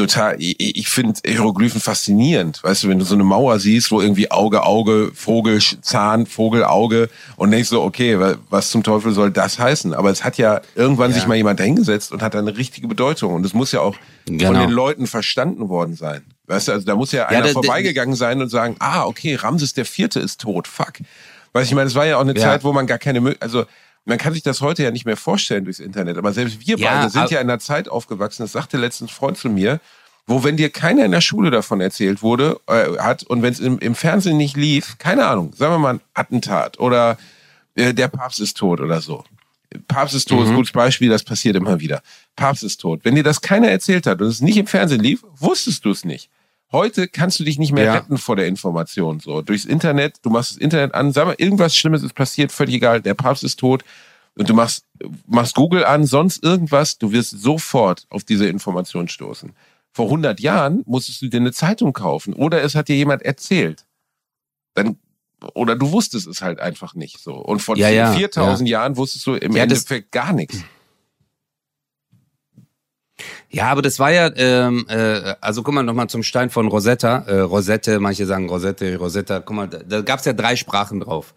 Total, 0.00 0.36
ich, 0.38 0.56
ich 0.58 0.88
finde 0.88 1.20
Hieroglyphen 1.24 1.80
faszinierend. 1.80 2.62
Weißt 2.62 2.82
du, 2.82 2.88
wenn 2.88 2.98
du 2.98 3.04
so 3.04 3.14
eine 3.14 3.24
Mauer 3.24 3.58
siehst, 3.58 3.90
wo 3.90 4.00
irgendwie 4.00 4.30
Auge, 4.30 4.62
Auge, 4.64 5.10
Vogel, 5.14 5.60
Zahn, 5.82 6.26
Vogel, 6.26 6.64
Auge 6.64 7.08
und 7.36 7.50
denkst 7.50 7.68
so, 7.68 7.82
okay, 7.82 8.18
wa- 8.18 8.34
was 8.48 8.70
zum 8.70 8.82
Teufel 8.82 9.12
soll 9.12 9.30
das 9.30 9.58
heißen? 9.58 9.94
Aber 9.94 10.10
es 10.10 10.24
hat 10.24 10.38
ja 10.38 10.60
irgendwann 10.74 11.10
Ja. 11.10 11.16
sich 11.16 11.26
mal 11.26 11.36
jemand 11.36 11.60
dahingesetzt 11.60 12.12
und 12.12 12.22
hat 12.22 12.34
eine 12.34 12.56
richtige 12.56 12.88
Bedeutung. 12.88 13.34
Und 13.34 13.44
es 13.46 13.54
muss 13.54 13.72
ja 13.72 13.80
auch 13.80 13.94
von 14.26 14.38
Genau. 14.38 14.60
den 14.60 14.70
Leuten 14.70 15.06
verstanden 15.06 15.68
worden 15.68 15.94
sein. 15.94 16.22
Weißt 16.46 16.68
du, 16.68 16.72
also 16.72 16.86
da 16.86 16.96
muss 16.96 17.12
ja 17.12 17.26
einer 17.26 17.38
der- 17.42 17.42
der- 17.44 17.52
vorbeigegangen 17.52 18.14
sein 18.16 18.40
und 18.42 18.48
sagen, 18.48 18.76
ah, 18.80 19.04
okay, 19.04 19.34
Ramses 19.36 19.72
der 19.74 19.84
Vierte 19.84 20.20
ist 20.20 20.40
tot, 20.40 20.66
fuck. 20.66 20.94
Weißt 21.52 21.70
du, 21.70 21.72
ich 21.72 21.74
meine, 21.76 21.88
es 21.88 21.94
war 21.94 22.06
ja 22.06 22.16
auch 22.16 22.20
eine 22.22 22.34
Ja. 22.34 22.40
Zeit, 22.42 22.64
wo 22.64 22.72
man 22.72 22.86
gar 22.86 22.98
keine, 22.98 23.36
also 23.40 23.64
man 24.04 24.18
kann 24.18 24.32
sich 24.32 24.42
das 24.42 24.60
heute 24.60 24.82
ja 24.82 24.90
nicht 24.90 25.04
mehr 25.04 25.16
vorstellen 25.16 25.64
durchs 25.64 25.78
Internet, 25.78 26.16
aber 26.16 26.32
selbst 26.32 26.66
wir 26.66 26.78
Ja, 26.78 26.94
beide 26.94 27.10
sind 27.10 27.30
ja 27.30 27.40
in 27.40 27.48
einer 27.48 27.58
Zeit 27.58 27.88
aufgewachsen, 27.88 28.42
das 28.42 28.52
sagte 28.52 28.76
letztens 28.76 29.10
ein 29.10 29.14
Freund 29.14 29.38
zu 29.38 29.48
mir, 29.48 29.80
wo 30.26 30.44
wenn 30.44 30.56
dir 30.56 30.70
keiner 30.70 31.04
in 31.04 31.12
der 31.12 31.20
Schule 31.20 31.50
davon 31.50 31.80
erzählt 31.80 32.22
wurde, 32.22 32.60
äh, 32.66 32.98
hat 32.98 33.22
und 33.24 33.42
wenn 33.42 33.52
es 33.52 33.60
im, 33.60 33.78
im 33.78 33.94
Fernsehen 33.94 34.36
nicht 34.36 34.56
lief, 34.56 34.96
keine 34.98 35.26
Ahnung, 35.26 35.52
sagen 35.54 35.74
wir 35.74 35.78
mal 35.78 35.94
ein 35.94 36.00
Attentat 36.14 36.78
oder 36.78 37.18
äh, 37.74 37.92
der 37.94 38.08
Papst 38.08 38.40
ist 38.40 38.56
tot 38.56 38.80
oder 38.80 39.00
so. 39.00 39.24
Papst 39.86 40.14
ist 40.14 40.28
tot 40.28 40.42
ist 40.44 40.50
ein 40.50 40.56
gutes 40.56 40.72
Beispiel, 40.72 41.08
das 41.08 41.22
passiert 41.22 41.56
immer 41.56 41.78
wieder. 41.78 42.02
Papst 42.34 42.64
ist 42.64 42.80
tot. 42.80 43.00
Wenn 43.04 43.14
dir 43.14 43.22
das 43.22 43.40
keiner 43.40 43.68
erzählt 43.68 44.06
hat 44.06 44.20
und 44.20 44.26
es 44.26 44.40
nicht 44.40 44.56
im 44.56 44.66
Fernsehen 44.66 45.00
lief, 45.00 45.24
wusstest 45.36 45.84
du 45.84 45.90
es 45.90 46.04
nicht. 46.04 46.28
Heute 46.72 47.08
kannst 47.08 47.40
du 47.40 47.44
dich 47.44 47.58
nicht 47.58 47.72
mehr 47.72 47.84
Ja. 47.84 47.94
retten 47.94 48.16
vor 48.18 48.36
der 48.36 48.46
Information. 48.46 49.18
So 49.20 49.42
durchs 49.42 49.64
Internet, 49.64 50.18
du 50.22 50.30
machst 50.30 50.52
das 50.52 50.58
Internet 50.58 50.94
an, 50.94 51.12
sag 51.12 51.26
mal, 51.26 51.34
irgendwas 51.38 51.76
Schlimmes 51.76 52.02
ist 52.02 52.14
passiert, 52.14 52.52
völlig 52.52 52.76
egal. 52.76 53.00
Der 53.00 53.14
Papst 53.14 53.42
ist 53.42 53.58
tot 53.58 53.82
und 54.36 54.48
du 54.48 54.54
machst 54.54 54.84
machst 55.26 55.54
Google 55.56 55.84
an, 55.84 56.06
sonst 56.06 56.44
irgendwas, 56.44 56.98
du 56.98 57.10
wirst 57.12 57.30
sofort 57.30 58.06
auf 58.10 58.22
diese 58.22 58.46
Information 58.46 59.08
stoßen. 59.08 59.52
Vor 59.92 60.04
100 60.06 60.38
Jahren 60.38 60.82
musstest 60.86 61.22
du 61.22 61.28
dir 61.28 61.40
eine 61.40 61.52
Zeitung 61.52 61.92
kaufen 61.92 62.34
oder 62.34 62.62
es 62.62 62.76
hat 62.76 62.86
dir 62.88 62.94
jemand 62.96 63.22
erzählt. 63.22 63.84
Dann 64.74 64.96
oder 65.54 65.74
du 65.74 65.90
wusstest 65.90 66.26
es 66.26 66.42
halt 66.42 66.60
einfach 66.60 66.94
nicht 66.94 67.18
so. 67.18 67.34
Und 67.34 67.60
vor 67.62 67.76
Ja, 67.76 67.88
ja, 67.88 68.12
4000 68.12 68.68
Jahren 68.68 68.96
wusstest 68.96 69.26
du 69.26 69.34
im 69.34 69.56
Ja, 69.56 69.62
Endeffekt 69.64 70.12
gar 70.12 70.32
nichts. 70.32 70.62
Ja, 73.52 73.66
aber 73.66 73.82
das 73.82 73.98
war 73.98 74.12
ja, 74.12 74.30
ähm, 74.36 74.86
äh, 74.88 75.34
also 75.40 75.64
guck 75.64 75.74
mal 75.74 75.82
nochmal 75.82 76.08
zum 76.08 76.22
Stein 76.22 76.50
von 76.50 76.68
Rosetta. 76.68 77.24
Äh, 77.26 77.40
Rosette, 77.40 77.98
manche 77.98 78.24
sagen 78.24 78.48
Rosette, 78.48 78.96
Rosetta. 78.96 79.40
Guck 79.40 79.56
mal, 79.56 79.66
da, 79.66 79.78
da 79.78 80.00
gab's 80.02 80.24
ja 80.24 80.32
drei 80.32 80.54
Sprachen 80.54 81.00
drauf. 81.00 81.34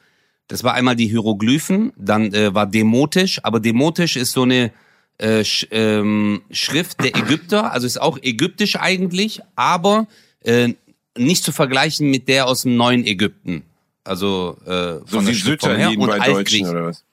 Das 0.48 0.64
war 0.64 0.76
einmal 0.76 0.96
die 0.96 1.08
Hieroglyphen, 1.08 1.92
dann 1.98 2.34
äh, 2.34 2.54
war 2.54 2.68
Demotisch, 2.68 3.40
aber 3.44 3.60
Demotisch 3.60 4.16
ist 4.16 4.34
so 4.34 4.44
eine 4.44 4.72
äh, 5.18 5.44
Sch, 5.44 5.68
ähm, 5.72 6.42
Schrift 6.52 7.04
der 7.04 7.16
Ägypter, 7.16 7.72
also 7.72 7.88
ist 7.88 8.00
auch 8.00 8.20
ägyptisch 8.22 8.76
eigentlich, 8.76 9.42
aber 9.56 10.06
äh, 10.42 10.74
nicht 11.18 11.44
zu 11.44 11.52
vergleichen 11.52 12.12
mit 12.12 12.28
der 12.28 12.46
aus 12.48 12.64
dem 12.64 12.76
neuen 12.76 13.06
Ägypten. 13.06 13.64
Also 14.04 14.58
äh, 14.66 15.00
So 15.06 15.06
von 15.08 15.26
der 15.26 15.34
wie 15.34 15.38
Schriftform 15.38 15.76
her 15.78 15.90
und 15.90 16.08
bei 16.08 16.18
Deutschen 16.18 16.36
Altgriechisch. 16.36 16.70
oder 16.70 16.86
was? 16.86 17.04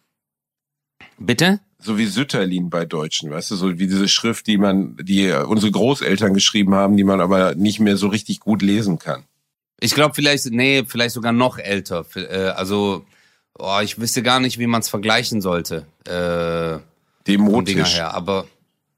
Bitte? 1.19 1.61
So 1.83 1.97
wie 1.97 2.07
Sütterlin 2.07 2.69
bei 2.69 2.85
Deutschen, 2.85 3.31
weißt 3.31 3.51
du, 3.53 3.57
so 3.57 3.79
wie 3.79 3.87
diese 3.87 4.07
Schrift, 4.09 4.47
die 4.47 4.59
man, 4.59 4.97
die 5.01 5.27
äh, 5.27 5.43
unsere 5.45 5.73
Großeltern 5.73 6.35
geschrieben 6.35 6.75
haben, 6.75 6.97
die 6.97 7.05
man 7.05 7.21
aber 7.21 7.55
nicht 7.55 7.81
mehr 7.81 7.97
so 7.97 8.09
richtig 8.09 8.41
gut 8.41 8.61
lesen 8.61 8.99
kann. 8.99 9.25
Ich 9.81 9.95
glaube 9.95 10.15
vielleicht, 10.15 10.47
nee, 10.51 10.85
vielleicht 10.87 11.15
sogar 11.15 11.33
noch 11.33 11.59
älter. 11.59 12.05
Äh, 12.15 12.49
also, 12.51 13.05
oh, 13.59 13.79
ich 13.83 13.99
wüsste 13.99 14.23
gar 14.23 14.41
nicht, 14.41 14.59
wie 14.59 14.67
man 14.67 14.83
es 14.83 14.91
vergleichen 14.91 15.41
sollte. 15.41 15.87
Äh, 16.07 16.81
Demotisch. 17.27 17.97
her, 17.97 18.13
aber 18.13 18.47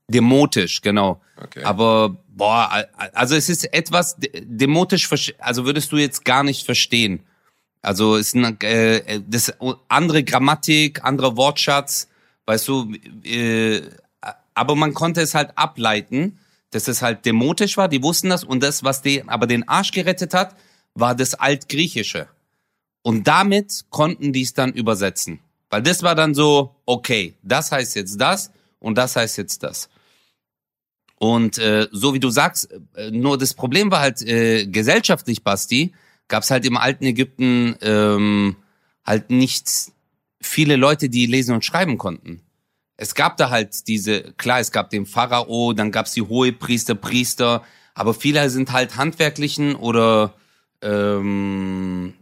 demotisch, 0.08 0.80
genau. 0.80 1.20
Okay. 1.40 1.62
Aber 1.62 2.16
boah, 2.28 2.86
also 3.12 3.34
es 3.34 3.48
ist 3.48 3.72
etwas 3.72 4.16
de- 4.16 4.44
demotisch, 4.44 5.08
also 5.38 5.64
würdest 5.64 5.92
du 5.92 5.96
jetzt 5.96 6.24
gar 6.24 6.42
nicht 6.42 6.64
verstehen. 6.64 7.20
Also 7.80 8.16
es 8.16 8.28
ist 8.28 8.36
eine, 8.36 8.56
äh, 8.60 9.20
das 9.26 9.52
andere 9.88 10.22
Grammatik, 10.24 11.04
anderer 11.04 11.36
Wortschatz, 11.36 12.08
weißt 12.46 12.68
du. 12.68 12.92
Äh, 13.24 13.82
aber 14.54 14.74
man 14.76 14.92
konnte 14.92 15.22
es 15.22 15.34
halt 15.34 15.56
ableiten, 15.56 16.38
dass 16.70 16.88
es 16.88 17.02
halt 17.02 17.24
demotisch 17.24 17.76
war. 17.76 17.88
Die 17.88 18.02
wussten 18.02 18.28
das 18.28 18.44
und 18.44 18.62
das, 18.62 18.84
was 18.84 19.02
den 19.02 19.28
aber 19.28 19.46
den 19.46 19.66
Arsch 19.68 19.92
gerettet 19.92 20.34
hat, 20.34 20.54
war 20.94 21.14
das 21.14 21.34
Altgriechische. 21.34 22.28
Und 23.02 23.26
damit 23.26 23.86
konnten 23.90 24.32
die 24.32 24.42
es 24.42 24.54
dann 24.54 24.72
übersetzen. 24.72 25.40
Weil 25.70 25.82
das 25.82 26.02
war 26.02 26.14
dann 26.14 26.34
so, 26.34 26.76
okay, 26.84 27.34
das 27.42 27.72
heißt 27.72 27.96
jetzt 27.96 28.20
das 28.20 28.50
und 28.78 28.96
das 28.98 29.16
heißt 29.16 29.38
jetzt 29.38 29.62
das. 29.62 29.88
Und 31.16 31.58
äh, 31.58 31.88
so 31.92 32.14
wie 32.14 32.20
du 32.20 32.30
sagst, 32.30 32.68
äh, 32.94 33.10
nur 33.10 33.38
das 33.38 33.54
Problem 33.54 33.90
war 33.90 34.00
halt 34.00 34.20
äh, 34.22 34.66
gesellschaftlich, 34.66 35.42
Basti, 35.42 35.94
gab 36.28 36.42
es 36.42 36.50
halt 36.50 36.66
im 36.66 36.76
alten 36.76 37.04
Ägypten 37.04 37.76
ähm, 37.80 38.56
halt 39.04 39.30
nicht 39.30 39.92
viele 40.42 40.76
Leute, 40.76 41.08
die 41.08 41.26
lesen 41.26 41.54
und 41.54 41.64
schreiben 41.64 41.98
konnten. 41.98 42.42
Es 42.96 43.14
gab 43.14 43.36
da 43.36 43.50
halt 43.50 43.88
diese, 43.88 44.32
klar, 44.36 44.60
es 44.60 44.70
gab 44.70 44.90
den 44.90 45.06
Pharao, 45.06 45.72
dann 45.72 45.90
gab 45.90 46.06
es 46.06 46.12
die 46.12 46.22
Hohepriester, 46.22 46.94
Priester, 46.94 47.62
aber 47.94 48.14
viele 48.14 48.48
sind 48.50 48.72
halt 48.72 48.96
handwerklichen 48.96 49.74
oder 49.74 50.34
ähm, 50.82 52.14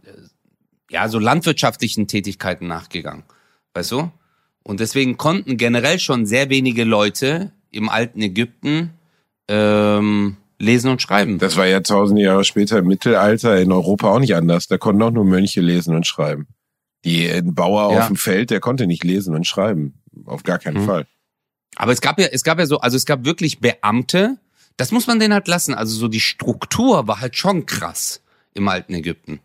ja, 0.89 1.07
so 1.07 1.19
landwirtschaftlichen 1.19 2.07
Tätigkeiten 2.07 2.67
nachgegangen. 2.67 3.23
Weißt 3.73 3.91
du? 3.91 4.11
Und 4.63 4.79
deswegen 4.79 5.17
konnten 5.17 5.57
generell 5.57 5.99
schon 5.99 6.25
sehr 6.25 6.49
wenige 6.49 6.83
Leute 6.83 7.51
im 7.71 7.89
alten 7.89 8.21
Ägypten 8.21 8.91
ähm, 9.47 10.37
lesen 10.59 10.91
und 10.91 11.01
schreiben. 11.01 11.39
Das 11.39 11.57
war 11.57 11.65
ja 11.65 11.79
tausende 11.79 12.21
Jahre 12.21 12.43
später 12.43 12.79
im 12.79 12.87
Mittelalter 12.87 13.59
in 13.59 13.71
Europa 13.71 14.11
auch 14.11 14.19
nicht 14.19 14.35
anders. 14.35 14.67
Da 14.67 14.77
konnten 14.77 15.01
auch 15.01 15.11
nur 15.11 15.25
Mönche 15.25 15.61
lesen 15.61 15.95
und 15.95 16.05
schreiben. 16.05 16.47
Die 17.05 17.27
ein 17.29 17.55
Bauer 17.55 17.93
Ja. 17.93 17.99
auf 18.01 18.07
dem 18.07 18.15
Feld, 18.15 18.49
der 18.51 18.59
konnte 18.59 18.87
nicht 18.87 19.03
lesen 19.03 19.33
und 19.35 19.45
schreiben. 19.47 19.95
Auf 20.25 20.43
gar 20.43 20.59
keinen 20.59 20.81
Mhm. 20.83 20.85
Fall. 20.85 21.07
Aber 21.75 21.91
es 21.93 22.01
gab 22.01 22.19
ja, 22.19 22.27
es 22.27 22.43
gab 22.43 22.59
ja 22.59 22.65
so, 22.65 22.79
also 22.79 22.97
es 22.97 23.05
gab 23.05 23.25
wirklich 23.25 23.59
Beamte, 23.59 24.37
das 24.77 24.91
muss 24.91 25.07
man 25.07 25.19
denen 25.19 25.33
halt 25.33 25.47
lassen. 25.47 25.73
Also 25.73 25.95
so 25.95 26.07
die 26.07 26.19
Struktur 26.19 27.07
war 27.07 27.21
halt 27.21 27.35
schon 27.35 27.65
krass 27.65 28.21
im 28.53 28.67
alten 28.67 28.93
Ägypten. 28.93 29.39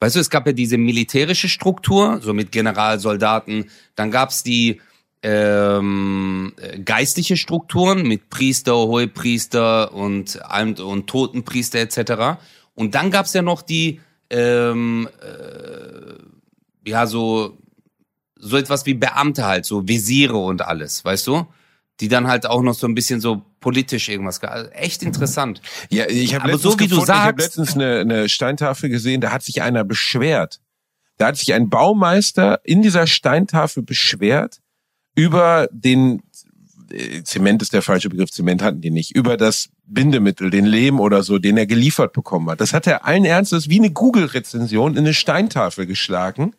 Weißt 0.00 0.16
du, 0.16 0.20
es 0.20 0.30
gab 0.30 0.46
ja 0.46 0.52
diese 0.52 0.76
militärische 0.78 1.48
Struktur, 1.48 2.20
so 2.22 2.32
mit 2.34 2.52
Generalsoldaten, 2.52 3.70
dann 3.96 4.10
gab's 4.10 4.42
die 4.42 4.80
ähm, 5.22 6.52
äh, 6.58 6.78
geistliche 6.80 7.36
Strukturen 7.36 8.06
mit 8.06 8.28
Priester, 8.30 8.74
Hohepriester 8.74 9.92
und, 9.94 10.38
und, 10.60 10.80
und 10.80 11.06
Totenpriester 11.06 11.78
etc. 11.80 12.38
Und 12.74 12.94
dann 12.94 13.10
gab's 13.10 13.32
ja 13.32 13.40
noch 13.42 13.62
die, 13.62 14.00
ähm, 14.30 15.08
äh, 15.22 16.14
ja, 16.86 17.06
so 17.06 17.58
so 18.36 18.56
etwas 18.58 18.84
wie 18.84 18.94
Beamte 18.94 19.46
halt, 19.46 19.64
so 19.64 19.88
Visiere 19.88 20.36
und 20.36 20.60
alles, 20.62 21.04
weißt 21.04 21.26
du? 21.28 21.46
Die 22.00 22.08
dann 22.08 22.26
halt 22.26 22.44
auch 22.46 22.60
noch 22.60 22.74
so 22.74 22.86
ein 22.86 22.94
bisschen 22.94 23.20
so 23.20 23.42
politisch 23.60 24.08
irgendwas, 24.08 24.40
ge- 24.40 24.50
also 24.50 24.68
echt 24.70 25.02
interessant. 25.02 25.62
Ja, 25.88 26.06
ich 26.08 26.34
habe 26.34 26.48
letztens, 26.48 26.72
so 26.72 26.78
wie 26.80 26.88
du 26.88 26.96
gefunden, 26.96 27.10
ich 27.12 27.16
hab 27.16 27.24
sagst- 27.40 27.56
letztens 27.56 27.74
eine, 27.74 28.00
eine 28.00 28.28
Steintafel 28.28 28.90
gesehen, 28.90 29.20
da 29.22 29.30
hat 29.30 29.42
sich 29.44 29.62
einer 29.62 29.84
beschwert. 29.84 30.60
Da 31.16 31.28
hat 31.28 31.36
sich 31.36 31.54
ein 31.54 31.70
Baumeister 31.70 32.60
in 32.64 32.82
dieser 32.82 33.06
Steintafel 33.06 33.82
beschwert 33.84 34.58
über 35.14 35.68
den 35.70 36.22
äh, 36.90 37.22
Zement 37.22 37.62
ist 37.62 37.72
der 37.72 37.82
falsche 37.82 38.10
Begriff, 38.10 38.30
Zement 38.32 38.60
hatten 38.62 38.80
die 38.80 38.90
nicht, 38.90 39.14
über 39.14 39.36
das 39.36 39.68
Bindemittel, 39.86 40.50
den 40.50 40.66
Lehm 40.66 40.98
oder 41.00 41.22
so, 41.22 41.38
den 41.38 41.56
er 41.56 41.66
geliefert 41.66 42.12
bekommen 42.12 42.50
hat. 42.50 42.60
Das 42.60 42.72
hat 42.74 42.86
er 42.88 43.04
allen 43.06 43.24
Ernstes 43.24 43.68
wie 43.70 43.78
eine 43.78 43.90
Google-Rezension 43.92 44.92
in 44.94 44.98
eine 44.98 45.14
Steintafel 45.14 45.86
geschlagen 45.86 46.54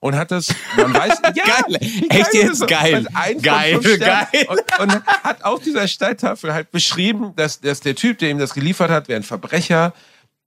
und 0.00 0.16
hat 0.16 0.30
das, 0.30 0.48
man 0.76 0.92
weiß, 0.94 1.20
ja, 1.34 1.44
Geil. 1.44 1.78
Echt 2.08 2.34
jetzt? 2.34 2.66
Geil. 2.66 3.06
Geil, 3.42 3.78
geil. 3.80 4.26
Und, 4.48 4.60
und 4.80 5.04
hat 5.06 5.44
auf 5.44 5.62
dieser 5.62 5.86
Steintafel 5.86 6.52
halt 6.52 6.70
beschrieben, 6.70 7.32
dass, 7.36 7.60
dass 7.60 7.80
der 7.80 7.94
Typ, 7.94 8.18
der 8.18 8.30
ihm 8.30 8.38
das 8.38 8.54
geliefert 8.54 8.90
hat, 8.90 9.08
wäre 9.08 9.20
ein 9.20 9.22
Verbrecher 9.22 9.92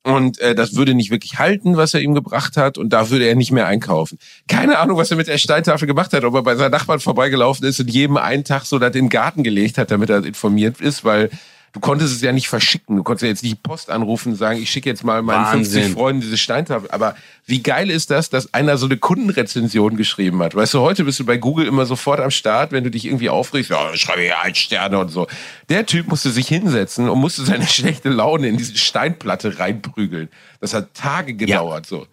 und 0.04 0.39
äh, 0.39 0.54
das 0.54 0.76
würde 0.76 0.94
nicht 0.94 1.12
wirklich 1.12 1.39
halten, 1.39 1.78
was 1.78 1.94
er 1.94 2.02
ihm 2.02 2.13
gebracht 2.13 2.58
hat 2.58 2.78
und 2.78 2.92
da 2.92 3.10
würde 3.10 3.26
er 3.26 3.36
nicht 3.36 3.52
mehr 3.52 3.68
einkaufen. 3.68 4.20
Keine 4.50 4.78
Ahnung, 4.80 4.98
was 4.98 5.12
er 5.12 5.18
mit 5.18 5.28
der 5.28 5.38
Steintafel 5.38 5.88
gemacht 5.88 6.12
hat, 6.12 6.26
ob 6.26 6.36
er 6.36 6.44
bei 6.44 6.56
seinen 6.56 6.72
Nachbarn 6.72 7.00
vorbeigelaufen 7.00 7.66
ist 7.66 7.80
und 7.80 7.89
jedem 7.89 8.18
einen 8.18 8.43
Tag 8.43 8.66
so 8.66 8.80
das 8.80 8.89
in 8.95 9.06
den 9.06 9.10
Garten 9.10 9.43
gelegt 9.43 9.78
hat, 9.78 9.91
damit 9.91 10.10
er 10.10 10.26
informiert 10.26 10.82
ist, 10.82 11.06
weil 11.06 11.30
Du 11.74 11.80
konntest 11.80 12.15
es 12.15 12.21
ja 12.21 12.32
nicht 12.32 12.47
verschicken. 12.47 12.97
Du 12.97 13.03
konntest 13.03 13.24
ja 13.24 13.30
jetzt 13.30 13.41
nicht 13.41 13.63
Post 13.63 13.89
anrufen 13.89 14.34
und 14.34 14.36
sagen, 14.38 14.61
ich 14.61 14.69
schicke 14.69 14.89
jetzt 14.89 15.03
mal 15.03 15.24
meinen 15.24 15.43
Wahnsinn. 15.43 15.82
50 15.82 15.93
Freunden 15.93 16.21
diese 16.21 16.38
Steintafel. 16.38 16.91
Aber 16.91 17.15
wie 17.47 17.63
geil 17.63 17.89
ist 17.89 18.11
das, 18.11 18.30
dass 18.30 18.53
einer 18.53 18.78
so 18.78 18.86
eine 18.86 18.97
Kundenrezension 18.97 19.97
geschrieben 19.97 20.43
hat? 20.43 20.53
Weißt 20.53 20.76
du, 20.76 20.82
heute 20.82 21.03
bist 21.03 21.19
du 21.19 21.26
bei 21.26 21.38
Google 21.38 21.65
immer 21.65 21.88
sofort 21.88 22.19
am 22.19 22.30
Start, 22.30 22.74
wenn 22.74 22.84
du 22.84 22.91
dich 22.91 23.05
irgendwie 23.05 23.30
aufregst, 23.30 23.71
ja, 23.71 23.91
ich 23.91 24.01
schreibe 24.01 24.21
hier 24.21 24.39
ein 24.39 24.53
Sterne 24.53 24.99
und 24.99 25.09
so. 25.09 25.26
Der 25.69 25.88
Typ 25.88 26.09
musste 26.09 26.30
sich 26.30 26.47
hinsetzen 26.47 27.09
und 27.09 27.19
musste 27.19 27.43
seine 27.43 27.65
schlechte 27.67 28.09
Laune 28.09 28.49
in 28.49 28.57
diese 28.57 28.78
Steinplatte 28.78 29.57
reinprügeln. 29.57 30.30
Das 30.61 30.76
hat 30.76 30.93
Tage 30.93 31.34
gedauert, 31.34 31.88
so. 31.88 32.05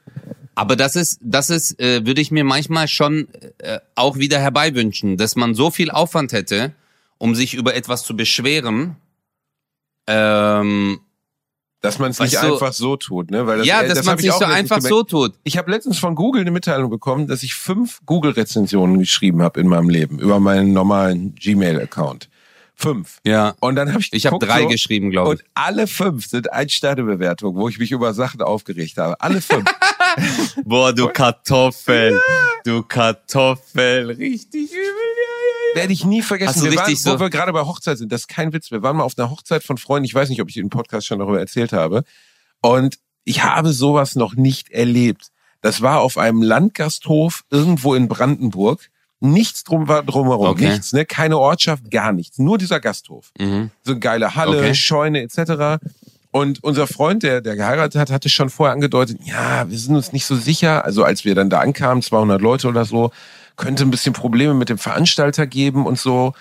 Aber 0.55 0.75
das 0.75 0.97
ist, 0.97 1.21
das 1.23 1.51
ist, 1.51 1.79
äh, 1.79 2.07
würde 2.07 2.23
ich 2.23 2.31
mir 2.31 2.45
manchmal 2.45 2.89
schon 2.89 3.29
äh, 3.59 3.79
auch 3.95 4.17
wieder 4.17 4.39
herbeiwünschen, 4.39 5.19
dass 5.19 5.37
man 5.37 5.55
so 5.55 5.71
viel 5.71 5.91
Aufwand 5.91 6.33
hätte, 6.33 6.73
um 7.19 7.35
sich 7.35 7.53
über 7.53 7.75
etwas 7.75 8.05
zu 8.05 8.17
beschweren. 8.17 8.97
Ähm, 10.11 11.01
Dass 11.81 11.99
man 11.99 12.11
es 12.11 12.19
nicht 12.21 12.35
du- 12.35 12.53
einfach 12.55 12.73
so 12.73 12.97
tut, 12.97 13.31
ne? 13.31 13.47
Weil 13.47 13.59
das, 13.59 13.67
ja, 13.67 13.83
dass 13.83 13.95
das 13.99 14.07
man 14.07 14.19
sich 14.19 14.31
auch 14.31 14.39
so 14.39 14.45
einfach 14.45 14.81
so 14.81 15.03
tut. 15.03 15.35
Ich 15.45 15.57
habe 15.57 15.71
letztens 15.71 15.99
von 15.99 16.15
Google 16.15 16.43
eine 16.43 16.51
Mitteilung 16.51 16.91
bekommen, 16.91 17.27
dass 17.27 17.43
ich 17.43 17.55
fünf 17.55 18.01
Google-Rezensionen 18.07 18.99
geschrieben 18.99 19.41
habe 19.43 19.61
in 19.61 19.67
meinem 19.69 19.89
Leben 19.89 20.19
über 20.19 20.41
meinen 20.41 20.73
normalen 20.73 21.35
Gmail-Account. 21.37 22.29
Fünf. 22.75 23.19
Ja. 23.27 23.55
Und 23.61 23.77
dann 23.77 23.91
habe 23.91 24.01
ich 24.01 24.11
Ich 24.13 24.25
habe 24.27 24.39
drei 24.39 24.63
so, 24.63 24.69
geschrieben, 24.69 25.11
glaube 25.11 25.35
ich. 25.35 25.41
Und 25.41 25.47
alle 25.55 25.87
fünf 25.87 26.27
sind 26.27 26.51
Ein-Sterne-Bewertungen, 26.53 27.61
wo 27.61 27.69
ich 27.69 27.79
mich 27.79 27.93
über 27.93 28.15
Sachen 28.15 28.41
aufgeregt 28.41 28.97
habe. 28.97 29.21
Alle 29.21 29.41
fünf. 29.43 29.65
Boah, 30.65 30.93
du 30.93 31.09
Kartoffel, 31.09 32.19
du 32.65 32.83
Kartoffel, 32.83 34.11
richtig 34.13 34.71
übel. 34.73 35.30
Werde 35.75 35.93
ich 35.93 36.05
nie 36.05 36.23
vergessen. 36.23 36.49
Hast 36.57 36.61
du 36.61 36.71
wir 36.71 36.77
waren, 36.77 36.87
richtig 36.87 37.07
wo 37.07 37.11
so- 37.13 37.21
wir 37.21 37.31
gerade 37.31 37.53
bei 37.53 37.61
Hochzeit 37.63 37.99
sind, 37.99 38.11
das 38.13 38.23
ist 38.23 38.29
kein 38.29 38.53
Witz. 38.53 38.71
Wir 38.71 38.83
waren 38.83 38.97
mal 38.97 39.05
auf 39.05 39.19
einer 39.19 39.31
Hochzeit 39.31 39.63
von 39.63 39.79
Freunden. 39.79 40.05
Ich 40.05 40.15
weiß 40.15 40.29
nicht, 40.29 40.41
ob 40.43 40.49
ich 40.49 40.57
im 40.57 40.71
Podcast 40.71 41.07
schon 41.07 41.19
darüber 41.19 41.39
erzählt 41.39 41.73
habe. 41.73 42.05
Und 42.61 42.99
ich 43.25 43.43
habe 43.45 43.73
sowas 43.73 44.17
noch 44.17 44.35
nicht 44.35 44.71
erlebt. 44.71 45.29
Das 45.61 45.83
war 45.83 46.01
auf 46.01 46.17
einem 46.19 46.43
Landgasthof 46.43 47.45
irgendwo 47.51 47.95
in 47.95 48.09
Brandenburg. 48.09 48.89
Nichts 49.21 49.65
drum 49.65 49.87
war 49.89 50.03
drumherum, 50.03 50.47
Okay. 50.49 50.71
nichts, 50.71 50.95
ne? 50.95 51.05
Keine 51.05 51.37
Ortschaft, 51.39 51.91
gar 51.91 52.13
nichts. 52.13 52.39
Nur 52.39 52.57
dieser 52.57 52.81
Gasthof. 52.81 53.31
Mhm. 53.39 53.71
So 53.83 53.93
eine 53.93 54.01
geile 54.01 54.35
Halle, 54.35 54.57
Okay. 54.59 54.75
Scheune 54.75 55.21
etc. 55.21 55.85
Und 56.31 56.65
unser 56.65 56.87
Freund, 56.87 57.23
der, 57.23 57.43
der 57.43 57.57
geheiratet 57.57 58.01
hat, 58.01 58.11
hatte 58.11 58.31
schon 58.31 58.49
vorher 58.49 58.73
angedeutet, 58.73 59.19
ja, 59.25 59.69
wir 59.69 59.79
sind 59.79 59.95
uns 59.97 60.13
nicht 60.13 60.25
so 60.25 60.37
sicher. 60.37 60.85
Also 60.87 61.05
als 61.05 61.27
wir 61.27 61.35
dann 61.35 61.51
da 61.51 61.61
ankamen, 61.61 62.03
200 62.03 62.41
Leute 62.41 62.67
oder 62.69 62.87
so, 62.87 63.11
könnte 63.61 63.85
ein 63.85 63.91
bisschen 63.91 64.15
Probleme 64.15 64.55
mit 64.55 64.69
dem 64.71 64.79
Veranstalter 64.79 65.47
geben 65.47 65.87
und 65.87 65.99
so. 65.99 66.33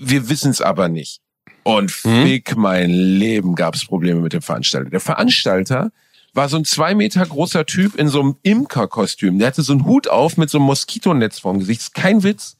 Wir 0.00 0.28
wissen 0.28 0.50
es 0.50 0.60
aber 0.60 0.88
nicht. 0.88 1.20
Und 1.64 1.90
Hm? 1.90 2.22
fick 2.24 2.56
mein 2.56 2.90
Leben 2.90 3.54
gab 3.54 3.74
es 3.74 3.84
Probleme 3.84 4.20
mit 4.20 4.32
dem 4.32 4.42
Veranstalter. 4.42 4.88
Der 4.90 5.00
Veranstalter 5.00 5.90
war 6.32 6.48
so 6.48 6.56
ein 6.56 6.64
zwei 6.64 6.94
Meter 6.94 7.26
großer 7.26 7.66
Typ 7.66 7.96
in 7.96 8.08
so 8.08 8.20
einem 8.20 8.36
Imkerkostüm. 8.42 9.38
Der 9.38 9.48
hatte 9.48 9.62
so 9.62 9.72
einen 9.72 9.84
Hut 9.84 10.08
auf 10.08 10.36
mit 10.36 10.50
so 10.50 10.58
einem 10.58 10.66
Moskitonetz 10.66 11.40
vorm 11.40 11.58
Gesicht. 11.58 11.80
Ist 11.80 11.94
kein 11.94 12.22
Witz. 12.22 12.56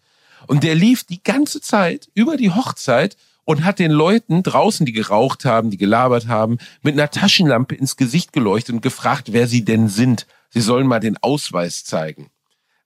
Und 0.47 0.63
der 0.65 0.75
lief 0.75 1.05
die 1.05 1.23
ganze 1.23 1.61
Zeit 1.61 2.09
über 2.15 2.37
die 2.37 2.51
Hochzeit 2.51 3.17
und 3.45 3.65
hat 3.65 3.79
den 3.79 3.91
Leuten 3.93 4.43
draußen, 4.43 4.85
die 4.85 4.93
geraucht 4.93 5.45
haben, 5.45 5.71
die 5.71 5.79
gelabert 5.79 6.27
haben, 6.29 6.59
mit 6.83 6.95
einer 6.95 7.11
Taschenlampe 7.11 7.75
ins 7.75 7.97
Gesicht 7.97 8.33
geleuchtet 8.33 8.75
und 8.75 8.83
gefragt, 8.83 9.33
wer 9.33 9.47
sie 9.47 9.65
denn 9.65 9.89
sind. 9.89 10.27
Sie 10.51 10.61
sollen 10.61 10.87
mal 10.87 11.01
den 11.01 11.17
Ausweis 11.19 11.85
zeigen. 11.85 12.31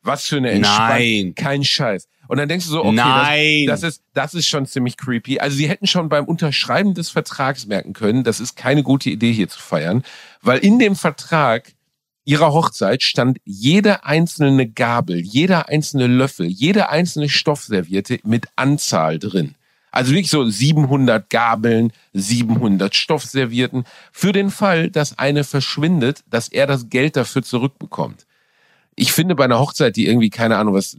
Was 0.03 0.27
für 0.27 0.37
eine 0.37 0.51
Entspannung. 0.51 0.89
Nein. 0.89 1.35
Kein 1.35 1.65
Scheiß. 1.65 2.09
Und 2.29 2.39
dann 2.39 2.49
denkst 2.49 2.67
du 2.67 2.73
so, 2.73 2.85
okay, 2.85 2.93
Nein. 2.93 3.67
Das, 3.67 3.81
das 3.81 3.95
ist, 3.95 4.03
das 4.15 4.35
ist 4.35 4.47
schon 4.49 4.67
ziemlich 4.67 4.97
creepy. 4.97 5.39
Also 5.39 5.57
sie 5.57 5.69
hätten 5.69 5.87
schon 5.87 6.09
beim 6.09 6.25
Unterschreiben 6.25 6.95
des 6.95 7.11
Vertrags 7.11 7.67
merken 7.67 7.93
können, 7.93 8.25
das 8.25 8.41
ist 8.41 8.57
keine 8.57 8.83
gute 8.83 9.11
Idee 9.11 9.33
hier 9.33 9.49
zu 9.49 9.61
feiern, 9.61 10.03
weil 10.41 10.59
in 10.59 10.79
dem 10.79 10.97
Vertrag 10.97 11.73
ihrer 12.25 12.53
Hochzeit 12.53 13.03
stand 13.03 13.39
jede 13.45 14.05
einzelne 14.05 14.69
Gabel, 14.69 15.21
jeder 15.21 15.69
einzelne 15.69 16.07
Löffel, 16.07 16.47
jede 16.47 16.89
einzelne 16.89 17.29
Stoffserviette 17.29 18.21
mit 18.23 18.47
Anzahl 18.57 19.19
drin. 19.19 19.55
Also 19.91 20.13
wirklich 20.13 20.31
so 20.31 20.49
700 20.49 21.29
Gabeln, 21.29 21.93
700 22.15 22.95
Stoffservietten. 22.95 23.85
Für 24.11 24.33
den 24.33 24.51
Fall, 24.51 24.91
dass 24.91 25.19
eine 25.19 25.45
verschwindet, 25.45 26.25
dass 26.31 26.49
er 26.49 26.67
das 26.67 26.89
Geld 26.89 27.17
dafür 27.17 27.43
zurückbekommt. 27.43 28.27
Ich 28.95 29.13
finde 29.13 29.35
bei 29.35 29.45
einer 29.45 29.59
Hochzeit, 29.59 29.97
die 29.97 30.07
irgendwie, 30.07 30.31
keine 30.31 30.57
Ahnung, 30.57 30.75
was 30.75 30.97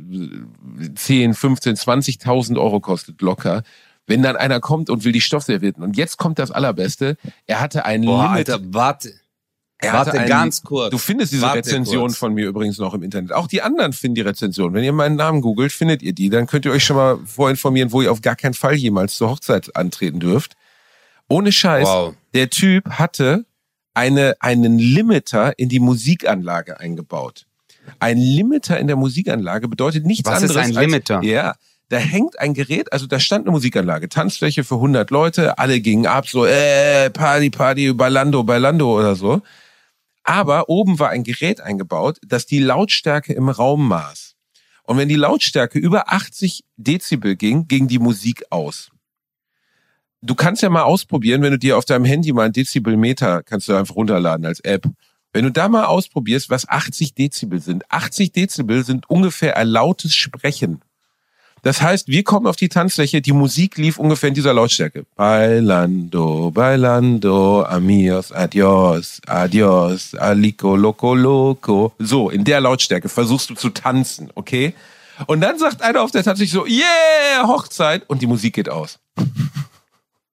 10, 0.96 1.34
15, 1.34 1.76
20.000 1.76 2.60
Euro 2.60 2.80
kostet, 2.80 3.22
locker, 3.22 3.64
wenn 4.08 4.24
dann 4.24 4.36
einer 4.36 4.60
kommt 4.60 4.90
und 4.90 5.06
will 5.06 5.12
die 5.12 5.22
Stoffservietten. 5.22 5.84
Und 5.84 5.96
jetzt 5.96 6.18
kommt 6.18 6.40
das 6.40 6.52
Allerbeste. 6.52 7.18
Er 7.46 7.62
hatte 7.62 7.86
ein 7.86 8.02
Boah, 8.02 8.24
Limit. 8.24 8.50
Alter, 8.50 8.60
warte. 8.74 9.14
er 9.78 9.94
warte 9.94 10.12
hatte 10.12 10.22
ein, 10.22 10.28
ganz 10.28 10.64
kurz. 10.64 10.92
Du 10.92 10.98
findest 10.98 11.32
diese 11.32 11.44
Warte 11.44 11.60
Rezension 11.60 12.08
kurz. 12.08 12.18
von 12.18 12.34
mir 12.34 12.48
übrigens 12.48 12.80
noch 12.80 12.94
im 12.94 13.04
Internet. 13.04 13.32
Auch 13.32 13.48
die 13.48 13.62
anderen 13.62 13.94
finden 13.94 14.16
die 14.16 14.22
Rezension. 14.22 14.74
Wenn 14.74 14.84
ihr 14.84 14.94
meinen 14.94 15.16
Namen 15.16 15.42
googelt, 15.42 15.72
findet 15.72 16.02
ihr 16.02 16.14
die. 16.14 16.30
Dann 16.30 16.48
könnt 16.48 16.66
ihr 16.66 16.72
euch 16.72 16.84
schon 16.84 16.98
mal 16.98 17.20
vorinformieren, 17.26 17.92
wo 17.92 18.02
ihr 18.02 18.12
auf 18.12 18.22
gar 18.22 18.36
keinen 18.36 18.56
Fall 18.56 18.76
jemals 18.76 19.16
zur 19.16 19.30
Hochzeit 19.30 19.76
antreten 19.76 20.20
dürft. 20.20 20.56
Ohne 21.30 21.52
Scheiß. 21.52 21.88
Wow. 21.88 22.16
Der 22.34 22.50
Typ 22.50 22.90
hatte 22.90 23.46
eine, 23.94 24.36
einen 24.40 24.80
Limiter 24.80 25.58
in 25.58 25.70
die 25.70 25.80
Musikanlage 25.80 26.80
eingebaut. 26.80 27.46
Ein 28.00 28.18
Limiter 28.18 28.80
in 28.80 28.88
der 28.88 28.96
Musikanlage 28.96 29.68
bedeutet 29.68 30.06
nichts 30.06 30.30
Was 30.30 30.42
ist 30.42 30.52
anderes 30.52 30.70
ein 30.70 30.78
als, 30.78 30.86
Limiter? 30.86 31.24
Ja, 31.24 31.56
da 31.90 31.98
hängt 31.98 32.40
ein 32.40 32.54
Gerät, 32.54 32.92
also 32.92 33.08
da 33.08 33.20
stand 33.20 33.46
eine 33.46 33.52
Musikanlage, 33.52 34.10
Tanzfläche 34.10 34.64
für 34.64 34.76
100 34.76 35.12
Leute, 35.12 35.58
alle 35.58 35.80
gingen 35.80 36.08
ab, 36.08 36.28
so, 36.28 36.46
äh, 36.46 37.10
Party, 37.10 37.50
Party, 37.50 37.94
Bailando, 37.94 38.44
Bailando 38.44 38.98
oder 38.98 39.16
so. 39.16 39.42
Aber 40.24 40.70
oben 40.70 41.00
war 41.00 41.10
ein 41.10 41.24
Gerät 41.24 41.62
eingebaut, 41.62 42.18
das 42.26 42.46
die 42.46 42.60
Lautstärke 42.60 43.34
im 43.34 43.50
Raum 43.50 43.88
maß. 43.88 44.36
Und 44.84 44.98
wenn 44.98 45.10
die 45.10 45.16
Lautstärke 45.16 45.80
über 45.80 46.12
80 46.12 46.64
Dezibel 46.78 47.36
ging, 47.36 47.68
ging 47.68 47.88
die 47.88 48.00
Musik 48.00 48.44
aus. 48.50 48.90
Du 50.22 50.36
kannst 50.36 50.62
ja 50.62 50.70
mal 50.70 50.84
ausprobieren, 50.84 51.42
wenn 51.42 51.52
du 51.52 51.60
dir 51.60 51.78
auf 51.78 51.86
deinem 51.86 52.06
Handy 52.06 52.32
mal 52.32 52.46
ein 52.46 52.54
Dezibelmeter 52.54 53.44
kannst 53.44 53.68
du 53.68 53.76
einfach 53.76 53.96
runterladen 53.96 54.46
als 54.46 54.62
App. 54.62 54.86
Wenn 55.34 55.46
du 55.46 55.52
da 55.52 55.68
mal 55.68 55.86
ausprobierst, 55.86 56.50
was 56.50 56.70
80 56.70 57.16
Dezibel 57.16 57.60
sind. 57.60 57.84
80 57.92 58.32
Dezibel 58.32 58.86
sind 58.86 59.10
ungefähr 59.10 59.58
ein 59.58 59.68
lautes 59.68 60.16
Sprechen. 60.16 60.82
Das 61.64 61.82
heißt, 61.82 62.10
wir 62.10 62.24
kommen 62.24 62.46
auf 62.46 62.58
die 62.58 62.68
Tanzfläche, 62.68 63.22
die 63.22 63.32
Musik 63.32 63.78
lief 63.78 63.98
ungefähr 63.98 64.28
in 64.28 64.36
dieser 64.36 64.54
Lautstärke. 64.54 65.06
Bailando, 65.16 66.52
bailando, 66.52 67.64
amigos, 67.64 68.34
adios, 68.34 69.22
adios, 69.28 70.14
alico, 70.14 70.76
loco, 70.76 71.16
loco. 71.16 71.94
So, 72.00 72.30
in 72.30 72.44
der 72.44 72.60
Lautstärke 72.60 73.08
versuchst 73.08 73.50
du 73.50 73.56
zu 73.56 73.70
tanzen, 73.70 74.30
okay? 74.36 74.74
Und 75.26 75.40
dann 75.40 75.58
sagt 75.58 75.82
einer 75.82 76.02
auf 76.02 76.12
der 76.12 76.24
Tanzfläche 76.24 76.52
so, 76.54 76.66
yeah, 76.66 77.48
Hochzeit, 77.48 78.10
und 78.10 78.22
die 78.22 78.28
Musik 78.28 78.56
geht 78.56 78.68
aus. 78.68 79.00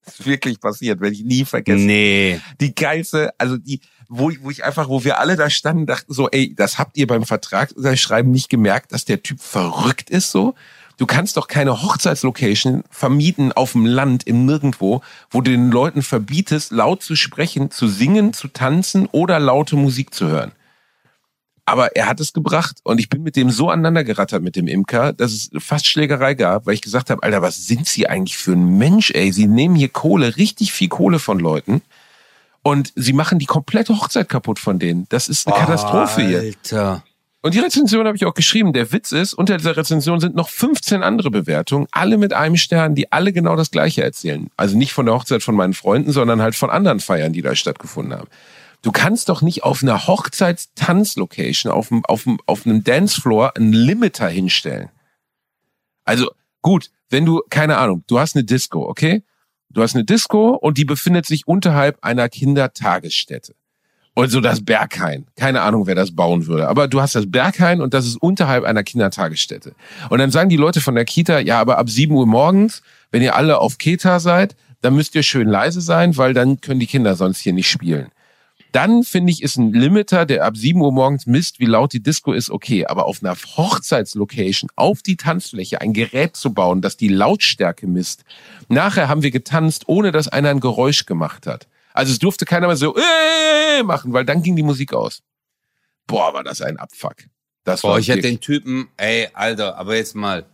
Das 0.05 0.15
ist 0.19 0.27
wirklich 0.27 0.59
passiert, 0.59 1.01
werde 1.01 1.15
ich 1.15 1.23
nie 1.23 1.45
vergessen 1.45 1.87
Nee. 1.87 2.41
die 2.61 2.75
geilste, 2.75 3.33
also 3.39 3.57
die, 3.57 3.81
wo 4.11 4.29
ich, 4.29 4.43
wo 4.43 4.51
ich 4.51 4.65
einfach, 4.65 4.89
wo 4.89 5.05
wir 5.05 5.21
alle 5.21 5.37
da 5.37 5.49
standen, 5.49 5.87
dachten 5.87 6.13
so, 6.13 6.29
ey, 6.29 6.53
das 6.55 6.79
habt 6.79 6.97
ihr 6.99 7.07
beim 7.07 7.25
Vertragsschreiben 7.25 8.31
nicht 8.31 8.51
gemerkt, 8.51 8.93
dass 8.93 9.05
der 9.05 9.23
Typ 9.23 9.41
verrückt 9.41 10.11
ist 10.11 10.33
so? 10.33 10.55
Du 10.99 11.07
kannst 11.07 11.37
doch 11.39 11.49
keine 11.49 11.81
Hochzeitslocation 11.81 12.83
vermieten 12.91 13.53
auf 13.53 13.73
dem 13.73 13.87
Land 13.87 14.27
im 14.27 14.45
Nirgendwo, 14.45 15.01
wo 15.31 15.41
du 15.41 15.53
den 15.53 15.71
Leuten 15.71 16.03
verbietest, 16.03 16.73
laut 16.73 17.03
zu 17.03 17.15
sprechen, 17.15 17.71
zu 17.71 17.89
singen, 17.89 18.35
zu 18.35 18.49
tanzen 18.49 19.07
oder 19.07 19.39
laute 19.39 19.77
Musik 19.77 20.13
zu 20.13 20.27
hören. 20.27 20.53
Aber 21.65 21.95
er 21.95 22.07
hat 22.07 22.19
es 22.19 22.33
gebracht 22.33 22.79
und 22.83 22.99
ich 22.99 23.09
bin 23.09 23.23
mit 23.23 23.37
dem 23.37 23.51
so 23.51 23.71
aneinander 23.71 24.03
gerattert 24.03 24.43
mit 24.43 24.57
dem 24.57 24.67
Imker, 24.67 25.13
dass 25.13 25.31
es 25.33 25.51
fast 25.59 25.87
Schlägerei 25.87 26.35
gab, 26.35 26.67
weil 26.67 26.75
ich 26.75 26.83
gesagt 26.83 27.11
habe, 27.11 27.23
Alter, 27.23 27.43
was 27.43 27.65
sind 27.65 27.87
Sie 27.87 28.09
eigentlich 28.09 28.37
für 28.37 28.53
ein 28.53 28.77
Mensch, 28.77 29.13
ey? 29.13 29.31
Sie 29.31 29.47
nehmen 29.47 29.77
hier 29.77 29.89
Kohle, 29.89 30.37
richtig 30.37 30.73
viel 30.73 30.89
Kohle 30.89 31.21
von 31.21 31.39
Leuten 31.39 31.81
und 32.63 32.93
sie 32.95 33.13
machen 33.13 33.39
die 33.39 33.47
komplette 33.47 33.97
Hochzeit 33.97 34.29
kaputt 34.29 34.59
von 34.59 34.79
denen. 34.79 35.07
Das 35.09 35.29
ist 35.29 35.47
eine 35.47 35.57
Katastrophe 35.57 36.23
hier. 36.23 36.41
Alter. 36.41 37.03
Und 37.43 37.55
die 37.55 37.59
Rezension 37.59 38.07
habe 38.07 38.17
ich 38.17 38.27
auch 38.27 38.35
geschrieben. 38.35 38.75
Der 38.75 38.93
Witz 38.93 39.13
ist, 39.13 39.33
unter 39.33 39.57
dieser 39.57 39.77
Rezension 39.77 40.21
sind 40.21 40.35
noch 40.35 40.51
15 40.51 41.03
andere 41.03 41.31
Bewertungen, 41.31 41.87
alle 41.91 42.19
mit 42.19 42.35
einem 42.35 42.57
Stern, 42.57 42.95
die 42.95 43.11
alle 43.13 43.33
genau 43.33 43.57
das 43.57 43.71
Gleiche 43.71 44.03
erzählen. 44.03 44.51
Also 44.59 44.77
nicht 44.77 44.93
von 44.93 45.07
der 45.07 45.15
Hochzeit 45.15 45.43
von 45.43 45.55
meinen 45.55 45.73
Freunden, 45.73 46.13
sondern 46.13 46.43
halt 46.43 46.55
von 46.55 46.69
anderen 46.69 47.01
Feiern, 47.01 47.33
die 47.33 47.41
da 47.41 47.55
stattgefunden 47.55 48.19
haben. 48.19 48.29
Du 48.83 48.93
kannst 48.93 49.31
doch 49.31 49.41
nicht 49.41 49.63
auf 49.63 49.83
einer 49.83 50.07
Hochzeitstanzlocation, 50.07 51.73
auf, 51.73 51.89
auf, 52.05 52.27
auf 52.47 52.67
einem 52.67 52.85
Dancefloor 52.85 53.57
einen 53.57 53.73
Limiter 53.73 54.29
hinstellen. 54.29 54.91
Also 56.05 56.31
gut, 56.61 56.91
wenn 57.09 57.25
du, 57.25 57.43
keine 57.49 57.79
Ahnung, 57.79 58.05
du 58.07 58.19
hast 58.19 58.37
eine 58.37 58.45
Disco, 58.45 58.87
okay? 58.87 59.23
Du 59.71 59.83
hast 59.83 59.95
eine 59.95 60.05
Disco 60.05 60.51
und 60.51 60.79
die 60.79 60.85
befindet 60.85 61.27
sich 61.27 61.47
unterhalb 61.47 61.99
einer 62.03 62.29
Kindertagesstätte. 62.29 63.55
Und 64.15 64.29
so 64.29 64.41
das 64.41 64.65
Berghain. 64.65 65.27
Keine 65.37 65.63
Ahnung, 65.63 65.87
wer 65.87 65.95
das 65.95 66.15
bauen 66.15 66.47
würde. 66.47 66.69
Aber 66.69 66.89
du 66.89 67.01
hast 67.01 67.15
das 67.15 67.31
Berghain 67.31 67.81
und 67.81 67.95
das 67.95 68.07
ist 68.07 68.17
unterhalb 68.17 68.65
einer 68.65 68.83
Kindertagesstätte. 68.83 69.75
Und 70.11 70.19
dann 70.19 70.33
sagen 70.33 70.51
die 70.51 70.57
Leute 70.57 70.81
von 70.81 70.97
der 70.97 71.05
Kita, 71.05 71.39
ja, 71.39 71.61
aber 71.61 71.79
ab 71.79 71.89
7 71.89 72.13
Uhr 72.13 72.27
morgens, 72.27 72.83
wenn 73.13 73.23
ihr 73.23 73.37
alle 73.37 73.59
auf 73.59 73.79
Kita 73.79 74.19
seid, 74.19 74.57
dann 74.83 74.95
müsst 74.95 75.15
ihr 75.15 75.23
schön 75.23 75.49
leise 75.49 75.81
sein, 75.81 76.17
weil 76.17 76.35
dann 76.35 76.61
können 76.61 76.81
die 76.81 76.87
Kinder 76.87 77.15
sonst 77.15 77.39
hier 77.39 77.53
nicht 77.53 77.71
spielen. 77.71 78.09
Dann 78.73 79.03
finde 79.03 79.33
ich, 79.33 79.43
ist 79.43 79.57
ein 79.57 79.73
Limiter, 79.73 80.27
der 80.27 80.45
ab 80.45 80.57
7 80.57 80.81
Uhr 80.81 80.93
morgens 80.93 81.27
misst, 81.27 81.59
wie 81.59 81.67
laut 81.67 81.93
die 81.93 82.03
Disco 82.03 82.33
ist, 82.33 82.51
okay. 82.51 82.87
Aber 82.87 83.07
auf 83.07 83.23
einer 83.23 83.35
Hochzeitslocation, 83.35 84.71
auf 84.77 85.03
die 85.03 85.17
Tanzfläche, 85.17 85.81
ein 85.81 85.93
Gerät 85.93 86.37
zu 86.37 86.53
bauen, 86.55 86.81
das 86.81 86.97
die 86.97 87.09
Lautstärke 87.09 87.87
misst. 87.87 88.25
Nachher 88.69 89.09
haben 89.09 89.23
wir 89.23 89.31
getanzt, 89.31 89.85
ohne 89.87 90.13
dass 90.13 90.29
einer 90.29 90.51
ein 90.51 90.61
Geräusch 90.61 91.07
gemacht 91.07 91.47
hat. 91.47 91.67
Also 91.93 92.13
es 92.13 92.19
durfte 92.19 92.45
keiner 92.45 92.69
mehr 92.69 92.77
so 92.77 92.95
äh, 92.97 93.83
machen, 93.83 94.13
weil 94.13 94.25
dann 94.25 94.43
ging 94.43 94.57
die 94.57 94.63
Musik 94.63 94.93
aus. 94.93 95.23
Boah, 96.07 96.33
war 96.35 96.45
das 96.45 96.61
ein 96.61 96.77
Abfuck. 96.77 97.17
Das 97.65 97.83
Boah, 97.83 97.93
war 97.93 97.99
ich 97.99 98.09
hätte 98.09 98.23
den 98.23 98.41
Typen, 98.41 98.89
ey, 98.97 99.29
Alter, 99.33 99.77
aber 99.77 99.97
jetzt 99.97 100.15
mal, 100.15 100.47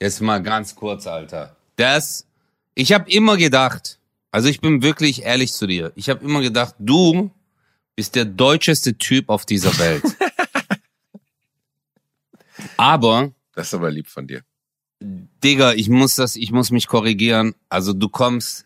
jetzt 0.00 0.20
mal 0.20 0.42
ganz 0.42 0.74
kurz, 0.74 1.06
Alter. 1.06 1.56
Das, 1.76 2.26
ich 2.74 2.92
habe 2.92 3.10
immer 3.10 3.36
gedacht, 3.36 3.98
also 4.32 4.48
ich 4.48 4.60
bin 4.60 4.82
wirklich 4.82 5.22
ehrlich 5.22 5.52
zu 5.52 5.66
dir, 5.66 5.92
ich 5.94 6.08
habe 6.08 6.24
immer 6.24 6.40
gedacht, 6.40 6.74
du 6.78 7.30
bist 8.00 8.14
der 8.14 8.24
deutscheste 8.24 8.96
Typ 8.96 9.28
auf 9.28 9.44
dieser 9.44 9.78
Welt. 9.78 10.02
aber, 12.78 13.34
Das 13.54 13.66
ist 13.66 13.74
aber 13.74 13.90
lieb 13.90 14.08
von 14.08 14.26
dir. 14.26 14.40
Digga, 15.02 15.74
ich 15.74 15.90
muss 15.90 16.14
das, 16.14 16.34
ich 16.34 16.50
muss 16.50 16.70
mich 16.70 16.86
korrigieren. 16.86 17.54
Also 17.68 17.92
du 17.92 18.08
kommst 18.08 18.64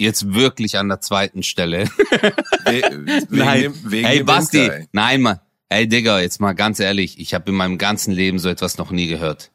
jetzt 0.00 0.34
wirklich 0.34 0.78
an 0.78 0.88
der 0.88 1.00
zweiten 1.00 1.44
Stelle. 1.44 1.84
We 2.64 2.82
wegen 2.82 3.26
Nein. 3.30 3.62
dem, 3.62 3.92
wegen 3.92 4.06
hey 4.08 4.24
Basti, 4.24 4.62
Winter, 4.62 4.76
ey. 4.78 4.88
nein 4.90 5.22
mal. 5.22 5.40
Hey 5.70 5.86
Digga, 5.86 6.18
jetzt 6.18 6.40
mal 6.40 6.54
ganz 6.54 6.80
ehrlich, 6.80 7.20
ich 7.20 7.34
habe 7.34 7.52
in 7.52 7.56
meinem 7.56 7.78
ganzen 7.78 8.12
Leben 8.12 8.40
so 8.40 8.48
etwas 8.48 8.78
noch 8.78 8.90
nie 8.90 9.06
gehört. 9.06 9.52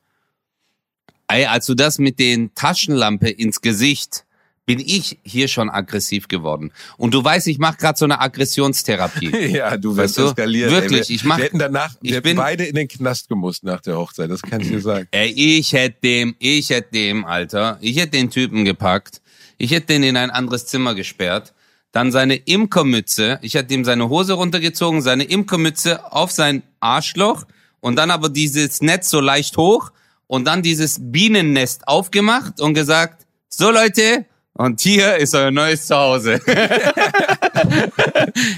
Ey, 1.28 1.48
als 1.48 1.66
du 1.66 1.76
das 1.76 2.00
mit 2.00 2.18
den 2.18 2.56
Taschenlampe 2.56 3.30
ins 3.30 3.60
Gesicht, 3.60 4.24
bin 4.68 4.80
ich 4.80 5.18
hier 5.24 5.48
schon 5.48 5.70
aggressiv 5.70 6.28
geworden. 6.28 6.72
Und 6.98 7.14
du 7.14 7.24
weißt, 7.24 7.48
ich 7.48 7.58
mache 7.58 7.78
gerade 7.78 7.98
so 7.98 8.06
eine 8.06 8.20
Aggressionstherapie. 8.22 9.32
Ja, 9.58 9.78
du 9.78 9.96
wirst 9.96 10.18
Weißt 10.18 10.18
du? 10.20 10.26
eskaliert. 10.32 10.70
Wirklich, 10.72 11.02
ey. 11.04 11.08
Wir, 11.10 11.16
ich 11.16 11.24
mach- 11.24 11.38
wir 11.38 11.46
hätten 11.46 11.58
danach, 11.60 11.96
ich 12.02 12.10
wir 12.12 12.18
hätten 12.18 12.24
bin- 12.24 12.38
beide 12.38 12.66
in 12.66 12.76
den 12.76 12.88
Knast 12.88 13.30
gemusst 13.30 13.64
nach 13.64 13.82
der 13.82 13.98
Hochzeit, 13.98 14.30
das 14.30 14.42
kann 14.42 14.62
ich 14.62 14.68
dir 14.68 14.82
sagen. 14.82 15.08
Ey, 15.12 15.30
ich 15.32 15.72
hätte 15.74 15.98
dem, 16.04 16.36
ich 16.38 16.70
hätte 16.70 16.92
dem, 16.92 17.24
Alter, 17.26 17.78
ich 17.82 17.96
hätte 17.98 18.12
den 18.12 18.30
Typen 18.30 18.66
gepackt, 18.66 19.22
ich 19.58 19.72
hätte 19.72 19.88
den 19.88 20.04
in 20.04 20.18
ein 20.18 20.30
anderes 20.30 20.66
Zimmer 20.68 20.94
gesperrt, 20.96 21.54
dann 21.94 22.12
seine 22.12 22.36
Imkermütze, 22.36 23.40
ich 23.42 23.54
hätte 23.54 23.74
ihm 23.74 23.86
seine 23.86 24.10
Hose 24.10 24.34
runtergezogen, 24.34 25.02
seine 25.02 25.24
Imkermütze 25.24 26.12
auf 26.12 26.32
sein 26.32 26.62
Arschloch 26.82 27.46
und 27.80 27.96
dann 27.96 28.12
aber 28.12 28.28
dieses 28.28 28.82
Netz 28.82 29.10
so 29.10 29.22
leicht 29.22 29.56
hoch 29.56 29.92
und 30.28 30.46
dann 30.46 30.62
dieses 30.62 30.98
Bienennest 31.02 31.88
aufgemacht 31.88 32.60
und 32.60 32.74
gesagt, 32.74 33.26
so 33.50 33.72
Leute, 33.72 34.26
und 34.58 34.82
hier 34.82 35.18
ist 35.18 35.36
euer 35.36 35.52
neues 35.52 35.88
Zuhause. 35.88 36.42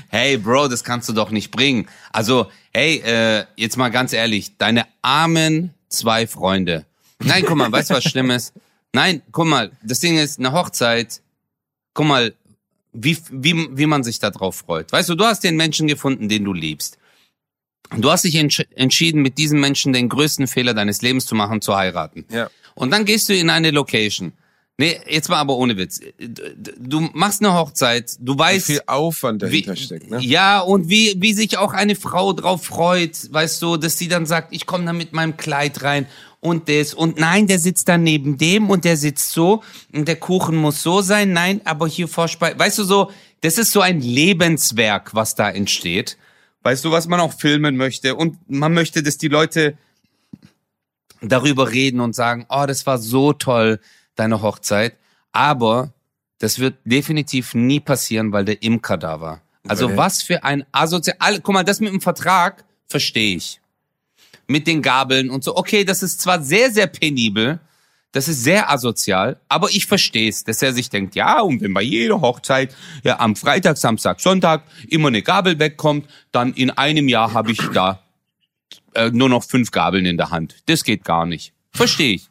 hey 0.09 0.37
Bro, 0.37 0.69
das 0.69 0.83
kannst 0.83 1.09
du 1.09 1.13
doch 1.13 1.29
nicht 1.29 1.51
bringen. 1.51 1.87
Also, 2.11 2.49
hey, 2.73 3.01
äh, 3.05 3.45
jetzt 3.55 3.77
mal 3.77 3.89
ganz 3.89 4.13
ehrlich, 4.13 4.57
deine 4.57 4.85
armen 5.01 5.73
zwei 5.89 6.25
Freunde. 6.27 6.85
Nein, 7.19 7.43
guck 7.45 7.57
mal, 7.57 7.71
weißt 7.71 7.89
du 7.89 7.95
was 7.95 8.03
Schlimmes? 8.03 8.53
Nein, 8.93 9.21
guck 9.31 9.47
mal, 9.47 9.71
das 9.83 9.99
Ding 9.99 10.17
ist, 10.17 10.39
eine 10.39 10.53
Hochzeit, 10.53 11.21
guck 11.93 12.05
mal, 12.05 12.33
wie, 12.93 13.17
wie, 13.31 13.67
wie 13.71 13.85
man 13.85 14.03
sich 14.03 14.19
da 14.19 14.29
drauf 14.29 14.55
freut. 14.55 14.91
Weißt 14.91 15.09
du, 15.09 15.15
du 15.15 15.25
hast 15.25 15.43
den 15.43 15.57
Menschen 15.57 15.87
gefunden, 15.87 16.29
den 16.29 16.43
du 16.43 16.53
liebst. 16.53 16.97
Du 17.97 18.11
hast 18.11 18.23
dich 18.23 18.35
entsch 18.35 18.63
entschieden, 18.75 19.21
mit 19.21 19.37
diesem 19.37 19.59
Menschen 19.59 19.93
den 19.93 20.09
größten 20.09 20.47
Fehler 20.47 20.73
deines 20.73 21.01
Lebens 21.01 21.25
zu 21.25 21.35
machen, 21.35 21.61
zu 21.61 21.75
heiraten. 21.75 22.25
Ja. 22.29 22.49
Und 22.75 22.91
dann 22.91 23.05
gehst 23.05 23.29
du 23.29 23.35
in 23.35 23.49
eine 23.49 23.71
Location. 23.71 24.33
Nee, 24.79 24.97
jetzt 25.09 25.27
mal 25.27 25.35
aber 25.39 25.57
ohne 25.57 25.75
Witz. 25.75 25.99
Du- 26.77 27.09
machst 27.11 27.41
eine 27.41 27.53
Hochzeit, 27.53 28.15
du 28.21 28.35
Wie 28.35 28.39
weißt, 28.39 28.65
viel 28.65 28.81
Aufwand 28.85 29.41
wie, 29.41 29.61
dahinter 29.63 29.75
steckt, 29.75 30.09
ne? 30.09 30.19
Ja, 30.21 30.61
und 30.61 30.87
wie, 30.87 31.15
wie 31.17 31.33
sich 31.33 31.57
auch 31.57 31.73
eine 31.73 31.97
Frau 31.97 32.31
drauf 32.31 32.63
freut, 32.63 33.27
weißt 33.29 33.61
du, 33.61 33.75
dass 33.75 33.97
sie 33.97 34.07
dann 34.07 34.25
sagt, 34.25 34.53
ich 34.53 34.65
komme 34.65 34.85
da 34.85 34.93
mit 34.93 35.11
meinem 35.11 35.35
Kleid 35.35 35.83
rein 35.83 36.05
und 36.39 36.69
das 36.69 36.93
und 36.93 37.19
nein, 37.19 37.45
der 37.45 37.59
sitzt 37.59 37.89
da 37.89 37.97
neben 37.97 38.37
dem 38.37 38.69
und 38.69 38.85
der 38.85 38.95
sitzt 38.95 39.33
so 39.33 39.63
und 39.91 40.07
der 40.07 40.15
Kuchen 40.15 40.55
muss 40.55 40.81
so 40.81 41.01
sein, 41.01 41.33
nein, 41.33 41.59
aber 41.65 41.85
hier 41.85 42.07
Vorspeise, 42.07 42.57
weißt 42.57 42.77
du 42.77 42.85
so, 42.85 43.11
das 43.41 43.57
ist 43.57 43.73
so 43.73 43.81
ein 43.81 43.99
Lebenswerk, 43.99 45.13
was 45.13 45.35
da 45.35 45.49
entsteht. 45.49 46.17
Weißt 46.63 46.85
du, 46.85 46.91
was 46.91 47.05
man 47.09 47.19
auch 47.19 47.33
filmen 47.33 47.75
möchte 47.75 48.15
und 48.15 48.37
man 48.49 48.73
möchte, 48.73 49.03
dass 49.03 49.17
die 49.17 49.27
Leute 49.27 49.77
darüber 51.21 51.69
reden 51.69 51.99
und 51.99 52.15
sagen, 52.15 52.45
oh, 52.47 52.63
das 52.65 52.85
war 52.85 52.97
so 52.97 53.33
toll, 53.33 53.81
deine 54.19 54.41
Hochzeit, 54.41 54.95
aber 55.31 55.93
das 56.39 56.59
wird 56.59 56.75
definitiv 56.85 57.53
nie 57.53 57.79
passieren, 57.79 58.31
weil 58.31 58.45
der 58.45 58.61
Imker 58.63 58.97
da 58.97 59.19
war. 59.21 59.41
Also 59.67 59.89
Weil- 59.89 59.97
was 59.97 60.21
für 60.23 60.43
ein 60.43 60.65
asozial, 60.71 61.41
guck 61.41 61.53
mal, 61.53 61.63
das 61.63 61.79
mit 61.79 61.91
dem 61.91 62.01
Vertrag 62.01 62.63
verstehe 62.87 63.35
ich. 63.37 63.59
Mit 64.47 64.65
den 64.65 64.81
Gabeln 64.81 65.29
und 65.29 65.43
so. 65.43 65.55
Okay, 65.55 65.83
das 65.83 66.01
ist 66.01 66.21
zwar 66.21 66.41
sehr, 66.41 66.71
sehr 66.71 66.87
penibel, 66.87 67.59
das 68.11 68.27
ist 68.27 68.43
sehr 68.43 68.71
asozial, 68.71 69.39
aber 69.47 69.69
ich 69.69 69.85
verstehe 69.85 70.29
es, 70.29 70.43
dass 70.43 70.63
er 70.63 70.73
sich 70.73 70.89
denkt, 70.89 71.13
ja, 71.13 71.41
und 71.41 71.61
wenn 71.61 71.73
bei 71.73 71.83
jeder 71.83 72.21
Hochzeit 72.21 72.75
ja 73.03 73.19
am 73.19 73.35
Freitag, 73.35 73.77
Samstag, 73.77 74.19
Sonntag 74.19 74.63
immer 74.87 75.09
eine 75.09 75.21
Gabel 75.21 75.59
wegkommt, 75.59 76.09
dann 76.31 76.53
in 76.53 76.71
einem 76.71 77.07
Jahr 77.07 77.33
habe 77.33 77.51
ich 77.51 77.59
da 77.73 78.01
äh, 78.95 79.11
nur 79.11 79.29
noch 79.29 79.43
fünf 79.43 79.69
Gabeln 79.69 80.07
in 80.07 80.17
der 80.17 80.31
Hand. 80.31 80.55
Das 80.65 80.83
geht 80.83 81.03
gar 81.03 81.27
nicht. 81.27 81.53
Verstehe 81.71 82.15
ich. 82.15 82.29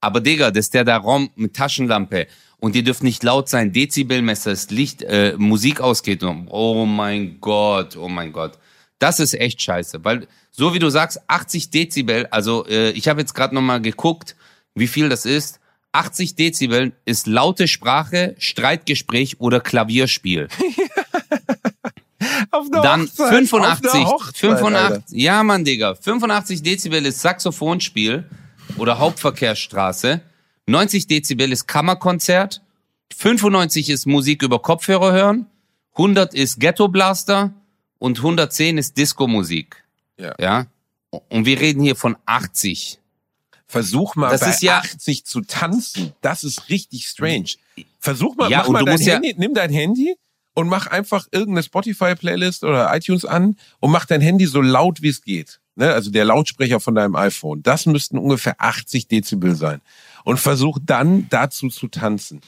Aber 0.00 0.20
Digga, 0.20 0.50
dass 0.50 0.70
der 0.70 0.84
da 0.84 0.96
Raum 0.96 1.30
mit 1.36 1.54
Taschenlampe 1.54 2.26
und 2.58 2.74
die 2.74 2.82
dürfen 2.82 3.04
nicht 3.04 3.22
laut 3.22 3.48
sein, 3.48 3.72
Dezibelmesser, 3.72 4.50
das 4.50 4.70
Licht, 4.70 5.02
äh, 5.02 5.34
Musik 5.36 5.80
ausgeht. 5.80 6.22
Und, 6.22 6.48
oh 6.50 6.86
mein 6.86 7.40
Gott, 7.40 7.96
oh 7.96 8.08
mein 8.08 8.32
Gott. 8.32 8.58
Das 8.98 9.18
ist 9.18 9.34
echt 9.34 9.62
scheiße, 9.62 10.04
weil 10.04 10.26
so 10.50 10.74
wie 10.74 10.78
du 10.78 10.90
sagst, 10.90 11.20
80 11.26 11.70
Dezibel, 11.70 12.26
also 12.30 12.66
äh, 12.66 12.90
ich 12.90 13.08
habe 13.08 13.20
jetzt 13.20 13.34
gerade 13.34 13.54
noch 13.54 13.62
mal 13.62 13.80
geguckt, 13.80 14.36
wie 14.74 14.88
viel 14.88 15.08
das 15.08 15.24
ist. 15.24 15.58
80 15.92 16.34
Dezibel 16.34 16.92
ist 17.04 17.26
laute 17.26 17.66
Sprache, 17.66 18.34
Streitgespräch 18.38 19.40
oder 19.40 19.60
Klavierspiel. 19.60 20.48
Dann 22.82 23.02
Hochzeit, 23.02 23.28
85, 23.30 23.90
auf 23.90 23.94
einer 23.94 24.06
Hochzeit, 24.06 24.36
85, 24.36 24.76
Alter. 24.76 25.02
ja 25.12 25.42
Mann, 25.42 25.64
Digga, 25.64 25.94
85 25.94 26.62
Dezibel 26.62 27.06
ist 27.06 27.20
Saxophonspiel 27.20 28.24
oder 28.76 28.98
Hauptverkehrsstraße, 28.98 30.20
90 30.66 31.06
Dezibel 31.06 31.50
ist 31.52 31.66
Kammerkonzert, 31.66 32.62
95 33.16 33.90
ist 33.90 34.06
Musik 34.06 34.42
über 34.42 34.60
Kopfhörer 34.60 35.12
hören, 35.12 35.46
100 35.92 36.34
ist 36.34 36.60
Ghetto 36.60 36.88
Blaster 36.88 37.52
und 37.98 38.18
110 38.18 38.78
ist 38.78 38.96
Disco-Musik. 38.96 39.84
Ja. 40.18 40.34
ja. 40.38 40.66
Und 41.28 41.44
wir 41.44 41.60
reden 41.60 41.82
hier 41.82 41.96
von 41.96 42.16
80. 42.26 43.00
Versuch 43.66 44.14
mal 44.16 44.30
Das 44.30 44.40
bei 44.42 44.50
ist 44.50 44.62
ja- 44.62 44.78
80 44.78 45.24
zu 45.24 45.40
tanzen. 45.42 46.12
Das 46.20 46.44
ist 46.44 46.68
richtig 46.68 47.06
strange. 47.06 47.50
Versuch 47.98 48.36
mal, 48.36 48.50
Ja, 48.50 48.58
mach 48.58 48.68
mal 48.68 48.84
dein 48.84 48.98
Handy, 48.98 49.34
nimm 49.36 49.54
dein 49.54 49.70
Handy 49.72 50.14
und 50.54 50.68
mach 50.68 50.86
einfach 50.86 51.26
irgendeine 51.30 51.62
Spotify-Playlist 51.62 52.64
oder 52.64 52.94
iTunes 52.94 53.24
an 53.24 53.56
und 53.80 53.90
mach 53.90 54.06
dein 54.06 54.20
Handy 54.20 54.46
so 54.46 54.60
laut 54.60 55.02
wie 55.02 55.08
es 55.08 55.22
geht. 55.22 55.59
Ne? 55.76 55.92
Also 55.92 56.10
der 56.10 56.24
Lautsprecher 56.24 56.80
von 56.80 56.94
deinem 56.94 57.16
iPhone. 57.16 57.62
Das 57.62 57.86
müssten 57.86 58.18
ungefähr 58.18 58.56
80 58.58 59.08
Dezibel 59.08 59.54
sein. 59.54 59.80
Und 60.24 60.38
versuch 60.38 60.78
dann 60.84 61.26
dazu 61.30 61.68
zu 61.68 61.88
tanzen. 61.88 62.40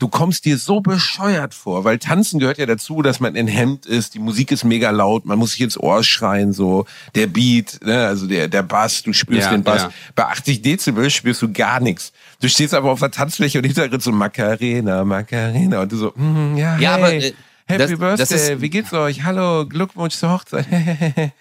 Du 0.00 0.08
kommst 0.08 0.46
dir 0.46 0.56
so 0.56 0.80
bescheuert 0.80 1.52
vor, 1.52 1.84
weil 1.84 1.98
tanzen 1.98 2.40
gehört 2.40 2.56
ja 2.56 2.64
dazu, 2.64 3.02
dass 3.02 3.20
man 3.20 3.34
in 3.36 3.46
Hemd 3.46 3.84
ist, 3.84 4.14
die 4.14 4.18
Musik 4.18 4.50
ist 4.50 4.64
mega 4.64 4.90
laut, 4.90 5.26
man 5.26 5.38
muss 5.38 5.50
sich 5.52 5.60
ins 5.60 5.76
Ohr 5.78 6.02
schreien, 6.02 6.54
so 6.54 6.86
der 7.14 7.26
Beat, 7.26 7.80
ne? 7.84 8.06
also 8.06 8.26
der, 8.26 8.48
der 8.48 8.62
Bass, 8.62 9.02
du 9.02 9.12
spürst 9.12 9.42
Ja, 9.48 9.50
den 9.50 9.62
Bass. 9.62 9.82
ja. 9.82 9.90
Bei 10.14 10.24
80 10.24 10.62
Dezibel 10.62 11.10
spürst 11.10 11.42
du 11.42 11.52
gar 11.52 11.80
nichts. 11.80 12.12
Du 12.40 12.48
stehst 12.48 12.72
aber 12.72 12.90
auf 12.90 13.00
der 13.00 13.10
Tanzfläche 13.10 13.58
und 13.58 13.64
hinterher 13.66 14.00
so 14.00 14.10
Macarena, 14.10 15.04
Macarena 15.04 15.82
und 15.82 15.92
du 15.92 15.96
so, 15.98 16.12
mm, 16.16 16.56
ja, 16.56 16.78
Ja, 16.78 16.94
hey, 16.96 17.02
aber, 17.02 17.12
äh, 17.12 17.32
Happy 17.66 17.78
das- 17.78 17.98
Birthday, 17.98 18.16
das 18.16 18.30
ist- 18.30 18.60
wie 18.62 18.70
geht's 18.70 18.92
euch? 18.94 19.22
Hallo, 19.24 19.66
Glückwunsch 19.66 20.14
zur 20.14 20.30
Hochzeit. 20.32 20.66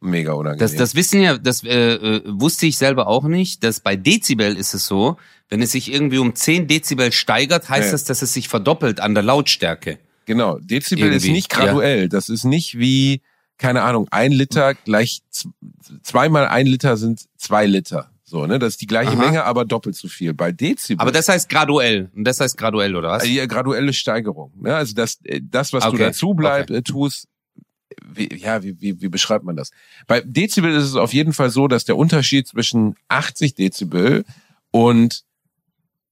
Mega 0.00 0.32
unangenehm. 0.32 0.58
Das, 0.60 0.74
das 0.74 0.94
wissen 0.94 1.20
ja, 1.20 1.36
das 1.36 1.62
äh, 1.62 1.94
äh, 1.94 2.22
wusste 2.26 2.66
ich 2.66 2.78
selber 2.78 3.06
auch 3.06 3.24
nicht, 3.24 3.62
dass 3.64 3.80
bei 3.80 3.96
Dezibel 3.96 4.56
ist 4.56 4.72
es 4.72 4.86
so, 4.86 5.18
wenn 5.50 5.60
es 5.60 5.72
sich 5.72 5.92
irgendwie 5.92 6.18
um 6.18 6.34
10 6.34 6.68
Dezibel 6.68 7.12
steigert, 7.12 7.68
heißt 7.68 7.86
Ja. 7.86 7.92
das, 7.92 8.04
dass 8.04 8.22
es 8.22 8.32
sich 8.32 8.48
verdoppelt 8.48 9.00
an 9.00 9.14
der 9.14 9.22
Lautstärke. 9.22 9.98
Genau, 10.24 10.58
Dezibel 10.58 11.08
ist 11.08 11.24
Irgendwie, 11.24 11.32
nicht 11.32 11.50
graduell. 11.50 12.08
Das 12.08 12.28
ist 12.28 12.44
nicht 12.44 12.78
wie, 12.78 13.20
keine 13.58 13.82
Ahnung, 13.82 14.06
ein 14.10 14.32
Liter 14.32 14.74
gleich 14.74 15.22
zweimal 16.02 16.46
ein 16.46 16.66
Liter 16.66 16.96
sind 16.96 17.26
zwei 17.36 17.66
Liter. 17.66 18.10
So, 18.24 18.46
ne? 18.46 18.60
Das 18.60 18.74
ist 18.74 18.80
die 18.80 18.86
gleiche 18.86 19.10
Aha. 19.10 19.24
Menge, 19.24 19.44
aber 19.44 19.64
doppelt 19.64 19.96
so 19.96 20.06
viel. 20.06 20.32
Bei 20.34 20.52
Dezibel. 20.52 21.02
Aber 21.02 21.10
das 21.10 21.28
heißt 21.28 21.48
graduell. 21.48 22.10
Und 22.14 22.22
das 22.24 22.38
heißt 22.38 22.56
graduell, 22.56 22.94
oder 22.94 23.10
was? 23.10 23.28
Ja, 23.28 23.44
graduelle 23.46 23.92
Steigerung. 23.92 24.52
Ne? 24.60 24.72
Also 24.76 24.94
das, 24.94 25.18
äh, 25.24 25.40
das 25.42 25.72
was 25.72 25.82
du 25.82 25.90
Okay, 25.90 25.98
dazu 25.98 26.34
bleib, 26.34 26.70
äh, 26.70 26.82
tust, 26.82 27.26
wie, 28.06 28.28
ja, 28.36 28.62
wie, 28.62 28.80
wie, 28.80 29.00
wie 29.00 29.08
beschreibt 29.08 29.44
man 29.44 29.56
das? 29.56 29.70
Bei 30.06 30.20
Dezibel 30.20 30.72
ist 30.74 30.84
es 30.84 30.96
auf 30.96 31.12
jeden 31.12 31.32
Fall 31.32 31.50
so, 31.50 31.68
dass 31.68 31.84
der 31.84 31.96
Unterschied 31.96 32.48
zwischen 32.48 32.96
80 33.08 33.54
Dezibel 33.54 34.24
und 34.70 35.24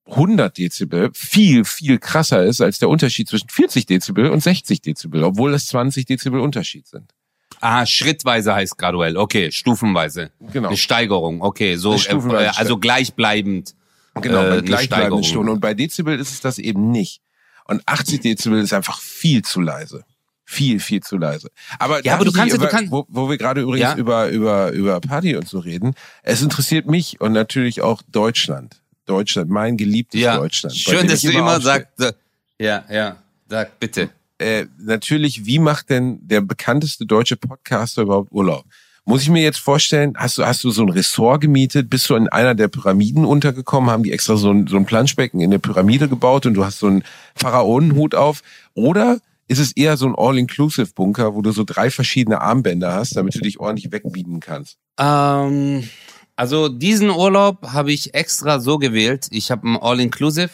100 0.06 0.56
Dezibel 0.56 1.10
viel, 1.12 1.64
viel 1.64 1.98
krasser 1.98 2.44
ist 2.44 2.60
als 2.60 2.78
der 2.78 2.88
Unterschied 2.88 3.28
zwischen 3.28 3.48
40 3.48 3.86
Dezibel 3.86 4.30
und 4.30 4.42
60 4.42 4.80
Dezibel, 4.80 5.22
obwohl 5.24 5.54
es 5.54 5.66
20 5.66 6.06
Dezibel 6.06 6.40
Unterschied 6.40 6.86
sind. 6.86 7.12
Ah, 7.60 7.86
schrittweise 7.86 8.54
heißt 8.54 8.78
graduell. 8.78 9.16
Okay, 9.16 9.50
stufenweise. 9.50 10.30
Genau. 10.52 10.68
Eine 10.68 10.76
Steigerung. 10.76 11.42
Okay, 11.42 11.76
so 11.76 11.94
äh, 11.94 12.50
also 12.54 12.78
gleichbleibend. 12.78 13.74
Genau, 14.14 14.44
äh, 14.44 14.62
gleichbleibenden. 14.62 15.24
Stunden. 15.24 15.50
Und 15.50 15.60
bei 15.60 15.74
Dezibel 15.74 16.18
ist 16.18 16.30
es 16.30 16.40
das 16.40 16.58
eben 16.58 16.90
nicht. 16.90 17.20
Und 17.64 17.82
80 17.86 18.20
Dezibel 18.20 18.60
ist 18.60 18.72
einfach 18.72 19.00
viel 19.00 19.42
zu 19.42 19.60
leise. 19.60 20.04
Viel, 20.50 20.80
viel 20.80 21.02
zu 21.02 21.18
leise. 21.18 21.50
Aber, 21.78 22.02
Ja, 22.06 22.14
aber 22.14 22.24
du 22.24 22.32
kannst- 22.32 22.54
ich, 22.54 22.58
du 22.58 22.64
über- 22.64 22.70
kannst- 22.70 22.90
wo, 22.90 23.04
wo 23.10 23.28
wir 23.28 23.36
gerade 23.36 23.60
übrigens 23.60 23.82
Ja. 23.90 23.96
über, 23.96 24.28
über, 24.30 24.70
über 24.72 24.98
Party 24.98 25.36
und 25.36 25.46
so 25.46 25.58
reden, 25.58 25.94
es 26.22 26.40
interessiert 26.40 26.86
mich 26.86 27.20
und 27.20 27.32
natürlich 27.32 27.82
auch 27.82 28.00
Deutschland. 28.10 28.80
Deutschland, 29.04 29.50
mein 29.50 29.76
geliebtes 29.76 30.18
Ja. 30.18 30.38
Deutschland. 30.38 30.74
Schön, 30.74 31.06
dass 31.06 31.20
du 31.20 31.32
immer 31.32 31.60
sagst. 31.60 32.00
äh, 32.00 32.12
Ja, 32.58 32.82
ja. 32.90 33.16
Sag 33.46 33.78
bitte. 33.78 34.08
äh, 34.38 34.64
natürlich, 34.78 35.44
wie 35.44 35.58
macht 35.58 35.90
denn 35.90 36.18
der 36.26 36.40
bekannteste 36.40 37.04
deutsche 37.04 37.36
Podcaster 37.36 38.00
überhaupt 38.02 38.32
Urlaub? 38.32 38.64
Muss 39.04 39.20
ich 39.20 39.28
mir 39.28 39.42
jetzt 39.42 39.58
vorstellen, 39.58 40.14
hast 40.16 40.38
du, 40.38 40.46
hast 40.46 40.64
du 40.64 40.70
so 40.70 40.82
ein 40.82 40.88
Ressort 40.88 41.42
gemietet? 41.42 41.90
Bist 41.90 42.08
du 42.08 42.14
in 42.14 42.26
einer 42.30 42.54
der 42.54 42.68
Pyramiden 42.68 43.26
untergekommen? 43.26 43.90
Haben 43.90 44.02
die 44.02 44.12
extra 44.12 44.36
so 44.36 44.50
ein, 44.50 44.66
so 44.66 44.76
ein 44.76 44.86
Planschbecken 44.86 45.40
in 45.40 45.50
der 45.50 45.58
Pyramide 45.58 46.08
gebaut 46.08 46.46
und 46.46 46.54
du 46.54 46.64
hast 46.64 46.78
so 46.78 46.86
einen 46.86 47.04
Pharaonenhut 47.34 48.14
auf? 48.14 48.42
Oder 48.74 49.18
ist 49.48 49.58
es 49.58 49.72
eher 49.72 49.96
so 49.96 50.06
ein 50.06 50.14
All-Inclusive-Bunker, 50.16 51.34
wo 51.34 51.42
du 51.42 51.52
so 51.52 51.64
drei 51.64 51.90
verschiedene 51.90 52.40
Armbänder 52.40 52.94
hast, 52.94 53.16
damit 53.16 53.34
du 53.34 53.40
dich 53.40 53.58
ordentlich 53.58 53.90
wegbieten 53.90 54.40
kannst? 54.40 54.78
Ähm, 54.98 55.88
also 56.36 56.68
diesen 56.68 57.10
Urlaub 57.10 57.72
habe 57.72 57.90
ich 57.90 58.14
extra 58.14 58.60
so 58.60 58.78
gewählt. 58.78 59.26
Ich 59.30 59.50
habe 59.50 59.66
einen 59.66 59.76
All-Inclusive 59.76 60.50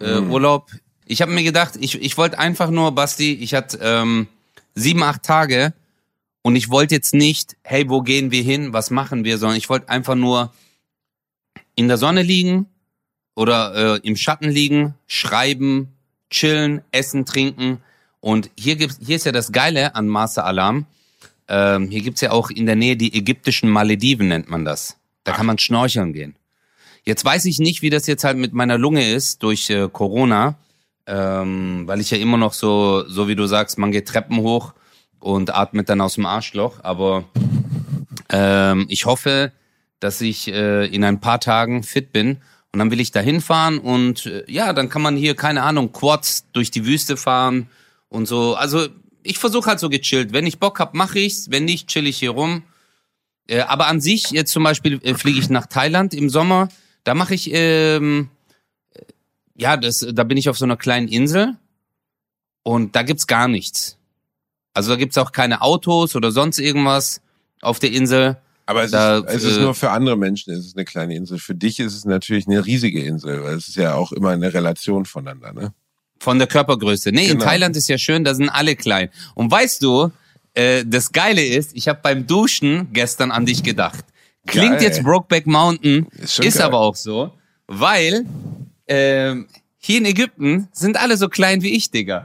äh. 0.00 0.18
Urlaub. 0.18 0.70
Ich 1.06 1.22
habe 1.22 1.32
mir 1.32 1.42
gedacht, 1.42 1.74
ich, 1.78 2.00
ich 2.00 2.18
wollte 2.18 2.38
einfach 2.38 2.70
nur, 2.70 2.92
Basti, 2.92 3.32
ich 3.34 3.54
hatte 3.54 3.78
ähm, 3.80 4.26
sieben, 4.74 5.02
acht 5.02 5.22
Tage 5.22 5.72
und 6.42 6.56
ich 6.56 6.68
wollte 6.68 6.94
jetzt 6.94 7.14
nicht, 7.14 7.56
hey, 7.62 7.88
wo 7.88 8.02
gehen 8.02 8.30
wir 8.30 8.42
hin, 8.42 8.72
was 8.72 8.90
machen 8.90 9.24
wir, 9.24 9.38
sondern 9.38 9.58
ich 9.58 9.68
wollte 9.68 9.88
einfach 9.88 10.16
nur 10.16 10.52
in 11.76 11.88
der 11.88 11.98
Sonne 11.98 12.22
liegen 12.22 12.66
oder 13.34 13.96
äh, 13.96 14.00
im 14.02 14.16
Schatten 14.16 14.50
liegen, 14.50 14.94
schreiben, 15.06 15.88
chillen, 16.30 16.82
essen, 16.90 17.24
trinken. 17.24 17.78
Und 18.22 18.50
hier 18.56 18.76
gibt's, 18.76 18.98
hier 19.04 19.16
ist 19.16 19.26
ja 19.26 19.32
das 19.32 19.50
Geile 19.50 19.96
an 19.96 20.06
Master 20.06 20.46
Alarm. 20.46 20.86
Ähm, 21.48 21.90
hier 21.90 22.02
gibt's 22.02 22.20
ja 22.20 22.30
auch 22.30 22.50
in 22.50 22.66
der 22.66 22.76
Nähe 22.76 22.96
die 22.96 23.12
ägyptischen 23.18 23.68
Malediven, 23.68 24.28
nennt 24.28 24.48
man 24.48 24.64
das. 24.64 24.96
Da 25.24 25.32
kann 25.32 25.44
man 25.44 25.58
schnorcheln 25.58 26.12
gehen. 26.12 26.36
Jetzt 27.04 27.24
weiß 27.24 27.46
ich 27.46 27.58
nicht, 27.58 27.82
wie 27.82 27.90
das 27.90 28.06
jetzt 28.06 28.22
halt 28.22 28.38
mit 28.38 28.52
meiner 28.52 28.78
Lunge 28.78 29.10
ist 29.10 29.42
durch 29.42 29.68
äh, 29.70 29.88
Corona, 29.92 30.54
ähm, 31.08 31.82
weil 31.86 32.00
ich 32.00 32.12
ja 32.12 32.18
immer 32.18 32.36
noch 32.36 32.52
so, 32.52 33.04
so 33.08 33.26
wie 33.26 33.34
du 33.34 33.46
sagst, 33.46 33.76
man 33.76 33.90
geht 33.90 34.06
Treppen 34.06 34.38
hoch 34.38 34.72
und 35.18 35.52
atmet 35.52 35.88
dann 35.88 36.00
aus 36.00 36.14
dem 36.14 36.24
Arschloch. 36.24 36.78
Aber 36.84 37.24
ähm, 38.28 38.86
ich 38.88 39.04
hoffe, 39.04 39.50
dass 39.98 40.20
ich 40.20 40.46
äh, 40.46 40.86
in 40.86 41.02
ein 41.02 41.18
paar 41.18 41.40
Tagen 41.40 41.82
fit 41.82 42.12
bin. 42.12 42.38
Und 42.70 42.78
dann 42.78 42.92
will 42.92 43.00
ich 43.00 43.10
da 43.10 43.18
hinfahren 43.18 43.78
und 43.80 44.26
äh, 44.26 44.44
ja, 44.46 44.72
dann 44.72 44.88
kann 44.88 45.02
man 45.02 45.16
hier, 45.16 45.34
keine 45.34 45.62
Ahnung, 45.62 45.92
Quads 45.92 46.46
durch 46.52 46.70
die 46.70 46.86
Wüste 46.86 47.16
fahren 47.16 47.68
und 48.12 48.26
so. 48.26 48.54
Also 48.54 48.86
ich 49.22 49.38
versuche 49.38 49.68
halt 49.68 49.80
so 49.80 49.88
gechillt. 49.88 50.32
Wenn 50.32 50.46
ich 50.46 50.58
Bock 50.58 50.78
hab, 50.78 50.94
mache 50.94 51.18
ich's. 51.18 51.50
Wenn 51.50 51.64
nicht, 51.64 51.88
chill 51.88 52.06
ich 52.06 52.18
hier 52.18 52.30
rum. 52.30 52.62
Äh, 53.48 53.60
aber 53.60 53.86
an 53.86 54.00
sich, 54.00 54.30
jetzt 54.30 54.52
zum 54.52 54.62
Beispiel 54.62 55.00
äh, 55.02 55.14
fliege 55.14 55.40
ich 55.40 55.48
nach 55.50 55.66
Thailand 55.66 56.14
im 56.14 56.28
Sommer. 56.28 56.68
Da 57.04 57.14
mache 57.14 57.34
ich, 57.34 57.50
ähm, 57.52 58.28
äh, 58.94 59.02
ja, 59.56 59.76
das, 59.76 60.06
da 60.12 60.24
bin 60.24 60.36
ich 60.36 60.48
auf 60.48 60.58
so 60.58 60.64
einer 60.64 60.76
kleinen 60.76 61.08
Insel 61.08 61.56
und 62.62 62.94
da 62.94 63.02
gibt's 63.02 63.26
gar 63.26 63.48
nichts. 63.48 63.98
Also 64.74 64.90
da 64.90 64.96
gibt's 64.96 65.18
auch 65.18 65.32
keine 65.32 65.62
Autos 65.62 66.14
oder 66.14 66.30
sonst 66.30 66.58
irgendwas 66.58 67.20
auf 67.60 67.78
der 67.78 67.92
Insel. 67.92 68.36
Aber 68.66 68.84
es, 68.84 68.92
Da, 68.92 69.18
ist, 69.18 69.34
es 69.34 69.44
ist 69.44 69.56
äh, 69.56 69.62
nur 69.62 69.74
für 69.74 69.90
andere 69.90 70.16
Menschen, 70.16 70.52
es 70.52 70.66
ist 70.66 70.76
eine 70.76 70.84
kleine 70.84 71.16
Insel. 71.16 71.38
Für 71.38 71.54
dich 71.54 71.80
ist 71.80 71.94
es 71.94 72.04
natürlich 72.04 72.46
eine 72.46 72.64
riesige 72.64 73.02
Insel, 73.02 73.42
weil 73.42 73.56
es 73.56 73.68
ist 73.68 73.76
ja 73.76 73.94
auch 73.94 74.12
immer 74.12 74.30
eine 74.30 74.54
Relation 74.54 75.04
voneinander, 75.04 75.52
ne? 75.52 75.74
Von 76.22 76.38
der 76.38 76.46
Körpergröße. 76.46 77.10
Nee, 77.10 77.24
in 77.26 77.32
Genau. 77.32 77.44
Thailand 77.44 77.76
ist 77.76 77.88
ja 77.88 77.98
schön, 77.98 78.22
da 78.22 78.32
sind 78.32 78.48
alle 78.48 78.76
klein. 78.76 79.08
Und 79.34 79.50
weißt 79.50 79.82
du, 79.82 80.12
äh, 80.54 80.84
das 80.86 81.10
Geile 81.10 81.44
ist, 81.44 81.72
ich 81.74 81.88
habe 81.88 81.98
beim 82.00 82.28
Duschen 82.28 82.86
gestern 82.92 83.32
an 83.32 83.44
dich 83.44 83.64
gedacht. 83.64 84.04
Klingt 84.46 84.74
Geil. 84.78 84.82
jetzt 84.84 85.02
Brokeback 85.02 85.48
Mountain, 85.48 86.06
Ist 86.20 86.38
ist, 86.38 86.60
aber 86.60 86.78
auch 86.78 86.94
so, 86.94 87.32
weil 87.66 88.24
ähm, 88.86 89.48
hier 89.78 89.98
in 89.98 90.04
Ägypten 90.04 90.68
sind 90.72 90.96
alle 90.96 91.16
so 91.16 91.28
klein 91.28 91.60
wie 91.62 91.74
ich, 91.74 91.90
Digga. 91.90 92.24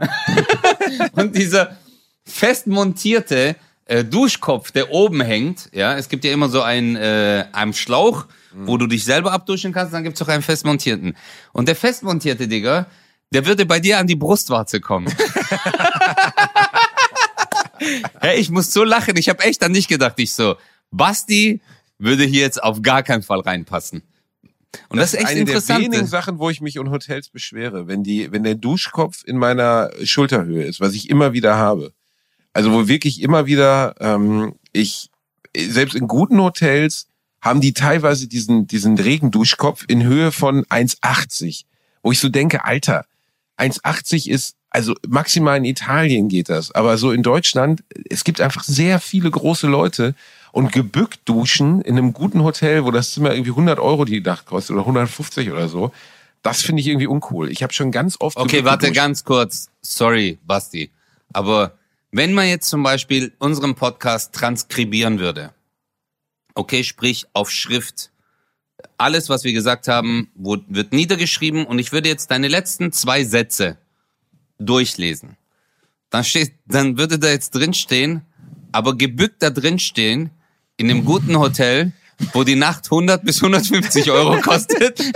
Und 1.14 1.36
dieser 1.36 1.76
fest 2.24 2.68
montierte 2.68 3.56
äh, 3.86 4.04
Duschkopf, 4.04 4.70
der 4.70 4.91
oben 4.91 5.22
hängt, 5.22 5.70
ja, 5.74 5.98
es 5.98 6.08
gibt 6.08 6.24
ja 6.24 6.32
immer 6.32 6.50
so 6.50 6.62
einen, 6.62 6.95
äh, 6.98 7.45
einen 7.52 7.74
Schlauch, 7.74 8.26
wo 8.54 8.78
du 8.78 8.86
dich 8.86 9.04
selber 9.06 9.32
abduschen 9.32 9.72
kannst, 9.74 9.91
dann 9.93 10.04
gibt's 10.04 10.22
auch 10.22 10.28
einen 10.28 10.43
fest 10.43 10.66
montierten. 10.66 11.16
Und 11.52 11.68
der 11.68 11.76
fest 11.76 12.04
montierte, 12.04 12.48
Digga, 12.48 12.86
der 13.32 13.45
würde 13.45 13.65
bei 13.65 13.80
dir 13.80 13.99
an 13.99 14.07
die 14.07 14.15
Brustwarze 14.15 14.80
kommen. 14.80 15.07
hey, 18.19 18.39
ich 18.39 18.49
muss 18.49 18.71
so 18.71 18.84
lachen, 18.84 19.17
ich 19.17 19.30
habe 19.30 19.43
echt 19.43 19.63
an 19.63 19.73
dich 19.73 19.88
gedacht, 19.88 20.13
ich 20.17 20.34
so, 20.34 20.55
Basti 20.91 21.61
würde 21.97 22.23
hier 22.23 22.41
jetzt 22.41 22.61
auf 22.61 22.82
gar 22.82 23.03
keinen 23.03 23.23
Fall 23.23 23.41
reinpassen. 23.41 24.03
Und 24.89 24.97
das, 24.99 25.13
ist 25.13 25.19
echt 25.19 25.28
eine 25.28 25.45
der 25.45 25.55
interessant. 25.55 25.84
wenigen 25.84 26.07
Sachen, 26.07 26.39
wo 26.39 26.49
ich 26.49 26.61
mich 26.61 26.75
in 26.75 26.89
Hotels 26.89 27.30
beschwere, 27.30 27.88
wenn 27.88 28.03
die, 28.03 28.32
wenn 28.32 28.43
der 28.43 28.55
Duschkopf 28.55 29.23
in 29.25 29.38
meiner 29.38 29.89
Schulterhöhe 30.03 30.63
ist, 30.63 30.80
was 30.80 30.93
ich 30.93 31.09
immer 31.09 31.34
wieder 31.34 31.55
habe. 31.57 31.93
Also 32.53 32.71
wo 32.71 32.88
wirklich 32.88 33.21
immer 33.21 33.45
wieder 33.45 33.95
ähm, 33.99 34.55
ich 34.73 35.09
selbst 35.55 35.95
in 35.95 36.07
guten 36.07 36.39
Hotels 36.41 37.07
haben 37.41 37.61
die 37.61 37.73
teilweise 37.73 38.28
diesen 38.28 38.67
diesen 38.67 38.97
Regenduschkopf 38.97 39.86
in 39.88 40.03
Höhe 40.03 40.32
von 40.32 40.65
1,80, 40.65 41.65
wo 42.01 42.11
ich 42.11 42.19
so 42.19 42.30
denke, 42.30 42.65
Alter, 42.65 43.05
1,80 43.58 44.30
ist 44.30 44.55
also 44.70 44.93
maximal 45.08 45.58
in 45.58 45.66
Italien 45.66 46.28
geht 46.28 46.49
das, 46.49 46.72
aber 46.72 46.97
so 46.97 47.12
in 47.12 47.24
Deutschland, 47.24 47.84
es 48.10 48.24
gibt 48.24 48.41
einfach 48.41 48.64
sehr 48.64 48.99
viele 48.99 49.32
große 49.32 49.66
Leute 49.68 50.14
und 50.51 50.72
gebückt 50.72 51.22
duschen 51.26 51.82
in 51.82 51.97
einem 51.97 52.14
guten 52.14 52.43
Hotel, 52.43 52.84
wo 52.84 52.91
das 52.91 53.12
Zimmer 53.12 53.32
irgendwie 53.32 53.51
100 53.51 53.80
Euro 53.80 54.05
die 54.05 54.22
Nacht 54.22 54.45
kostet 54.45 54.72
oder 54.76 54.82
150 54.82 55.51
oder 55.51 55.68
so. 55.70 55.91
Das 56.43 56.62
finde 56.62 56.82
ich 56.82 56.88
irgendwie 56.88 57.08
uncool. 57.08 57.49
Ich 57.49 57.64
habe 57.64 57.74
schon 57.74 57.91
ganz 57.91 58.18
oft 58.20 58.38
Okay, 58.38 58.64
warte 58.66 58.88
geduscht. 58.88 58.95
ganz 58.95 59.24
kurz. 59.24 59.70
Sorry, 59.82 60.38
Basti. 60.45 60.91
Aber 61.34 61.78
wenn 62.12 62.34
man 62.34 62.47
jetzt 62.47 62.70
zum 62.70 62.84
Beispiel 62.84 63.34
unseren 63.39 63.76
Podcast 63.76 64.34
transkribieren 64.34 65.20
würde, 65.20 65.53
okay, 66.55 66.84
sprich 66.84 67.26
auf 67.34 67.51
Schrift, 67.51 68.12
alles, 68.98 69.30
was 69.30 69.43
wir 69.43 69.54
gesagt 69.54 69.88
haben, 69.88 70.30
wird 70.36 70.91
niedergeschrieben 70.91 71.66
und 71.66 71.80
ich 71.80 71.91
würde 71.91 72.10
jetzt 72.10 72.32
deine 72.32 72.48
letzten 72.48 72.91
zwei 72.91 73.24
Sätze 73.24 73.78
durchlesen. 74.60 75.38
Dann 76.10 76.24
steht, 76.24 76.54
dann 76.66 76.98
würde 76.98 77.20
da 77.20 77.30
jetzt 77.30 77.52
drin 77.52 77.74
stehen, 77.74 78.22
aber 78.72 78.95
gebückt 78.98 79.43
da 79.43 79.50
drin 79.50 79.80
stehen, 79.80 80.32
in 80.78 80.89
einem 80.89 81.06
guten 81.06 81.38
Hotel, 81.38 81.91
wo 82.34 82.43
die 82.43 82.56
Nacht 82.56 82.86
100 82.86 83.24
bis 83.24 83.38
150 83.38 84.10
Euro 84.12 84.39
kostet. 84.41 85.00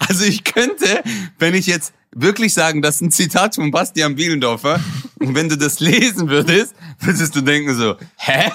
Also 0.00 0.24
ich 0.24 0.44
könnte, 0.44 1.02
wenn 1.38 1.54
ich 1.54 1.66
jetzt 1.66 1.94
wirklich 2.14 2.52
sagen, 2.52 2.82
das 2.82 2.96
ist 2.96 3.00
ein 3.00 3.10
Zitat 3.10 3.54
von 3.54 3.70
Bastian 3.70 4.14
Bielendorfer, 4.14 4.80
und 5.18 5.34
wenn 5.34 5.48
du 5.48 5.56
das 5.56 5.80
lesen 5.80 6.28
würdest, 6.28 6.74
würdest 7.00 7.34
du 7.34 7.40
denken 7.40 7.74
so, 7.74 7.96
hä? 8.16 8.50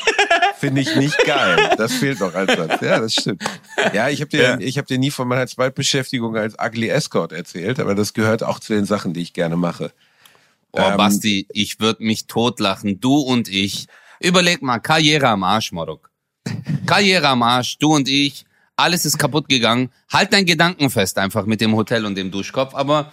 Finde 0.60 0.82
ich 0.82 0.96
nicht 0.96 1.18
geil. 1.26 1.72
Das 1.78 1.94
fehlt 1.94 2.20
noch 2.20 2.34
als 2.34 2.54
Satz. 2.56 2.82
Ja, 2.82 3.00
das 3.00 3.14
stimmt. 3.14 3.44
Ja, 3.94 4.10
ich 4.10 4.22
habe 4.22 4.30
dir, 4.30 4.42
Ja. 4.42 4.58
ich 4.60 4.78
habe 4.78 4.88
dir 4.88 4.98
nie 4.98 5.12
von 5.12 5.28
meiner 5.28 5.46
Zweitbeschäftigung 5.48 6.36
als 6.36 6.56
Ugly 6.60 6.90
Escort 6.90 7.32
erzählt, 7.32 7.80
aber 7.80 7.94
das 7.96 8.14
gehört 8.14 8.44
auch 8.44 8.60
zu 8.60 8.74
den 8.74 8.86
Sachen, 8.86 9.14
die 9.14 9.22
ich 9.22 9.34
gerne 9.34 9.56
mache. 9.56 9.92
Oh, 10.72 10.80
Ähm, 10.82 10.98
Basti, 10.98 11.48
ich 11.52 11.80
würde 11.80 12.04
mich 12.04 12.26
totlachen, 12.28 13.00
du 13.00 13.18
und 13.20 13.48
ich. 13.48 13.88
Überleg 14.20 14.62
mal, 14.62 14.80
Karriere 14.80 15.28
am 15.30 15.44
Arsch, 15.44 15.72
Morok. 15.72 16.10
Karriere 16.86 17.28
am 17.28 17.44
Arsch, 17.44 17.78
du 17.78 17.94
und 17.96 18.08
ich, 18.10 18.46
alles 18.76 19.06
ist 19.06 19.18
kaputt 19.18 19.48
gegangen. 19.50 19.92
Halt 20.12 20.34
dein 20.34 20.46
Gedanken 20.46 20.90
fest 20.90 21.18
einfach 21.20 21.46
mit 21.46 21.62
dem 21.62 21.76
Hotel 21.76 22.06
und 22.06 22.16
dem 22.16 22.32
Duschkopf, 22.32 22.74
aber 22.74 23.12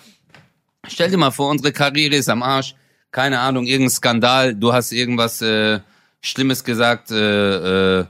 stell 0.88 1.10
dir 1.10 1.16
mal 1.18 1.30
vor, 1.30 1.50
unsere 1.50 1.72
Karriere 1.72 2.16
ist 2.16 2.28
am 2.28 2.42
Arsch. 2.42 2.74
Keine 3.10 3.38
Ahnung, 3.40 3.66
irgendein 3.66 3.90
Skandal, 3.90 4.54
du 4.54 4.72
hast 4.72 4.92
irgendwas 4.92 5.40
äh, 5.42 5.80
Schlimmes 6.24 6.64
gesagt, 6.64 7.10
äh, 7.10 8.00
äh, 8.00 8.04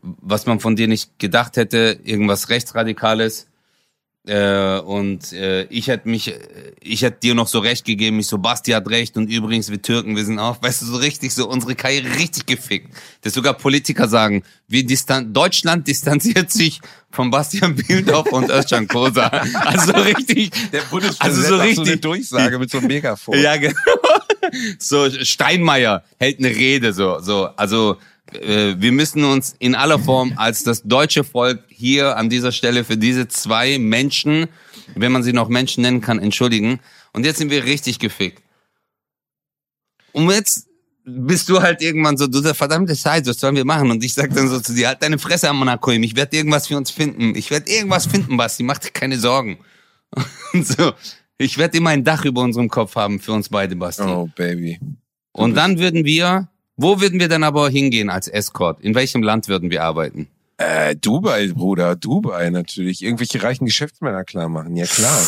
was 0.00 0.46
man 0.46 0.60
von 0.60 0.76
dir 0.76 0.86
nicht 0.86 1.18
gedacht 1.18 1.56
hätte, 1.56 1.98
irgendwas 2.04 2.48
Rechtsradikales. 2.48 3.48
Äh, 4.24 4.78
und 4.80 5.32
äh, 5.32 5.64
ich 5.64 5.88
hätte 5.88 6.08
mich, 6.08 6.28
äh, 6.28 6.38
ich 6.80 7.02
hätte 7.02 7.18
dir 7.20 7.34
noch 7.34 7.48
so 7.48 7.58
recht 7.58 7.84
gegeben, 7.84 8.18
ich 8.20 8.26
so, 8.28 8.38
Basti 8.38 8.72
hat 8.72 8.88
recht 8.88 9.16
und 9.16 9.28
übrigens, 9.30 9.70
wir 9.70 9.82
Türken, 9.82 10.16
wir 10.16 10.24
sind 10.24 10.38
auch, 10.38 10.60
weißt 10.62 10.82
du, 10.82 10.86
so 10.86 10.96
richtig, 10.96 11.32
so 11.32 11.48
unsere 11.48 11.74
Karriere 11.74 12.08
richtig 12.16 12.46
gefickt. 12.46 12.92
Dass 13.22 13.34
sogar 13.34 13.54
Politiker 13.54 14.08
sagen, 14.08 14.44
wir 14.68 14.86
distan 14.86 15.32
Deutschland 15.32 15.88
distanziert 15.88 16.50
sich 16.52 16.80
von 17.10 17.30
Bastian 17.30 17.74
Bieldorf 17.74 18.30
und 18.32 18.50
Özcan 18.50 18.86
Kosa. 18.86 19.30
Also 19.54 19.92
so 19.92 20.00
richtig, 20.02 20.50
Der 20.72 20.82
Bundespräsident 20.82 21.20
also 21.20 21.42
so 21.42 21.56
richtig, 21.56 21.76
so 21.76 21.82
eine 21.82 21.96
Durchsage 21.96 22.58
mit 22.58 22.70
so 22.70 22.78
einem 22.78 22.88
Megafon. 22.88 23.40
ja, 23.40 23.56
genau. 23.56 23.74
So, 24.78 25.10
Steinmeier 25.10 26.04
hält 26.18 26.38
eine 26.38 26.48
Rede, 26.48 26.92
so, 26.92 27.20
so. 27.20 27.48
Also, 27.56 27.96
äh, 28.32 28.74
wir 28.78 28.92
müssen 28.92 29.24
uns 29.24 29.54
in 29.58 29.74
aller 29.74 29.98
Form 29.98 30.32
als 30.36 30.62
das 30.64 30.82
deutsche 30.82 31.24
Volk 31.24 31.62
hier 31.68 32.16
an 32.16 32.28
dieser 32.28 32.52
Stelle 32.52 32.84
für 32.84 32.96
diese 32.96 33.28
zwei 33.28 33.78
Menschen, 33.78 34.48
wenn 34.94 35.12
man 35.12 35.22
sie 35.22 35.32
noch 35.32 35.48
Menschen 35.48 35.82
nennen 35.82 36.00
kann, 36.00 36.18
entschuldigen. 36.18 36.80
Und 37.12 37.24
jetzt 37.24 37.38
sind 37.38 37.50
wir 37.50 37.64
richtig 37.64 37.98
gefickt. 37.98 38.42
Und 40.12 40.30
jetzt 40.30 40.66
bist 41.04 41.48
du 41.48 41.62
halt 41.62 41.82
irgendwann 41.82 42.16
so, 42.16 42.26
du 42.26 42.40
sagst, 42.40 42.58
verdammte 42.58 42.96
Scheiße, 42.96 43.30
was 43.30 43.38
sollen 43.38 43.54
wir 43.54 43.64
machen? 43.64 43.90
Und 43.90 44.02
ich 44.02 44.12
sag 44.12 44.34
dann 44.34 44.48
so 44.48 44.60
zu 44.60 44.74
dir, 44.74 44.88
halt 44.88 45.02
deine 45.02 45.18
Fresse 45.18 45.48
am 45.48 45.58
Monacoim, 45.58 46.02
ich 46.02 46.16
werde 46.16 46.36
irgendwas 46.36 46.66
für 46.66 46.76
uns 46.76 46.90
finden. 46.90 47.36
Ich 47.36 47.50
werde 47.50 47.70
irgendwas 47.70 48.06
finden, 48.06 48.36
Basti, 48.36 48.64
mach 48.64 48.78
dir 48.78 48.90
keine 48.90 49.18
Sorgen. 49.18 49.58
Und 50.52 50.66
so, 50.66 50.92
ich 51.38 51.58
werde 51.58 51.76
immer 51.78 51.90
ein 51.90 52.04
Dach 52.04 52.24
über 52.24 52.42
unserem 52.42 52.68
Kopf 52.68 52.96
haben 52.96 53.20
für 53.20 53.32
uns 53.32 53.48
beide, 53.48 53.76
Basti. 53.76 54.02
Oh, 54.02 54.28
Baby. 54.34 54.78
Und 55.32 55.54
dann 55.54 55.78
würden 55.78 56.04
wir, 56.04 56.48
wo 56.76 57.00
würden 57.00 57.20
wir 57.20 57.28
dann 57.28 57.42
aber 57.44 57.68
hingehen 57.68 58.10
als 58.10 58.28
Escort? 58.28 58.80
In 58.80 58.94
welchem 58.94 59.22
Land 59.22 59.48
würden 59.48 59.70
wir 59.70 59.82
arbeiten? 59.82 60.28
Äh, 60.58 60.96
Dubai, 60.96 61.48
Bruder, 61.48 61.96
Dubai 61.96 62.48
natürlich. 62.48 63.02
Irgendwelche 63.02 63.42
reichen 63.42 63.66
Geschäftsmänner 63.66 64.24
klar 64.24 64.48
machen, 64.48 64.74
ja 64.76 64.86
klar. 64.86 65.20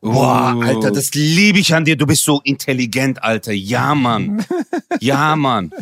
Boah, 0.00 0.54
Uh. 0.56 0.62
Alter, 0.62 0.90
das 0.90 1.14
liebe 1.14 1.58
ich 1.58 1.74
an 1.74 1.84
dir. 1.84 1.96
Du 1.96 2.06
bist 2.06 2.24
so 2.24 2.40
intelligent, 2.44 3.22
Alter. 3.22 3.52
Ja, 3.52 3.94
Mann. 3.94 4.44
Ja, 5.00 5.34
Mann. 5.34 5.72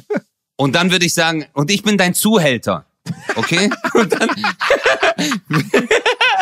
Und 0.57 0.75
dann 0.75 0.91
würde 0.91 1.05
ich 1.07 1.15
sagen, 1.15 1.45
und 1.55 1.71
ich 1.71 1.83
bin 1.83 1.99
dein 1.99 2.15
Zuhälter. 2.15 2.87
Okay? 3.37 3.69
Und 3.95 4.13
dann. 4.13 4.31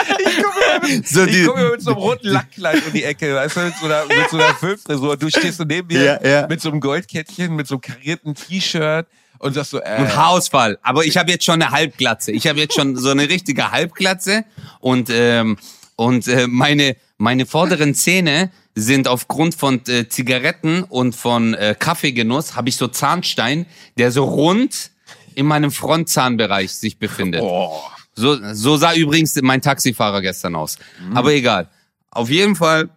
so 1.04 1.24
Ich 1.24 1.46
komme 1.46 1.70
mit 1.70 1.82
so 1.82 1.90
einem 1.90 1.98
roten 2.00 2.28
Lackkleid 2.28 2.86
um 2.86 2.92
die 2.92 3.04
Ecke, 3.04 3.34
weißt 3.34 3.56
du, 3.56 3.60
mit 3.60 3.74
so 3.76 3.86
einer, 3.86 4.04
mit 4.06 4.30
so 4.30 4.36
einer 4.36 4.54
Filmfrisur. 4.54 5.16
Du 5.16 5.28
stehst 5.28 5.58
so 5.58 5.64
neben 5.64 5.88
mir 5.88 6.02
Ja, 6.02 6.26
ja. 6.26 6.46
mit 6.46 6.60
so 6.60 6.70
einem 6.70 6.80
Goldkettchen, 6.80 7.54
mit 7.56 7.66
so 7.66 7.74
einem 7.76 7.80
karierten 7.82 8.34
T-Shirt 8.34 9.06
und 9.38 9.54
sagst 9.54 9.70
so, 9.70 9.80
äh, 9.80 9.96
Und 9.98 10.14
Haarausfall. 10.16 10.78
Aber 10.82 11.04
ich 11.04 11.16
habe 11.16 11.30
jetzt 11.30 11.44
schon 11.44 11.62
eine 11.62 11.70
Halbglatze. 11.70 12.32
Ich 12.32 12.46
habe 12.46 12.58
jetzt 12.60 12.74
schon 12.74 12.96
so 12.96 13.10
eine 13.10 13.28
richtige 13.28 13.70
Halbglatze 13.70 14.44
und 14.80 15.08
ähm, 15.10 15.56
und 15.96 16.28
äh, 16.28 16.46
meine 16.46 16.96
meine 17.18 17.44
vorderen 17.44 17.94
Zähne 17.94 18.50
sind 18.74 19.08
aufgrund 19.08 19.54
von 19.54 19.82
äh, 19.88 20.08
Zigaretten 20.08 20.84
und 20.84 21.14
von 21.14 21.54
äh, 21.54 21.74
Kaffeegenuss 21.78 22.54
habe 22.56 22.68
ich 22.70 22.76
so 22.76 22.88
Zahnstein, 22.88 23.66
der 23.98 24.10
so 24.10 24.24
rund 24.24 24.90
in 25.34 25.46
meinem 25.46 25.70
Frontzahnbereich 25.70 26.72
sich 26.72 26.98
befindet. 26.98 27.42
oh, 27.42 27.82
So, 28.14 28.38
so 28.54 28.76
sah 28.76 28.94
übrigens 28.94 29.34
mein 29.42 29.62
Taxifahrer 29.62 30.20
gestern 30.20 30.56
aus. 30.56 30.78
Aber 31.14 31.32
egal. 31.32 31.68
Auf 32.10 32.28
jeden 32.28 32.56
Fall. 32.56 32.88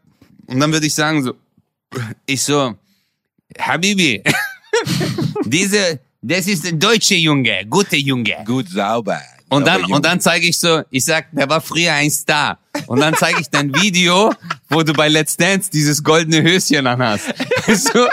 Und 0.48 0.60
dann 0.60 0.72
würde 0.72 0.88
ich 0.88 0.94
sagen 0.94 1.24
so, 1.24 1.34
ich 2.26 2.42
so, 2.42 2.76
Habibi, 3.60 4.24
diese, 5.46 6.00
das 6.22 6.48
ist 6.48 6.66
der 6.66 6.74
deutsche 6.74 7.16
Junge, 7.16 7.66
gute 7.70 7.96
Junge. 7.96 8.44
gut 8.46 8.70
sauber. 8.70 9.22
Und 9.50 9.68
dann, 9.68 9.84
und 9.86 10.04
dann 10.04 10.20
zeige 10.20 10.48
ich 10.48 10.58
so, 10.60 10.82
ich 10.90 11.06
sag, 11.06 11.28
der 11.32 11.48
war 11.48 11.62
früher 11.62 11.94
ein 11.94 12.10
Star. 12.10 12.58
Und 12.88 13.00
dann 13.02 13.14
zeige 13.16 13.40
ich 13.40 13.50
dein 13.50 13.74
Video, 13.76 14.34
wo 14.68 14.82
du 14.82 14.94
bei 14.94 15.10
Let's 15.10 15.38
Dance 15.38 15.70
dieses 15.70 16.04
goldene 16.04 16.42
Höschen 16.42 16.88
anhast. 16.88 17.34
Du? 17.94 18.08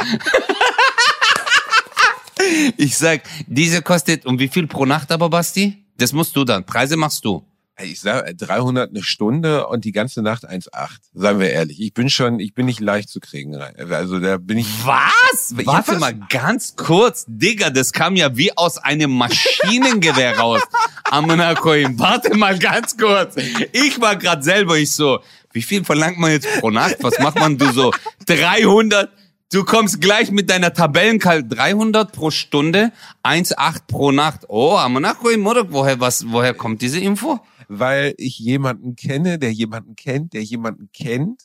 Ich 2.77 2.97
sag, 2.97 3.23
diese 3.47 3.83
kostet, 3.83 4.27
und 4.27 4.39
wie 4.39 4.49
viel 4.49 4.67
pro 4.67 4.85
Nacht 4.85 5.13
aber, 5.13 5.29
Basti? 5.29 5.79
Das 6.01 6.15
musst 6.15 6.35
du 6.35 6.45
dann. 6.45 6.65
Preise 6.65 6.97
machst 6.97 7.27
du. 7.27 7.47
Ich 7.83 8.01
sag 8.01 8.37
300 8.37 8.91
eine 8.91 9.03
Stunde 9.03 9.67
und 9.67 9.85
die 9.85 9.93
ganze 9.93 10.23
Nacht 10.23 10.49
1,8. 10.49 10.89
Seien 11.13 11.39
wir 11.39 11.51
ehrlich. 11.51 11.81
Ich 11.81 11.93
bin 11.93 12.09
schon, 12.09 12.41
ich 12.41 12.55
bin 12.55 12.67
nicht 12.67 12.81
leicht 12.81 13.11
zu 13.11 13.21
kriegen. 13.21 13.55
Also 13.57 14.19
da 14.19 14.39
bin 14.39 14.59
ich. 14.59 14.67
Was? 14.85 15.55
Warte 15.67 15.93
was? 15.93 16.01
mal 16.01 16.15
ganz 16.31 16.75
kurz. 16.77 17.25
Digga, 17.29 17.69
das 17.69 17.93
kam 17.93 18.17
ja 18.17 18.35
wie 18.37 18.57
aus 18.57 18.79
einem 18.79 19.11
Maschinengewehr 19.11 20.39
raus. 20.39 20.63
Amonakoim. 21.05 21.99
Warte 21.99 22.35
mal 22.35 22.59
ganz 22.59 22.97
kurz. 22.97 23.37
Ich 23.73 24.01
war 24.01 24.17
gerade 24.17 24.43
selber, 24.43 24.79
ich 24.79 24.93
so, 24.93 25.21
wie 25.53 25.63
viel 25.63 25.85
verlangt 25.85 26.19
man 26.19 26.31
jetzt 26.31 26.49
pro 26.61 26.71
Nacht? 26.71 26.97
Was 27.01 27.19
macht 27.19 27.39
man? 27.39 27.59
Du 27.59 27.71
so, 27.73 27.93
300. 28.27 29.11
Du 29.53 29.65
kommst 29.65 30.01
gleich 30.01 30.31
mit 30.31 30.49
deiner 30.49 30.73
Tabellenkal 30.73 31.47
300 31.47 32.13
pro 32.13 32.31
Stunde, 32.31 32.93
1,8 33.25 33.83
pro 33.89 34.13
Nacht. 34.13 34.47
Oh, 34.49 34.77
Amonakoim, 34.77 35.47
oder 35.47 35.73
woher, 35.73 35.99
was, 35.99 36.31
woher 36.31 36.55
kommt 36.55 36.83
diese 36.83 37.01
Info? 37.01 37.41
weil 37.71 38.15
ich 38.19 38.39
jemanden 38.41 38.97
kenne, 38.97 39.39
der 39.39 39.53
jemanden 39.53 39.95
kennt, 39.95 40.33
der 40.33 40.43
jemanden 40.43 40.91
kennt. 40.93 41.45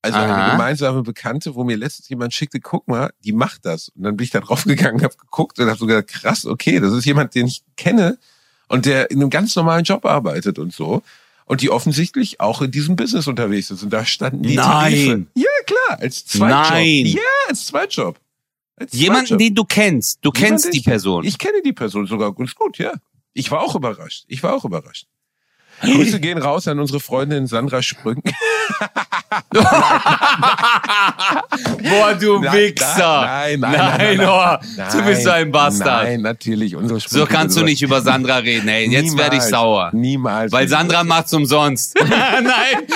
Also 0.00 0.18
Aha. 0.18 0.34
eine 0.34 0.52
gemeinsame 0.52 1.02
Bekannte, 1.02 1.54
wo 1.54 1.62
mir 1.62 1.76
letztens 1.76 2.08
jemand 2.08 2.32
schickte, 2.32 2.58
guck 2.58 2.88
mal, 2.88 3.12
die 3.22 3.32
macht 3.32 3.66
das. 3.66 3.90
Und 3.90 4.02
dann 4.02 4.16
bin 4.16 4.24
ich 4.24 4.30
da 4.30 4.40
drauf 4.40 4.64
gegangen, 4.64 5.02
habe 5.02 5.14
geguckt 5.14 5.58
und 5.60 5.68
habe 5.68 5.78
so 5.78 5.86
gedacht, 5.86 6.08
krass, 6.08 6.46
okay, 6.46 6.80
das 6.80 6.92
ist 6.94 7.04
jemand, 7.04 7.34
den 7.34 7.46
ich 7.46 7.62
kenne 7.76 8.18
und 8.68 8.86
der 8.86 9.10
in 9.10 9.20
einem 9.20 9.28
ganz 9.28 9.54
normalen 9.54 9.84
Job 9.84 10.06
arbeitet 10.06 10.58
und 10.58 10.72
so. 10.72 11.02
Und 11.52 11.60
die 11.60 11.68
offensichtlich 11.68 12.40
auch 12.40 12.62
in 12.62 12.70
diesem 12.70 12.96
Business 12.96 13.26
unterwegs 13.26 13.70
ist. 13.70 13.82
Und 13.82 13.92
da 13.92 14.06
standen 14.06 14.42
die 14.42 14.54
Nein. 14.56 14.64
Tarife. 14.64 15.26
Ja, 15.34 15.44
klar, 15.66 15.98
als 16.00 16.24
Zweitjob. 16.24 16.70
Nein. 16.70 17.04
Ja, 17.06 17.20
als 17.48 17.66
Zweitjob. 17.66 18.18
Als 18.76 18.92
Jemanden, 18.94 19.26
Zweitjob. 19.26 19.38
den 19.38 19.54
du 19.54 19.64
kennst. 19.64 20.18
Du 20.22 20.30
Jemand, 20.34 20.48
kennst 20.62 20.72
die 20.72 20.78
ich- 20.78 20.84
Person. 20.86 21.24
Ich 21.24 21.36
kenne 21.36 21.60
die 21.62 21.74
Person 21.74 22.06
sogar 22.06 22.34
ganz 22.34 22.54
gut, 22.54 22.78
ja. 22.78 22.92
Ich 23.34 23.50
war 23.50 23.60
auch 23.60 23.74
überrascht. 23.74 24.24
Ich 24.28 24.42
war 24.42 24.54
auch 24.54 24.64
überrascht. 24.64 25.06
Grüße 25.82 26.20
gehen 26.20 26.38
raus 26.38 26.68
an 26.68 26.78
unsere 26.78 27.00
Freundin 27.00 27.46
Sandra 27.46 27.82
Sprüngen. 27.82 28.22
Boah, 31.82 32.14
du 32.14 32.38
Nein, 32.40 32.52
Wichser. 32.52 33.22
Nein, 33.22 33.60
nein, 33.60 33.72
nein, 33.72 34.16
nein, 34.16 34.28
oh, 34.28 34.56
nein, 34.76 34.88
du 34.92 35.02
bist 35.04 35.24
so 35.24 35.30
ein 35.30 35.50
Bastard. 35.50 36.04
Nein, 36.04 36.22
natürlich. 36.22 36.76
Unsere 36.76 37.00
So 37.00 37.26
kannst 37.26 37.56
du 37.56 37.64
nicht 37.64 37.82
über 37.82 38.00
Sandra 38.00 38.36
reden, 38.36 38.68
ey. 38.68 38.88
Jetzt 38.88 39.16
werde 39.16 39.36
ich 39.36 39.42
sauer. 39.42 39.90
Niemals. 39.92 40.52
Weil 40.52 40.68
Sandra 40.68 41.04
macht's 41.04 41.32
umsonst. 41.32 41.94
Nein. 42.08 42.86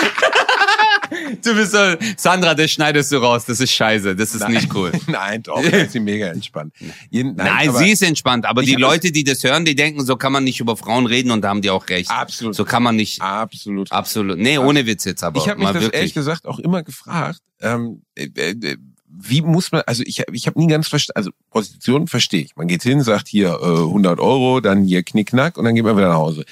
Du 1.43 1.55
bist 1.55 1.72
so, 1.72 1.79
Sandra, 2.16 2.55
das 2.55 2.70
schneidest 2.70 3.12
du 3.12 3.18
raus. 3.18 3.45
Das 3.47 3.61
ist 3.61 3.72
scheiße. 3.72 4.16
Das 4.16 4.35
ist 4.35 4.41
Nein. 4.41 4.53
nicht 4.53 4.74
cool. 4.74 4.93
Nein, 5.07 5.43
doch, 5.43 5.61
ist 5.61 5.93
sie 5.93 6.01
mega 6.01 6.29
entspannt. 6.29 6.74
Nein, 7.11 7.39
aber 7.68 7.79
sie 7.79 7.91
ist 7.91 8.03
entspannt. 8.03 8.47
Aber 8.47 8.62
die 8.62 8.74
Leute, 8.74 9.12
die 9.12 9.24
das 9.24 9.43
hören, 9.45 9.64
die 9.64 9.74
denken, 9.74 10.05
so 10.05 10.16
kann 10.16 10.33
man 10.33 10.45
nicht 10.45 10.61
über 10.61 10.77
Frauen 10.77 11.07
reden 11.07 11.31
und 11.31 11.43
da 11.43 11.49
haben 11.49 11.62
die 11.62 11.70
auch 11.70 11.89
recht. 11.89 12.11
Absolut. 12.11 12.55
So 12.55 12.64
kann 12.64 12.83
man 12.83 12.97
nicht. 12.97 13.20
Absolut. 13.20 13.93
Absolut. 13.93 14.39
Nee, 14.39 14.59
ohne 14.59 14.87
Witz 14.87 15.05
jetzt 15.05 15.22
aber. 15.22 15.41
Ich 15.41 15.49
habe 15.49 15.59
mich 15.59 15.68
das 15.68 15.83
wirklich. 15.83 15.95
ehrlich 15.95 16.14
gesagt 16.14 16.47
auch 16.47 16.59
immer 16.59 16.83
gefragt, 16.83 17.41
ähm, 17.61 18.03
äh, 18.14 18.27
äh, 18.27 18.77
wie 19.18 19.41
muss 19.41 19.72
man, 19.72 19.83
also 19.87 20.03
ich, 20.05 20.22
ich 20.33 20.47
habe 20.47 20.59
nie 20.59 20.66
ganz 20.66 20.89
verstanden, 20.89 21.16
also 21.16 21.31
Prostitution 21.51 22.07
verstehe 22.07 22.43
ich. 22.43 22.57
Man 22.57 22.68
geht 22.68 22.83
hin, 22.83 23.03
sagt 23.03 23.29
hier 23.29 23.59
äh, 23.62 23.85
100 23.85 24.20
Euro, 24.20 24.61
dann 24.61 24.85
hier 24.85 25.03
Knickknack 25.03 25.57
und 25.57 25.64
dann 25.64 25.74
geht 25.74 25.85
man 25.85 25.97
wieder 25.97 26.09
nach 26.09 26.16
Hause. 26.16 26.45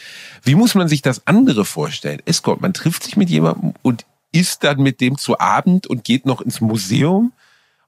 Wie 0.43 0.55
muss 0.55 0.75
man 0.75 0.89
sich 0.89 1.03
das 1.03 1.27
andere 1.27 1.65
vorstellen? 1.65 2.21
Escort, 2.25 2.61
man 2.61 2.73
trifft 2.73 3.03
sich 3.03 3.17
mit 3.17 3.29
jemandem 3.29 3.75
und 3.83 4.07
isst 4.35 4.65
dann 4.65 4.83
mit 4.83 5.01
dem 5.01 5.17
zu 5.17 5.39
Abend 5.39 5.87
und 5.87 6.05
geht 6.05 6.27
noch 6.27 6.41
ins 6.41 6.61
Museum 6.61 7.33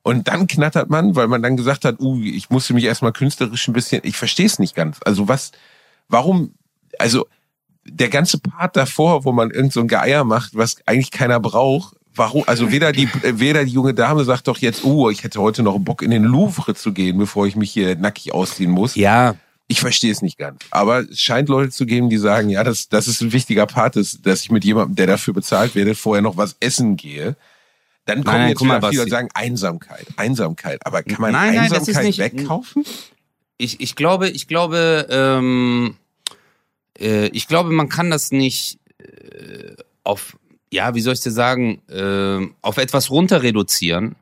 und 0.03 0.29
dann 0.29 0.47
knattert 0.47 0.89
man, 0.89 1.17
weil 1.17 1.27
man 1.27 1.43
dann 1.43 1.57
gesagt 1.57 1.85
hat, 1.85 2.01
uh, 2.01 2.21
ich 2.23 2.49
musste 2.49 2.75
mich 2.75 2.85
erstmal 2.85 3.13
künstlerisch 3.13 3.67
ein 3.67 3.73
bisschen, 3.73 4.03
ich 4.05 4.17
verstehe 4.17 4.47
es 4.47 4.61
nicht 4.61 4.77
ganz. 4.77 5.01
Also 5.05 5.27
was, 5.27 5.51
warum, 6.09 6.55
also 7.01 7.27
der 7.85 8.09
ganze 8.09 8.39
Part 8.39 8.77
davor, 8.77 9.25
wo 9.25 9.33
man 9.33 9.51
irgend 9.51 9.73
so 9.73 9.81
ein 9.81 9.89
Geier 9.89 10.23
macht, 10.23 10.55
was 10.55 10.77
eigentlich 10.87 11.11
keiner 11.11 11.41
braucht, 11.41 11.97
warum, 12.15 12.45
also 12.47 12.71
weder 12.71 12.93
die, 12.93 13.09
äh, 13.23 13.41
weder 13.41 13.65
die 13.65 13.73
junge 13.73 13.95
Dame 13.95 14.23
sagt 14.25 14.47
doch 14.47 14.59
jetzt, 14.59 14.85
oh, 14.85 15.11
ich 15.11 15.25
hätte 15.25 15.41
heute 15.41 15.65
noch 15.65 15.77
Bock 15.81 16.03
in 16.03 16.13
den 16.13 16.23
Louvre 16.23 16.77
zu 16.77 16.93
gehen, 16.93 17.19
bevor 17.19 17.49
ich 17.49 17.57
mich 17.57 17.73
hier 17.73 17.97
nackig 17.97 18.33
ausziehen 18.33 18.71
muss. 18.71 18.95
Ja, 18.95 19.35
Ich 19.69 19.81
verstehe 19.81 20.13
es 20.13 20.23
nicht 20.23 20.39
ganz. 20.39 20.61
Aber 20.71 21.01
es 21.01 21.21
scheint 21.21 21.49
Leute 21.49 21.71
zu 21.73 21.87
geben, 21.87 22.09
die 22.09 22.19
sagen, 22.19 22.49
ja, 22.51 22.63
das, 22.63 22.89
das 22.89 23.09
ist 23.09 23.21
ein 23.21 23.33
wichtiger 23.33 23.67
Part, 23.67 23.97
dass, 23.97 24.21
dass 24.23 24.43
ich 24.43 24.51
mit 24.51 24.65
jemandem, 24.65 24.95
der 24.95 25.07
dafür 25.09 25.35
bezahlt 25.35 25.75
werde, 25.75 25.95
vorher 25.95 26.23
noch 26.23 26.37
was 26.37 26.57
essen 26.61 26.97
gehe. 26.97 27.37
Dann 28.05 28.23
kommen 28.23 28.37
nein, 28.39 28.49
jetzt 28.51 28.63
mal, 28.63 28.81
viele 28.91 29.03
und 29.03 29.11
sagen 29.11 29.29
Einsamkeit, 29.35 30.07
Einsamkeit. 30.17 30.87
Aber 30.87 31.03
kann 31.03 31.21
man 31.21 31.33
Nein, 31.33 31.57
nein, 31.57 31.69
das 31.71 31.89
ist 31.89 31.97
Einsamkeit 31.97 32.05
nicht- 32.35 32.43
wegkaufen? 32.43 32.85
ich, 33.59 33.81
ich 33.81 33.97
glaube, 33.97 34.29
ich 34.29 34.47
glaube, 34.47 35.07
ähm, 35.11 35.97
äh, 37.01 37.27
ich 37.29 37.49
glaube, 37.49 37.71
man 37.73 37.89
kann 37.89 38.09
das 38.11 38.31
nicht 38.31 38.79
äh, 38.99 39.75
auf, 40.05 40.37
ja, 40.73 40.95
wie 40.95 41.01
soll 41.01 41.15
ich 41.15 41.21
dir 41.21 41.33
sagen, 41.33 41.83
äh, 41.89 42.47
auf 42.63 42.77
etwas 42.77 43.11
runter 43.11 43.43
reduzieren, 43.43 44.15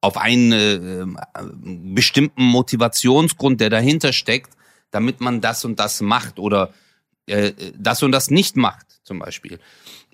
auf 0.00 0.16
einen 0.16 0.50
äh, 0.50 1.06
bestimmten 1.94 2.42
Motivationsgrund, 2.42 3.60
der 3.60 3.70
dahinter 3.70 4.12
steckt, 4.12 4.50
damit 4.90 5.20
man 5.20 5.40
das 5.40 5.64
und 5.64 5.78
das 5.78 6.00
macht 6.00 6.38
oder 6.38 6.72
äh, 7.26 7.52
das 7.76 8.02
und 8.02 8.12
das 8.12 8.30
nicht 8.30 8.56
macht, 8.56 8.86
zum 9.04 9.18
Beispiel. 9.18 9.58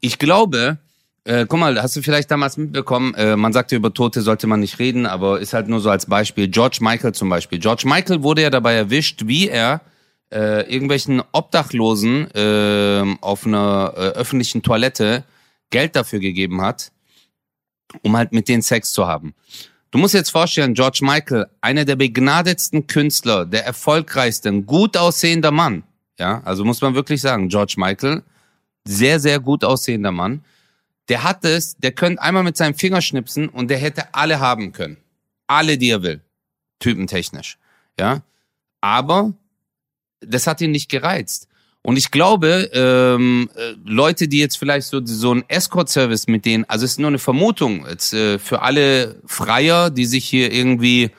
Ich 0.01 0.19
glaube, 0.19 0.79
äh, 1.25 1.47
guck 1.49 1.59
mal, 1.59 1.83
hast 1.83 1.97
du 1.97 2.03
vielleicht 2.03 2.31
damals 2.31 2.57
mitbekommen, 2.57 3.15
äh, 3.15 3.37
man 3.37 3.53
sagte, 3.53 3.75
über 3.77 3.93
Tote 3.93 4.23
sollte 4.23 4.47
man 4.47 4.61
nicht 4.61 4.79
reden, 4.79 5.07
aber 5.07 5.41
ist 5.41 5.55
halt 5.55 5.69
nur 5.69 5.81
so 5.81 5.91
als 5.91 6.07
Beispiel. 6.07 6.49
George 6.49 6.79
Michael 6.81 7.13
zum 7.13 7.29
Beispiel. 7.29 7.59
George 7.59 7.83
Michael 7.87 8.23
wurde 8.23 8.43
ja 8.43 8.51
dabei 8.51 8.75
erwischt, 8.75 9.27
wie 9.27 9.49
er 9.49 9.81
äh, 10.33 10.73
irgendwelchen 10.73 11.23
Obdachlosen 11.33 12.31
äh, 12.33 13.17
auf 13.21 13.47
einer 13.47 13.93
äh, 13.97 14.01
öffentlichen 14.11 14.63
Toilette 14.63 15.25
Geld 15.71 15.97
dafür 15.97 16.21
gegeben 16.21 16.63
hat, 16.63 16.93
um 18.03 18.17
halt 18.17 18.33
mit 18.33 18.49
denen 18.49 18.63
Sex 18.63 18.93
zu 18.93 19.07
haben. 19.07 19.35
Du 19.97 20.01
musst 20.01 20.13
jetzt 20.13 20.29
vorstellen, 20.29 20.75
George 20.75 20.99
Michael, 21.01 21.47
einer 21.63 21.87
der 21.87 21.97
begnadetsten 21.97 22.87
Künstler, 22.87 23.47
der 23.47 23.65
erfolgreichsten, 23.65 24.67
gut 24.67 24.95
aussehender 24.95 25.51
Mann. 25.51 25.85
Ja, 26.19 26.43
also 26.45 26.67
muss 26.67 26.83
man 26.83 26.95
wirklich 26.95 27.23
sagen, 27.23 27.49
George 27.49 27.77
Michael, 27.79 28.23
sehr, 28.85 29.21
sehr 29.21 29.41
gut 29.41 29.65
aussehender 29.65 30.13
Mann. 30.13 30.45
Der 31.09 31.23
hat 31.23 31.47
es, 31.47 31.79
der 31.79 31.93
könnte 31.93 32.21
einmal 32.21 32.43
mit 32.43 32.59
seinem 32.59 32.75
Finger 32.75 33.01
schnipsen 33.01 33.49
und 33.49 33.71
der 33.71 33.79
hätte 33.79 34.15
alle 34.15 34.39
haben 34.39 34.73
können. 34.73 34.99
Alle, 35.47 35.79
die 35.79 35.89
er 35.89 36.03
will. 36.03 36.21
Typentechnisch. 36.79 37.57
Ja. 37.99 38.21
Aber 38.83 39.33
das 40.21 40.47
hat 40.47 40.61
ihn 40.61 40.73
nicht 40.73 40.91
gereizt. 40.91 41.49
Und 41.87 41.97
ich 41.97 42.11
glaube, 42.11 42.69
ähm, 42.73 43.49
äh, 43.55 43.75
Leute, 43.85 44.27
die 44.27 44.39
jetzt 44.39 44.59
vielleicht 44.59 44.89
so, 44.89 45.01
so 45.05 45.33
ein 45.33 45.45
Escort-Service 45.47 46.27
mit 46.27 46.45
denen, 46.45 46.65
also 46.65 46.85
es 46.85 46.91
ist 46.93 46.99
nur 46.99 47.07
eine 47.07 47.21
Vermutung, 47.21 47.87
jetzt, 47.89 48.13
äh, 48.13 48.41
für 48.41 48.63
alle 48.63 49.23
Freier, 49.25 49.91
die 49.91 50.05
sich 50.05 50.25
hier 50.25 50.53
irgendwie 50.53 51.13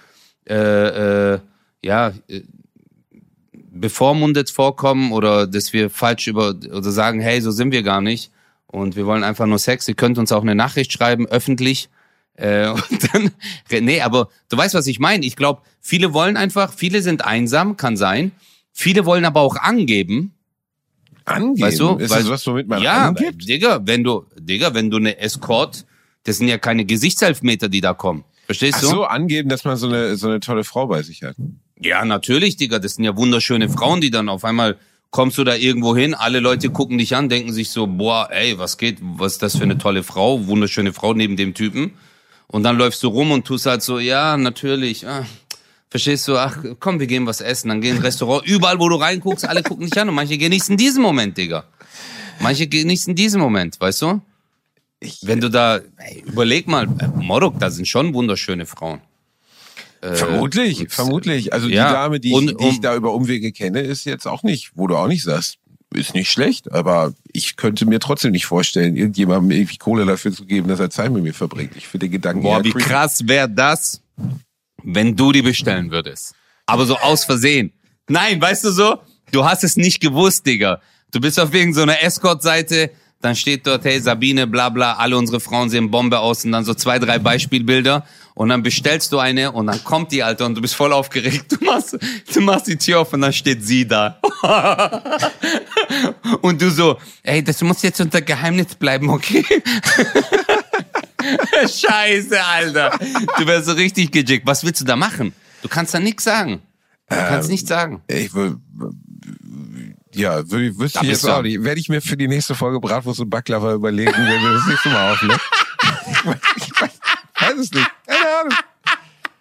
äh, 0.45 1.36
äh, 1.36 1.39
ja 1.82 2.11
äh, 2.28 2.41
bevormundet 3.53 4.49
vorkommen 4.49 5.13
oder 5.13 5.47
dass 5.47 5.72
wir 5.72 5.89
falsch 5.89 6.28
über 6.28 6.49
oder 6.49 6.91
sagen, 6.91 7.22
hey, 7.22 7.39
so 7.39 7.51
sind 7.51 7.72
wir 7.72 7.82
gar 7.82 8.01
nicht 8.01 8.30
und 8.65 8.97
wir 8.97 9.05
wollen 9.05 9.24
einfach 9.24 9.45
nur 9.45 9.59
Sex. 9.59 9.88
Ihr 9.88 9.95
könnt 9.95 10.18
uns 10.18 10.34
auch 10.34 10.41
eine 10.41 10.53
Nachricht 10.53 10.91
schreiben, 10.91 11.28
öffentlich. 11.28 11.88
Äh, 12.34 12.68
und 12.72 13.13
dann, 13.13 13.32
nee, 13.72 14.01
aber 14.01 14.28
du 14.49 14.57
weißt, 14.57 14.76
was 14.76 14.88
ich 14.88 14.99
meine. 14.99 15.26
Ich 15.26 15.38
glaube, 15.38 15.61
viele 15.80 16.13
wollen 16.13 16.36
einfach, 16.36 16.74
viele 16.74 17.01
sind 17.01 17.24
einsam, 17.24 17.78
kann 17.78 17.95
sein. 17.95 18.34
Viele 18.74 19.05
wollen 19.05 19.24
aber 19.24 19.39
auch 19.39 19.55
angeben, 19.55 20.34
Angeben? 21.28 21.62
Weißt 21.68 21.80
du, 21.80 21.96
ist 21.98 22.10
weil- 22.10 22.22
das 22.22 22.30
was, 22.30 22.48
womit 22.48 22.68
man 22.68 22.82
ja, 22.82 23.08
angibt? 23.08 23.48
Digga, 23.48 23.82
wenn 23.84 24.04
du, 24.04 24.26
Digga, 24.40 24.74
wenn 24.74 24.90
du 24.90 24.98
eine 24.98 25.20
Escort, 25.20 25.86
das 26.24 26.38
sind 26.38 26.48
ja 26.48 26.58
keine 26.58 26.86
Gesichtselfmeter, 26.86 27.70
die 27.70 27.82
da 27.82 27.94
kommen. 27.94 28.24
Verstehst 28.46 28.78
Ach 28.78 28.82
du? 28.82 28.88
so, 28.88 29.04
angeben, 29.06 29.50
dass 29.50 29.66
man 29.66 29.76
so 29.78 29.88
eine, 29.88 30.16
so 30.16 30.28
eine 30.30 30.40
tolle 30.40 30.64
Frau 30.64 30.88
bei 30.88 31.04
sich 31.04 31.24
hat. 31.24 31.36
Ja, 31.80 32.06
natürlich, 32.06 32.56
Digga. 32.56 32.80
Das 32.80 32.96
sind 32.96 33.04
ja 33.04 33.16
wunderschöne 33.18 33.70
Frauen, 33.70 34.02
die 34.02 34.10
dann 34.10 34.30
auf 34.30 34.46
einmal 34.46 34.78
kommst 35.10 35.38
du 35.38 35.44
da 35.44 35.56
irgendwo 35.56 35.96
hin, 35.96 36.14
alle 36.14 36.40
Leute 36.40 36.70
gucken 36.70 36.98
dich 36.98 37.16
an, 37.16 37.30
denken 37.30 37.54
sich 37.54 37.70
so, 37.70 37.88
boah, 37.88 38.30
ey, 38.32 38.58
was 38.60 38.78
geht, 38.78 38.98
was 39.02 39.34
ist 39.34 39.42
das 39.42 39.58
für 39.58 39.64
eine 39.64 39.78
tolle 39.78 40.04
Frau, 40.04 40.48
wunderschöne 40.48 40.92
Frau 40.94 41.14
neben 41.14 41.38
dem 41.38 41.54
Typen. 41.54 41.94
Und 42.48 42.64
dann 42.64 42.78
läufst 42.78 43.04
du 43.04 43.08
rum 43.10 43.32
und 43.32 43.46
tust 43.46 43.66
halt 43.66 43.84
so, 43.84 44.00
ja, 44.00 44.38
natürlich. 44.38 45.08
Ah, 45.08 45.26
verstehst 45.90 46.28
du? 46.28 46.38
Ach, 46.38 46.58
komm, 46.80 47.00
wir 47.00 47.08
gehen 47.08 47.26
was 47.26 47.42
essen. 47.42 47.70
Dann 47.70 47.82
geh 47.82 47.90
in 47.90 47.98
ein 47.98 48.02
Restaurant. 48.02 48.46
Überall, 48.48 48.80
wo 48.80 48.90
du 48.90 48.96
reinguckst, 48.96 49.48
alle 49.48 49.64
gucken 49.64 49.86
dich 49.90 50.00
an 50.00 50.10
und 50.10 50.16
manche 50.16 50.38
genießen 50.38 50.76
diesen 50.78 51.02
Moment, 51.02 51.38
Digga. 51.38 51.64
Manche 52.40 52.68
genießen 52.68 53.16
diesen 53.16 53.42
Moment, 53.42 53.80
weißt 53.80 54.02
du? 54.04 54.22
Wenn 55.22 55.40
du 55.42 55.50
da, 55.50 55.80
ey, 55.98 56.24
überleg 56.26 56.68
mal, 56.68 56.86
äh, 57.00 57.08
Morok, 57.16 57.60
da 57.60 57.70
sind 57.70 57.88
schon 57.88 58.14
wunderschöne 58.14 58.66
Frauen. 58.66 59.00
Äh, 60.02 60.14
Vermutlich, 60.16 60.80
und- 60.82 60.92
vermutlich. 60.92 61.54
Also 61.54 61.68
ja, 61.68 61.88
die 61.88 61.94
Dame, 61.94 62.20
die, 62.20 62.32
und 62.34 62.52
ich, 62.52 62.58
die 62.58 62.68
ich 62.68 62.76
um- 62.76 62.82
da 62.82 62.96
über 62.96 63.14
Umwege 63.14 63.52
kenne, 63.52 63.82
ist 63.82 64.06
jetzt 64.06 64.28
auch 64.28 64.44
nicht, 64.44 64.72
wo 64.76 64.88
du 64.88 64.96
auch 64.96 65.08
nicht 65.08 65.24
sagst, 65.24 65.58
ist 65.94 66.14
nicht 66.14 66.30
schlecht, 66.30 66.72
aber 66.72 67.14
ich 67.32 67.56
könnte 67.56 67.86
mir 67.86 68.00
trotzdem 68.00 68.32
nicht 68.32 68.46
vorstellen, 68.46 68.96
irgendjemandem 68.96 69.52
irgendwie 69.58 69.78
Kohle 69.78 70.06
dafür 70.06 70.32
zu 70.34 70.46
geben, 70.46 70.68
dass 70.68 70.80
er 70.80 70.90
Zeit 70.90 71.12
mit 71.12 71.24
mir 71.24 71.34
verbringt. 71.34 71.72
Ich 71.76 71.88
finde 71.88 72.06
den 72.08 72.12
Gedanken 72.12 72.44
Boah, 72.44 72.64
wie 72.64 72.72
creepy. 72.72 72.84
krass 72.90 73.28
wäre 73.28 73.50
das, 73.50 74.02
wenn 74.84 75.16
du 75.16 75.32
die 75.32 75.42
bestellen 75.42 75.92
würdest. 75.92 76.36
Aber 76.66 76.86
so 76.86 76.98
aus 76.98 77.26
Versehen. 77.26 77.74
Nein, 78.08 78.42
weißt 78.42 78.64
du 78.66 78.72
so? 78.72 79.00
Du 79.32 79.46
hast 79.46 79.64
es 79.64 79.78
nicht 79.78 80.00
gewusst, 80.00 80.46
Digga. 80.46 80.82
Du 81.12 81.20
bist 81.20 81.40
auf 81.40 81.54
irgendeiner 81.54 82.02
Escort-Seite, 82.04 82.92
dann 83.22 83.36
steht 83.36 83.66
dort, 83.66 83.84
hey 83.84 84.00
Sabine, 84.00 84.46
bla 84.46 84.70
bla, 84.70 84.94
alle 84.94 85.18
unsere 85.18 85.40
Frauen 85.40 85.70
sehen 85.70 85.90
Bombe 85.90 86.20
aus 86.20 86.46
und 86.46 86.52
dann 86.52 86.64
so 86.64 86.74
zwei, 86.74 87.00
drei 87.00 87.18
Beispielbilder 87.18 88.06
und 88.36 88.50
dann 88.50 88.62
bestellst 88.62 89.12
du 89.12 89.18
eine 89.18 89.52
und 89.52 89.68
dann 89.68 89.84
kommt 89.84 90.12
die, 90.12 90.22
Alter, 90.22 90.46
und 90.46 90.56
du 90.56 90.62
bist 90.62 90.76
voll 90.76 90.94
aufgeregt. 90.94 91.52
Du 91.52 91.66
machst, 91.66 91.98
du 92.34 92.42
machst 92.42 92.68
die 92.68 92.78
Tür 92.78 93.00
auf 93.00 93.14
und 93.14 93.22
dann 93.22 93.34
steht 93.34 93.66
sie 93.66 93.88
da. 93.88 94.20
und 96.42 96.62
du 96.62 96.70
so, 96.70 96.98
ey, 97.24 97.44
das 97.44 97.62
muss 97.64 97.82
jetzt 97.82 98.00
unter 98.00 98.22
Geheimnis 98.22 98.76
bleiben, 98.76 99.10
okay? 99.10 99.44
Scheiße, 101.68 102.43
Alter. 102.43 102.97
Du 103.38 103.45
wärst 103.47 103.65
so 103.68 103.74
richtig 103.74 104.11
gejickt. 104.11 104.45
Was 104.45 104.63
willst 104.63 104.82
du 104.82 104.86
da 104.86 104.95
machen? 104.95 105.34
Du 105.61 105.68
kannst 105.68 105.93
da 105.93 105.99
nichts 105.99 106.24
sagen. 106.24 106.61
Du 107.09 107.15
Ähm, 107.15 107.26
kannst 107.30 107.49
nichts 107.49 107.68
sagen. 107.70 108.01
Ich 108.07 108.34
will, 108.34 108.57
ja, 110.13 110.39
wü- 110.39 110.78
wüsste 110.78 110.99
ich 111.03 111.09
jetzt 111.09 111.28
auch 111.30 111.41
nicht. 111.41 111.63
Werde 111.63 111.80
ich 111.80 111.89
mir 111.89 112.01
für 112.01 112.18
die 112.18 112.28
nächste 112.28 112.55
Folge 112.55 112.80
Bratwurst 112.80 113.20
und 113.20 113.30
Baklava 113.30 113.74
überlegen, 113.74 114.13
wenn 114.13 114.26
wir 114.43 114.53
das 114.53 114.65
nächste 114.68 114.89
Mal 114.89 115.13
aufnehmen. 115.13 115.39
ich 116.57 116.82
weiß, 116.82 116.89
weiß 117.39 117.57
es 117.59 117.72
nicht. 117.72 117.89
Keine 118.05 118.20
Ahnung. 118.41 118.53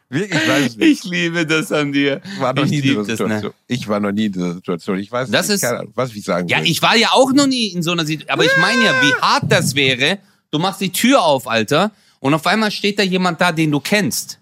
Wirklich, 0.08 0.40
ich 0.40 0.48
weiß 0.48 0.66
es 0.66 0.76
nicht. 0.76 1.04
Ich 1.04 1.10
liebe 1.10 1.44
das 1.46 1.72
an 1.72 1.92
dir. 1.92 2.20
Ich 2.24 2.40
war 2.40 2.52
noch 2.54 2.64
ich 2.64 2.70
nie 2.70 2.76
in 2.78 2.82
lieb 2.84 2.92
dieser 2.92 3.16
das, 3.16 3.18
ne? 3.20 3.34
Situation. 3.34 3.52
Ich 3.66 3.88
war 3.88 4.00
noch 4.00 4.12
nie 4.12 4.26
in 4.26 4.32
dieser 4.32 4.54
Situation. 4.54 4.98
Ich 5.00 5.10
weiß 5.10 5.30
Das 5.30 5.48
nicht, 5.48 5.56
ist- 5.56 5.60
keine 5.62 5.78
Ahnung, 5.80 5.92
was 5.96 6.14
ich 6.14 6.24
sagen 6.24 6.46
Ja, 6.48 6.58
will. 6.58 6.70
ich 6.70 6.80
war 6.82 6.96
ja 6.96 7.08
auch 7.12 7.32
noch 7.32 7.46
nie 7.46 7.66
in 7.68 7.82
so 7.82 7.90
einer 7.92 8.04
Situation. 8.06 8.30
Aber 8.32 8.44
ich 8.44 8.56
meine 8.60 8.84
ja, 8.84 8.92
wie 9.02 9.14
hart 9.14 9.44
das 9.48 9.74
wäre. 9.74 10.18
Du 10.50 10.58
machst 10.58 10.80
die 10.80 10.92
Tür 10.92 11.22
auf, 11.22 11.46
Alter. 11.48 11.90
Und 12.20 12.34
auf 12.34 12.46
einmal 12.46 12.70
steht 12.70 12.98
da 12.98 13.02
jemand 13.02 13.40
da, 13.40 13.52
den 13.52 13.70
du 13.70 13.80
kennst. 13.80 14.38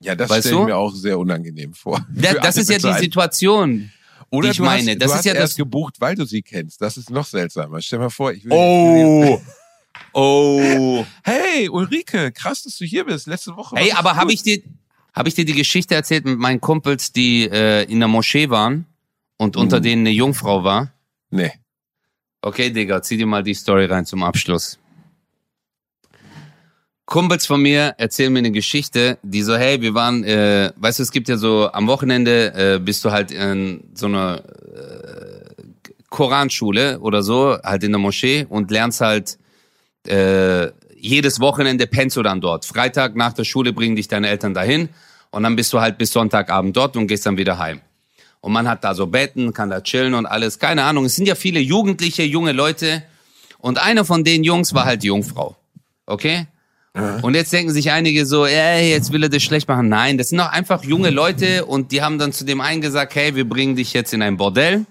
ja, 0.00 0.14
das 0.14 0.26
stelle 0.38 0.60
ich 0.60 0.66
mir 0.66 0.76
auch 0.76 0.94
sehr 0.94 1.18
unangenehm 1.18 1.74
vor. 1.74 2.04
Da, 2.14 2.34
das 2.34 2.56
ist 2.56 2.70
ja 2.70 2.78
die. 2.78 2.98
Situation. 3.00 3.90
Oder 4.30 4.48
die 4.48 4.52
ich 4.52 4.60
meine. 4.60 4.92
Hast, 4.92 5.00
Das 5.02 5.06
du 5.08 5.12
ist 5.12 5.18
hast 5.18 5.24
ja 5.26 5.32
erst 5.34 5.52
das- 5.52 5.56
gebucht, 5.56 5.94
weil 6.00 6.14
du 6.14 6.24
sie 6.24 6.42
kennst. 6.42 6.80
Das 6.80 6.96
ist 6.96 7.10
noch 7.10 7.26
seltsamer. 7.26 7.80
Stell 7.80 7.98
mal 7.98 8.10
vor, 8.10 8.32
ich 8.32 8.44
will. 8.44 8.52
Oh. 8.52 9.40
Oh. 10.12 11.04
Hey, 11.24 11.68
Ulrike, 11.68 12.32
krass, 12.32 12.62
dass 12.62 12.76
du 12.76 12.84
hier 12.84 13.04
bist. 13.04 13.26
Letzte 13.26 13.56
Woche. 13.56 13.76
Hey, 13.76 13.92
aber 13.92 14.16
habe 14.16 14.32
ich 14.32 14.42
dir, 14.42 14.62
habe 15.14 15.28
ich 15.28 15.34
dir 15.34 15.44
die 15.44 15.54
Geschichte 15.54 15.94
erzählt 15.94 16.24
mit 16.24 16.38
meinen 16.38 16.60
Kumpels, 16.60 17.12
die 17.12 17.44
äh, 17.50 17.82
in 17.84 17.98
der 17.98 18.08
Moschee 18.08 18.48
waren 18.50 18.86
und 19.38 19.56
unter 19.56 19.78
Mhm. 19.78 19.82
denen 19.82 20.02
eine 20.02 20.10
Jungfrau 20.10 20.62
war? 20.64 20.92
Nee. 21.30 21.52
Okay, 22.42 22.70
Digga, 22.70 23.02
zieh 23.02 23.16
dir 23.16 23.26
mal 23.26 23.42
die 23.42 23.54
Story 23.54 23.86
rein 23.86 24.06
zum 24.06 24.22
Abschluss. 24.22 24.78
Kumpels 27.08 27.46
von 27.46 27.62
mir 27.62 27.94
erzählen 27.96 28.30
mir 28.30 28.40
eine 28.40 28.50
Geschichte, 28.50 29.16
die 29.22 29.40
so, 29.40 29.56
hey, 29.56 29.80
wir 29.80 29.94
waren, 29.94 30.24
äh, 30.24 30.72
weißt 30.76 30.98
du, 30.98 31.02
es 31.02 31.10
gibt 31.10 31.30
ja 31.30 31.38
so, 31.38 31.72
am 31.72 31.86
Wochenende 31.86 32.52
äh, 32.54 32.78
bist 32.78 33.02
du 33.02 33.10
halt 33.10 33.30
in 33.30 33.82
so 33.94 34.06
einer 34.06 34.42
äh, 34.44 35.62
Koranschule 36.10 37.00
oder 37.00 37.22
so, 37.22 37.56
halt 37.64 37.82
in 37.82 37.92
der 37.92 37.98
Moschee 37.98 38.44
und 38.46 38.70
lernst 38.70 39.00
halt 39.00 39.38
äh, 40.06 40.68
jedes 41.00 41.40
Wochenende 41.40 41.86
pennst 41.86 42.18
du 42.18 42.22
dann 42.22 42.42
dort. 42.42 42.66
Freitag 42.66 43.16
nach 43.16 43.32
der 43.32 43.44
Schule 43.44 43.72
bringen 43.72 43.96
dich 43.96 44.08
deine 44.08 44.28
Eltern 44.28 44.52
dahin 44.52 44.90
und 45.30 45.44
dann 45.44 45.56
bist 45.56 45.72
du 45.72 45.80
halt 45.80 45.96
bis 45.96 46.12
Sonntagabend 46.12 46.76
dort 46.76 46.94
und 46.98 47.06
gehst 47.06 47.24
dann 47.24 47.38
wieder 47.38 47.58
heim. 47.58 47.80
Und 48.42 48.52
man 48.52 48.68
hat 48.68 48.84
da 48.84 48.94
so 48.94 49.06
Betten, 49.06 49.54
kann 49.54 49.70
da 49.70 49.80
chillen 49.80 50.12
und 50.12 50.26
alles. 50.26 50.58
Keine 50.58 50.84
Ahnung. 50.84 51.06
Es 51.06 51.16
sind 51.16 51.26
ja 51.26 51.36
viele 51.36 51.60
Jugendliche, 51.60 52.22
junge 52.24 52.52
Leute. 52.52 53.02
Und 53.56 53.78
einer 53.82 54.04
von 54.04 54.24
den 54.24 54.44
Jungs 54.44 54.74
war 54.74 54.84
halt 54.84 55.04
Jungfrau. 55.04 55.56
Okay? 56.04 56.46
Und 56.94 57.34
jetzt 57.34 57.52
denken 57.52 57.72
sich 57.72 57.90
einige 57.90 58.26
so, 58.26 58.46
ey, 58.46 58.90
jetzt 58.90 59.12
will 59.12 59.22
er 59.22 59.28
das 59.28 59.42
schlecht 59.42 59.68
machen. 59.68 59.88
Nein, 59.88 60.18
das 60.18 60.30
sind 60.30 60.38
doch 60.38 60.50
einfach 60.50 60.82
junge 60.82 61.10
Leute 61.10 61.64
und 61.64 61.92
die 61.92 62.02
haben 62.02 62.18
dann 62.18 62.32
zu 62.32 62.44
dem 62.44 62.60
einen 62.60 62.80
gesagt, 62.80 63.14
hey, 63.14 63.34
wir 63.34 63.48
bringen 63.48 63.76
dich 63.76 63.92
jetzt 63.92 64.12
in 64.12 64.22
ein 64.22 64.36
Bordell 64.36 64.84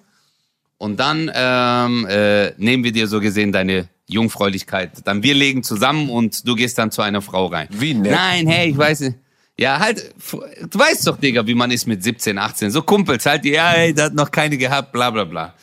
und 0.78 1.00
dann 1.00 1.32
ähm, 1.34 2.08
äh, 2.08 2.52
nehmen 2.58 2.84
wir 2.84 2.92
dir 2.92 3.08
so 3.08 3.20
gesehen 3.20 3.52
deine 3.52 3.90
Jungfräulichkeit. 4.08 4.92
Dann 5.06 5.24
wir 5.24 5.34
legen 5.34 5.64
zusammen 5.64 6.10
und 6.10 6.48
du 6.48 6.56
gehst 6.56 6.78
dann 6.78 6.92
zu 6.92 7.02
einer 7.02 7.22
Frau 7.22 7.48
rein. 7.48 7.68
Wie 7.72 7.94
nett. 7.94 8.12
Nein, 8.14 8.48
hey, 8.48 8.70
ich 8.70 8.78
weiß 8.78 9.02
nicht. 9.02 9.18
Ja, 9.60 9.80
halt, 9.80 10.14
du 10.32 10.80
weißt 10.80 11.08
doch, 11.08 11.18
Digga, 11.18 11.46
wie 11.48 11.56
man 11.56 11.72
ist 11.72 11.88
mit 11.88 12.04
17, 12.04 12.38
18. 12.38 12.70
So 12.70 12.84
Kumpels 12.84 13.26
halt, 13.26 13.44
ja, 13.44 13.74
ey, 13.74 13.94
der 13.94 14.06
hat 14.06 14.14
noch 14.14 14.30
keine 14.30 14.56
gehabt, 14.58 14.92
bla 14.92 15.10
bla 15.10 15.24
bla. 15.24 15.56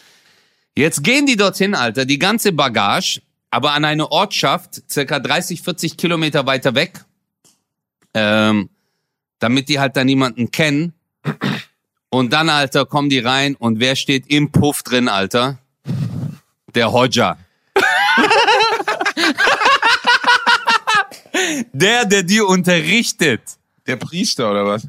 Jetzt 0.76 1.04
gehen 1.04 1.26
die 1.26 1.36
dorthin, 1.36 1.76
Alter, 1.76 2.04
die 2.04 2.18
ganze 2.18 2.50
Bagage, 2.50 3.20
aber 3.54 3.72
an 3.72 3.84
eine 3.84 4.10
Ortschaft, 4.10 4.82
circa 4.90 5.20
30, 5.20 5.62
40 5.62 5.96
Kilometer 5.96 6.44
weiter 6.44 6.74
weg, 6.74 7.04
ähm, 8.12 8.68
damit 9.38 9.68
die 9.68 9.78
halt 9.78 9.96
da 9.96 10.02
niemanden 10.02 10.50
kennen. 10.50 10.92
Und 12.08 12.32
dann, 12.32 12.48
Alter, 12.48 12.84
kommen 12.84 13.10
die 13.10 13.20
rein 13.20 13.54
und 13.54 13.78
wer 13.78 13.94
steht 13.94 14.26
im 14.26 14.50
Puff 14.50 14.82
drin, 14.82 15.06
Alter? 15.08 15.58
Der 16.74 16.90
Hodja. 16.90 17.38
der, 21.72 22.06
der 22.06 22.24
dir 22.24 22.48
unterrichtet. 22.48 23.42
Der 23.86 23.94
Priester 23.94 24.50
oder 24.50 24.66
was? 24.66 24.88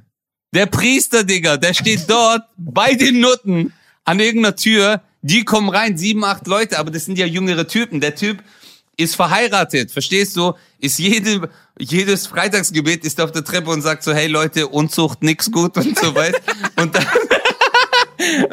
Der 0.54 0.66
Priester, 0.66 1.24
Digga, 1.24 1.58
der 1.58 1.76
steht 1.76 2.10
dort 2.10 2.42
bei 2.58 2.96
den 2.96 3.20
Nutten 3.20 3.74
an 4.06 4.20
irgendeiner 4.20 4.56
Tür. 4.56 5.02
Die 5.22 5.44
kommen 5.44 5.70
rein, 5.70 6.00
sieben, 6.00 6.24
acht 6.24 6.48
Leute, 6.48 6.80
aber 6.80 6.90
das 6.90 7.06
sind 7.06 7.20
ja 7.20 7.28
jüngere 7.28 7.68
Typen. 7.68 8.02
Der 8.02 8.16
Typ 8.16 8.44
ist 8.98 9.16
verheiratet, 9.16 9.92
verstehst 9.92 10.36
du? 10.36 10.54
Ist 10.80 11.00
jede, 11.00 11.50
jedes 11.78 12.28
Freitagsgebet 12.28 13.04
ist 13.04 13.20
auf 13.20 13.32
der 13.32 13.44
Treppe 13.44 13.70
und 13.70 13.82
sagt 13.82 14.04
so, 14.04 14.14
hey 14.14 14.28
Leute, 14.28 14.68
Unzucht, 14.68 15.24
nix 15.24 15.52
gut 15.52 15.78
und 15.78 15.98
so 15.98 16.16
weiter. 16.16 16.40
und 16.78 16.96
dann, 16.96 17.06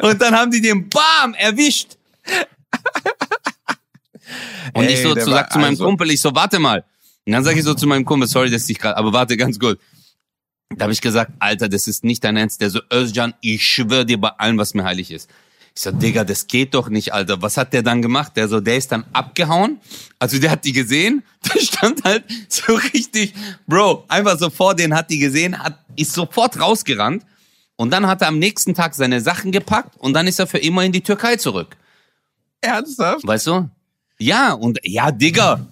und 0.01 0.21
dann 0.21 0.35
haben 0.35 0.51
die 0.51 0.61
den 0.61 0.89
BAM 0.89 1.33
erwischt. 1.35 1.97
Und 4.73 4.85
Ey, 4.85 4.93
ich 4.93 5.01
so 5.01 5.13
zu, 5.13 5.29
sag 5.29 5.51
zu 5.51 5.59
meinem 5.59 5.71
also- 5.71 5.85
Kumpel, 5.85 6.11
ich 6.11 6.21
so, 6.21 6.33
warte 6.33 6.59
mal. 6.59 6.83
Und 7.25 7.31
dann 7.31 7.43
sage 7.43 7.59
ich 7.59 7.65
so 7.65 7.73
zu 7.73 7.87
meinem 7.87 8.05
Kumpel, 8.05 8.27
sorry, 8.27 8.49
dass 8.49 8.69
ich 8.69 8.79
gerade, 8.79 8.97
aber 8.97 9.13
warte 9.13 9.37
ganz 9.37 9.59
gut. 9.59 9.79
Da 10.75 10.83
habe 10.83 10.93
ich 10.93 11.01
gesagt, 11.01 11.31
Alter, 11.39 11.69
das 11.69 11.87
ist 11.87 12.03
nicht 12.03 12.23
dein 12.23 12.35
Ernst. 12.35 12.59
Der 12.59 12.69
so, 12.69 12.79
Özcan, 12.91 13.33
ich 13.41 13.65
schwöre 13.65 14.05
dir 14.05 14.19
bei 14.19 14.29
allem, 14.29 14.57
was 14.57 14.73
mir 14.73 14.83
heilig 14.83 15.11
ist. 15.11 15.29
Ich 15.75 15.81
so, 15.81 15.91
Digga, 15.91 16.23
das 16.23 16.45
geht 16.45 16.75
doch 16.75 16.89
nicht, 16.89 17.13
Alter. 17.13 17.41
Was 17.41 17.57
hat 17.57 17.73
der 17.73 17.81
dann 17.81 18.01
gemacht? 18.03 18.33
Der 18.35 18.47
so, 18.47 18.59
der 18.59 18.77
ist 18.77 18.91
dann 18.91 19.05
abgehauen. 19.11 19.79
Also 20.19 20.37
der 20.37 20.51
hat 20.51 20.65
die 20.65 20.73
gesehen. 20.73 21.23
Der 21.53 21.59
stand 21.59 22.03
halt 22.05 22.23
so 22.47 22.73
richtig, 22.73 23.33
Bro, 23.67 24.05
einfach 24.07 24.39
so 24.39 24.49
vor 24.49 24.75
den 24.75 24.95
hat 24.95 25.09
die 25.09 25.19
gesehen, 25.19 25.61
hat, 25.61 25.77
ist 25.97 26.13
sofort 26.13 26.57
rausgerannt. 26.57 27.25
Und 27.75 27.91
dann 27.91 28.07
hat 28.07 28.21
er 28.21 28.29
am 28.29 28.39
nächsten 28.39 28.73
Tag 28.73 28.95
seine 28.95 29.19
Sachen 29.19 29.51
gepackt 29.51 29.97
und 29.97 30.13
dann 30.13 30.25
ist 30.25 30.39
er 30.39 30.47
für 30.47 30.59
immer 30.59 30.85
in 30.85 30.93
die 30.93 31.01
Türkei 31.01 31.35
zurück. 31.35 31.75
Ernsthaft? 32.61 33.27
Weißt 33.27 33.47
du? 33.47 33.69
Ja, 34.19 34.53
und 34.53 34.79
ja, 34.83 35.11
Digga. 35.11 35.67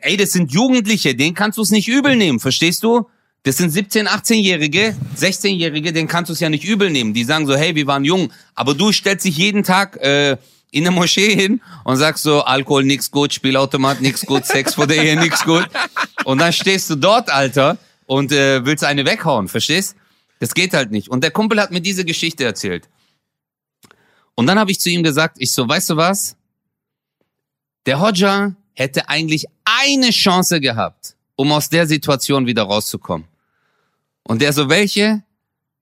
Ey, 0.00 0.16
das 0.16 0.30
sind 0.32 0.50
Jugendliche, 0.50 1.14
denen 1.14 1.34
kannst 1.34 1.58
du 1.58 1.62
es 1.62 1.70
nicht 1.70 1.88
übel 1.88 2.16
nehmen, 2.16 2.40
verstehst 2.40 2.82
du? 2.82 3.06
Das 3.46 3.58
sind 3.58 3.72
17-, 3.72 4.08
18-Jährige, 4.08 4.96
16-Jährige, 5.16 5.92
denen 5.92 6.08
kannst 6.08 6.30
du 6.30 6.32
es 6.32 6.40
ja 6.40 6.48
nicht 6.48 6.64
übel 6.64 6.90
nehmen. 6.90 7.14
Die 7.14 7.22
sagen 7.22 7.46
so, 7.46 7.54
hey, 7.54 7.76
wir 7.76 7.86
waren 7.86 8.04
jung. 8.04 8.32
Aber 8.56 8.74
du 8.74 8.90
stellst 8.90 9.24
dich 9.24 9.36
jeden 9.36 9.62
Tag 9.62 9.96
äh, 9.98 10.36
in 10.72 10.82
der 10.82 10.92
Moschee 10.92 11.32
hin 11.32 11.60
und 11.84 11.96
sagst 11.96 12.24
so, 12.24 12.42
Alkohol 12.42 12.82
nix 12.82 13.08
gut, 13.08 13.32
Spielautomat 13.32 14.00
nix 14.00 14.26
gut, 14.26 14.44
Sex 14.46 14.74
vor 14.74 14.88
der 14.88 14.96
Ehe 14.96 15.16
nix 15.16 15.44
gut. 15.44 15.68
Und 16.24 16.38
dann 16.38 16.52
stehst 16.52 16.90
du 16.90 16.96
dort, 16.96 17.30
Alter, 17.30 17.78
und 18.06 18.32
äh, 18.32 18.64
willst 18.66 18.82
eine 18.82 19.06
weghauen, 19.06 19.46
verstehst? 19.46 19.94
Das 20.40 20.52
geht 20.52 20.74
halt 20.74 20.90
nicht. 20.90 21.08
Und 21.08 21.22
der 21.22 21.30
Kumpel 21.30 21.60
hat 21.60 21.70
mir 21.70 21.80
diese 21.80 22.04
Geschichte 22.04 22.42
erzählt. 22.42 22.88
Und 24.34 24.48
dann 24.48 24.58
habe 24.58 24.72
ich 24.72 24.80
zu 24.80 24.90
ihm 24.90 25.04
gesagt, 25.04 25.36
ich 25.38 25.52
so, 25.52 25.68
weißt 25.68 25.90
du 25.90 25.96
was? 25.96 26.34
Der 27.86 28.00
Hodja 28.00 28.56
hätte 28.74 29.08
eigentlich 29.08 29.46
eine 29.64 30.10
Chance 30.10 30.60
gehabt, 30.60 31.14
um 31.36 31.52
aus 31.52 31.68
der 31.68 31.86
Situation 31.86 32.44
wieder 32.46 32.64
rauszukommen. 32.64 33.28
Und 34.26 34.42
der 34.42 34.52
so, 34.52 34.68
welche? 34.68 35.22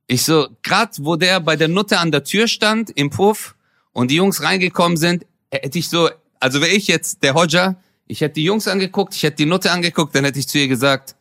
Ich 0.07 0.23
so, 0.23 0.49
grad 0.63 0.97
wo 1.01 1.17
der 1.17 1.41
bei 1.41 1.57
der 1.57 1.69
Nutte 1.69 1.99
an 1.99 2.13
der 2.13 2.25
Tür 2.25 2.47
stand, 2.47 2.91
im 2.91 3.09
Puff, 3.09 3.55
und 3.93 4.11
die 4.11 4.17
Jungs 4.17 4.43
reingekommen 4.43 4.99
sind, 4.99 5.25
hätte 5.51 5.79
ich 5.79 5.89
so, 5.89 6.11
also 6.41 6.61
wäre 6.61 6.73
ich 6.73 6.87
jetzt 6.87 7.23
der 7.23 7.33
Hodja, 7.35 7.77
ich 8.07 8.21
hätte 8.21 8.35
die 8.35 8.45
Jungs 8.45 8.69
angeguckt, 8.69 9.15
ich 9.15 9.23
hätte 9.23 9.37
die 9.37 9.47
Nutte 9.47 9.71
angeguckt, 9.71 10.15
dann 10.15 10.25
hätte 10.25 10.39
ich 10.39 10.47
zu 10.47 10.59
ihr 10.59 10.69
gesagt, 10.69 11.17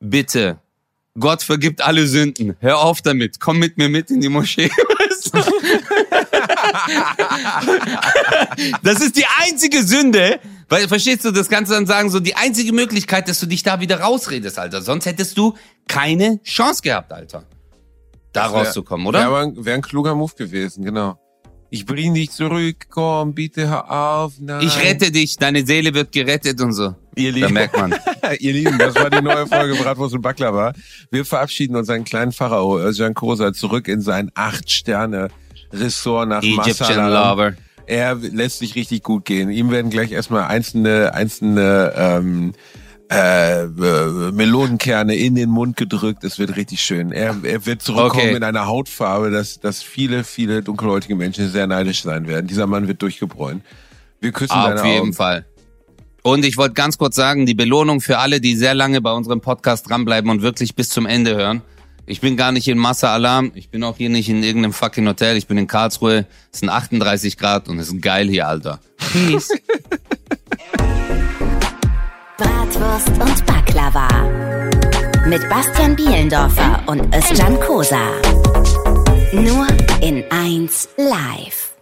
bitte, 0.00 0.58
Gott 1.18 1.44
vergibt 1.44 1.80
alle 1.80 2.08
Sünden, 2.08 2.56
hör 2.58 2.78
auf 2.80 3.00
damit, 3.00 3.38
komm 3.38 3.58
mit 3.60 3.78
mir 3.78 3.88
mit 3.88 4.10
in 4.10 4.20
die 4.20 4.28
Moschee. 4.28 4.70
Das 8.82 9.00
ist 9.00 9.16
die 9.16 9.24
einzige 9.42 9.82
Sünde. 9.84 10.40
Weil, 10.68 10.88
verstehst 10.88 11.24
du, 11.24 11.30
das 11.30 11.48
kannst 11.48 11.70
du 11.70 11.74
dann 11.74 11.86
sagen, 11.86 12.10
so 12.10 12.20
die 12.20 12.36
einzige 12.36 12.72
Möglichkeit, 12.72 13.28
dass 13.28 13.38
du 13.40 13.46
dich 13.46 13.62
da 13.62 13.80
wieder 13.80 14.00
rausredest, 14.00 14.58
Alter. 14.58 14.82
Sonst 14.82 15.06
hättest 15.06 15.36
du 15.36 15.54
keine 15.88 16.42
Chance 16.42 16.82
gehabt, 16.82 17.12
Alter. 17.12 17.44
Da 18.32 18.44
Wär- 18.52 18.58
rauszukommen, 18.64 19.06
oder? 19.06 19.18
Wäre 19.20 19.28
aber 19.28 19.40
ein- 19.40 19.64
wär 19.64 19.74
ein 19.74 19.82
kluger 19.82 20.14
Move 20.14 20.32
gewesen, 20.36 20.84
genau. 20.84 21.18
Ich 21.74 21.86
bring 21.86 22.14
dich 22.14 22.30
zurück, 22.30 22.86
komm, 22.88 23.34
bitte 23.34 23.68
hör 23.68 23.90
auf. 23.90 24.34
Nein. 24.38 24.64
ich 24.64 24.80
rette 24.80 25.10
dich, 25.10 25.38
deine 25.38 25.66
Seele 25.66 25.92
wird 25.92 26.12
gerettet 26.12 26.60
und 26.60 26.72
so. 26.72 26.94
Ihr 27.16 27.32
Da 27.32 27.38
Lieben, 27.38 27.52
merkt 27.52 27.76
man. 27.76 27.92
ihr 28.38 28.52
Lieben, 28.52 28.78
das 28.78 28.94
war 28.94 29.10
die 29.10 29.20
neue 29.20 29.48
Folge 29.48 29.74
Bratwurst 29.74 30.14
und 30.14 30.22
Baklava. 30.22 30.72
Wir 31.10 31.24
verabschieden 31.24 31.74
unseren 31.74 32.04
kleinen 32.04 32.30
Pharao, 32.30 32.78
Özcan 32.78 33.14
Kosa, 33.14 33.52
zurück 33.52 33.88
in 33.88 34.02
sein 34.02 34.30
Acht-Sterne-Ressort 34.34 36.28
nach. 36.28 36.44
Lover. 37.08 37.54
Er 37.86 38.14
lässt 38.14 38.60
sich 38.60 38.76
richtig 38.76 39.02
gut 39.02 39.24
gehen. 39.24 39.50
Ihm 39.50 39.72
werden 39.72 39.90
gleich 39.90 40.12
erstmal 40.12 40.44
einzelne, 40.44 41.12
einzelne 41.12 41.92
ähm, 41.96 42.52
äh, 43.14 43.62
äh, 43.64 44.32
Melonenkerne 44.32 45.14
in 45.14 45.34
den 45.34 45.50
Mund 45.50 45.76
gedrückt. 45.76 46.24
Es 46.24 46.38
wird 46.38 46.56
richtig 46.56 46.80
schön. 46.80 47.12
Er, 47.12 47.36
er 47.42 47.66
wird 47.66 47.82
zurückkommen 47.82 48.24
Okay. 48.28 48.36
in 48.36 48.42
einer 48.42 48.66
Hautfarbe, 48.66 49.30
dass, 49.30 49.60
dass 49.60 49.82
viele, 49.82 50.24
viele 50.24 50.62
dunkelhäutige 50.62 51.14
Menschen 51.16 51.48
sehr 51.50 51.66
neidisch 51.66 52.02
sein 52.02 52.26
werden. 52.26 52.46
Dieser 52.46 52.66
Mann 52.66 52.88
wird 52.88 53.00
durchgebräunt. 53.02 53.62
Wir 54.20 54.32
küssen 54.32 54.54
deine 54.54 54.80
Auf 54.80 54.86
jeden 54.86 55.00
Augen. 55.00 55.12
Fall. 55.12 55.44
Und 56.22 56.44
ich 56.44 56.56
wollte 56.56 56.72
ganz 56.74 56.96
kurz 56.96 57.16
sagen, 57.16 57.44
die 57.44 57.54
Belohnung 57.54 58.00
für 58.00 58.18
alle, 58.18 58.40
die 58.40 58.56
sehr 58.56 58.74
lange 58.74 59.00
bei 59.02 59.12
unserem 59.12 59.40
Podcast 59.42 59.88
dranbleiben 59.90 60.30
und 60.30 60.40
wirklich 60.40 60.74
bis 60.74 60.88
zum 60.88 61.04
Ende 61.06 61.36
hören. 61.36 61.60
Ich 62.06 62.20
bin 62.20 62.36
gar 62.36 62.52
nicht 62.52 62.68
in 62.68 62.78
Massa 62.78 63.12
Alarm. 63.14 63.52
Ich 63.54 63.70
bin 63.70 63.82
auch 63.84 63.96
hier 63.96 64.10
nicht 64.10 64.28
in 64.28 64.42
irgendeinem 64.42 64.72
fucking 64.74 65.06
Hotel. 65.06 65.36
Ich 65.36 65.46
bin 65.46 65.56
in 65.58 65.66
Karlsruhe. 65.66 66.26
Es 66.52 66.60
sind 66.60 66.68
38 66.68 67.36
Grad 67.38 67.68
und 67.68 67.78
es 67.78 67.88
ist 67.88 68.00
geil 68.02 68.28
hier, 68.28 68.46
Alter. 68.48 68.80
Peace. 69.12 69.48
Bratwurst 72.94 73.08
und 73.08 73.46
Baklava. 73.46 74.08
Mit 75.26 75.48
Bastian 75.48 75.96
Bielendorfer 75.96 76.80
und 76.86 77.12
Özcan 77.12 77.58
Kosa. 77.58 78.12
Nur 79.32 79.66
in 80.00 80.22
1 80.30 80.88
live. 80.96 81.73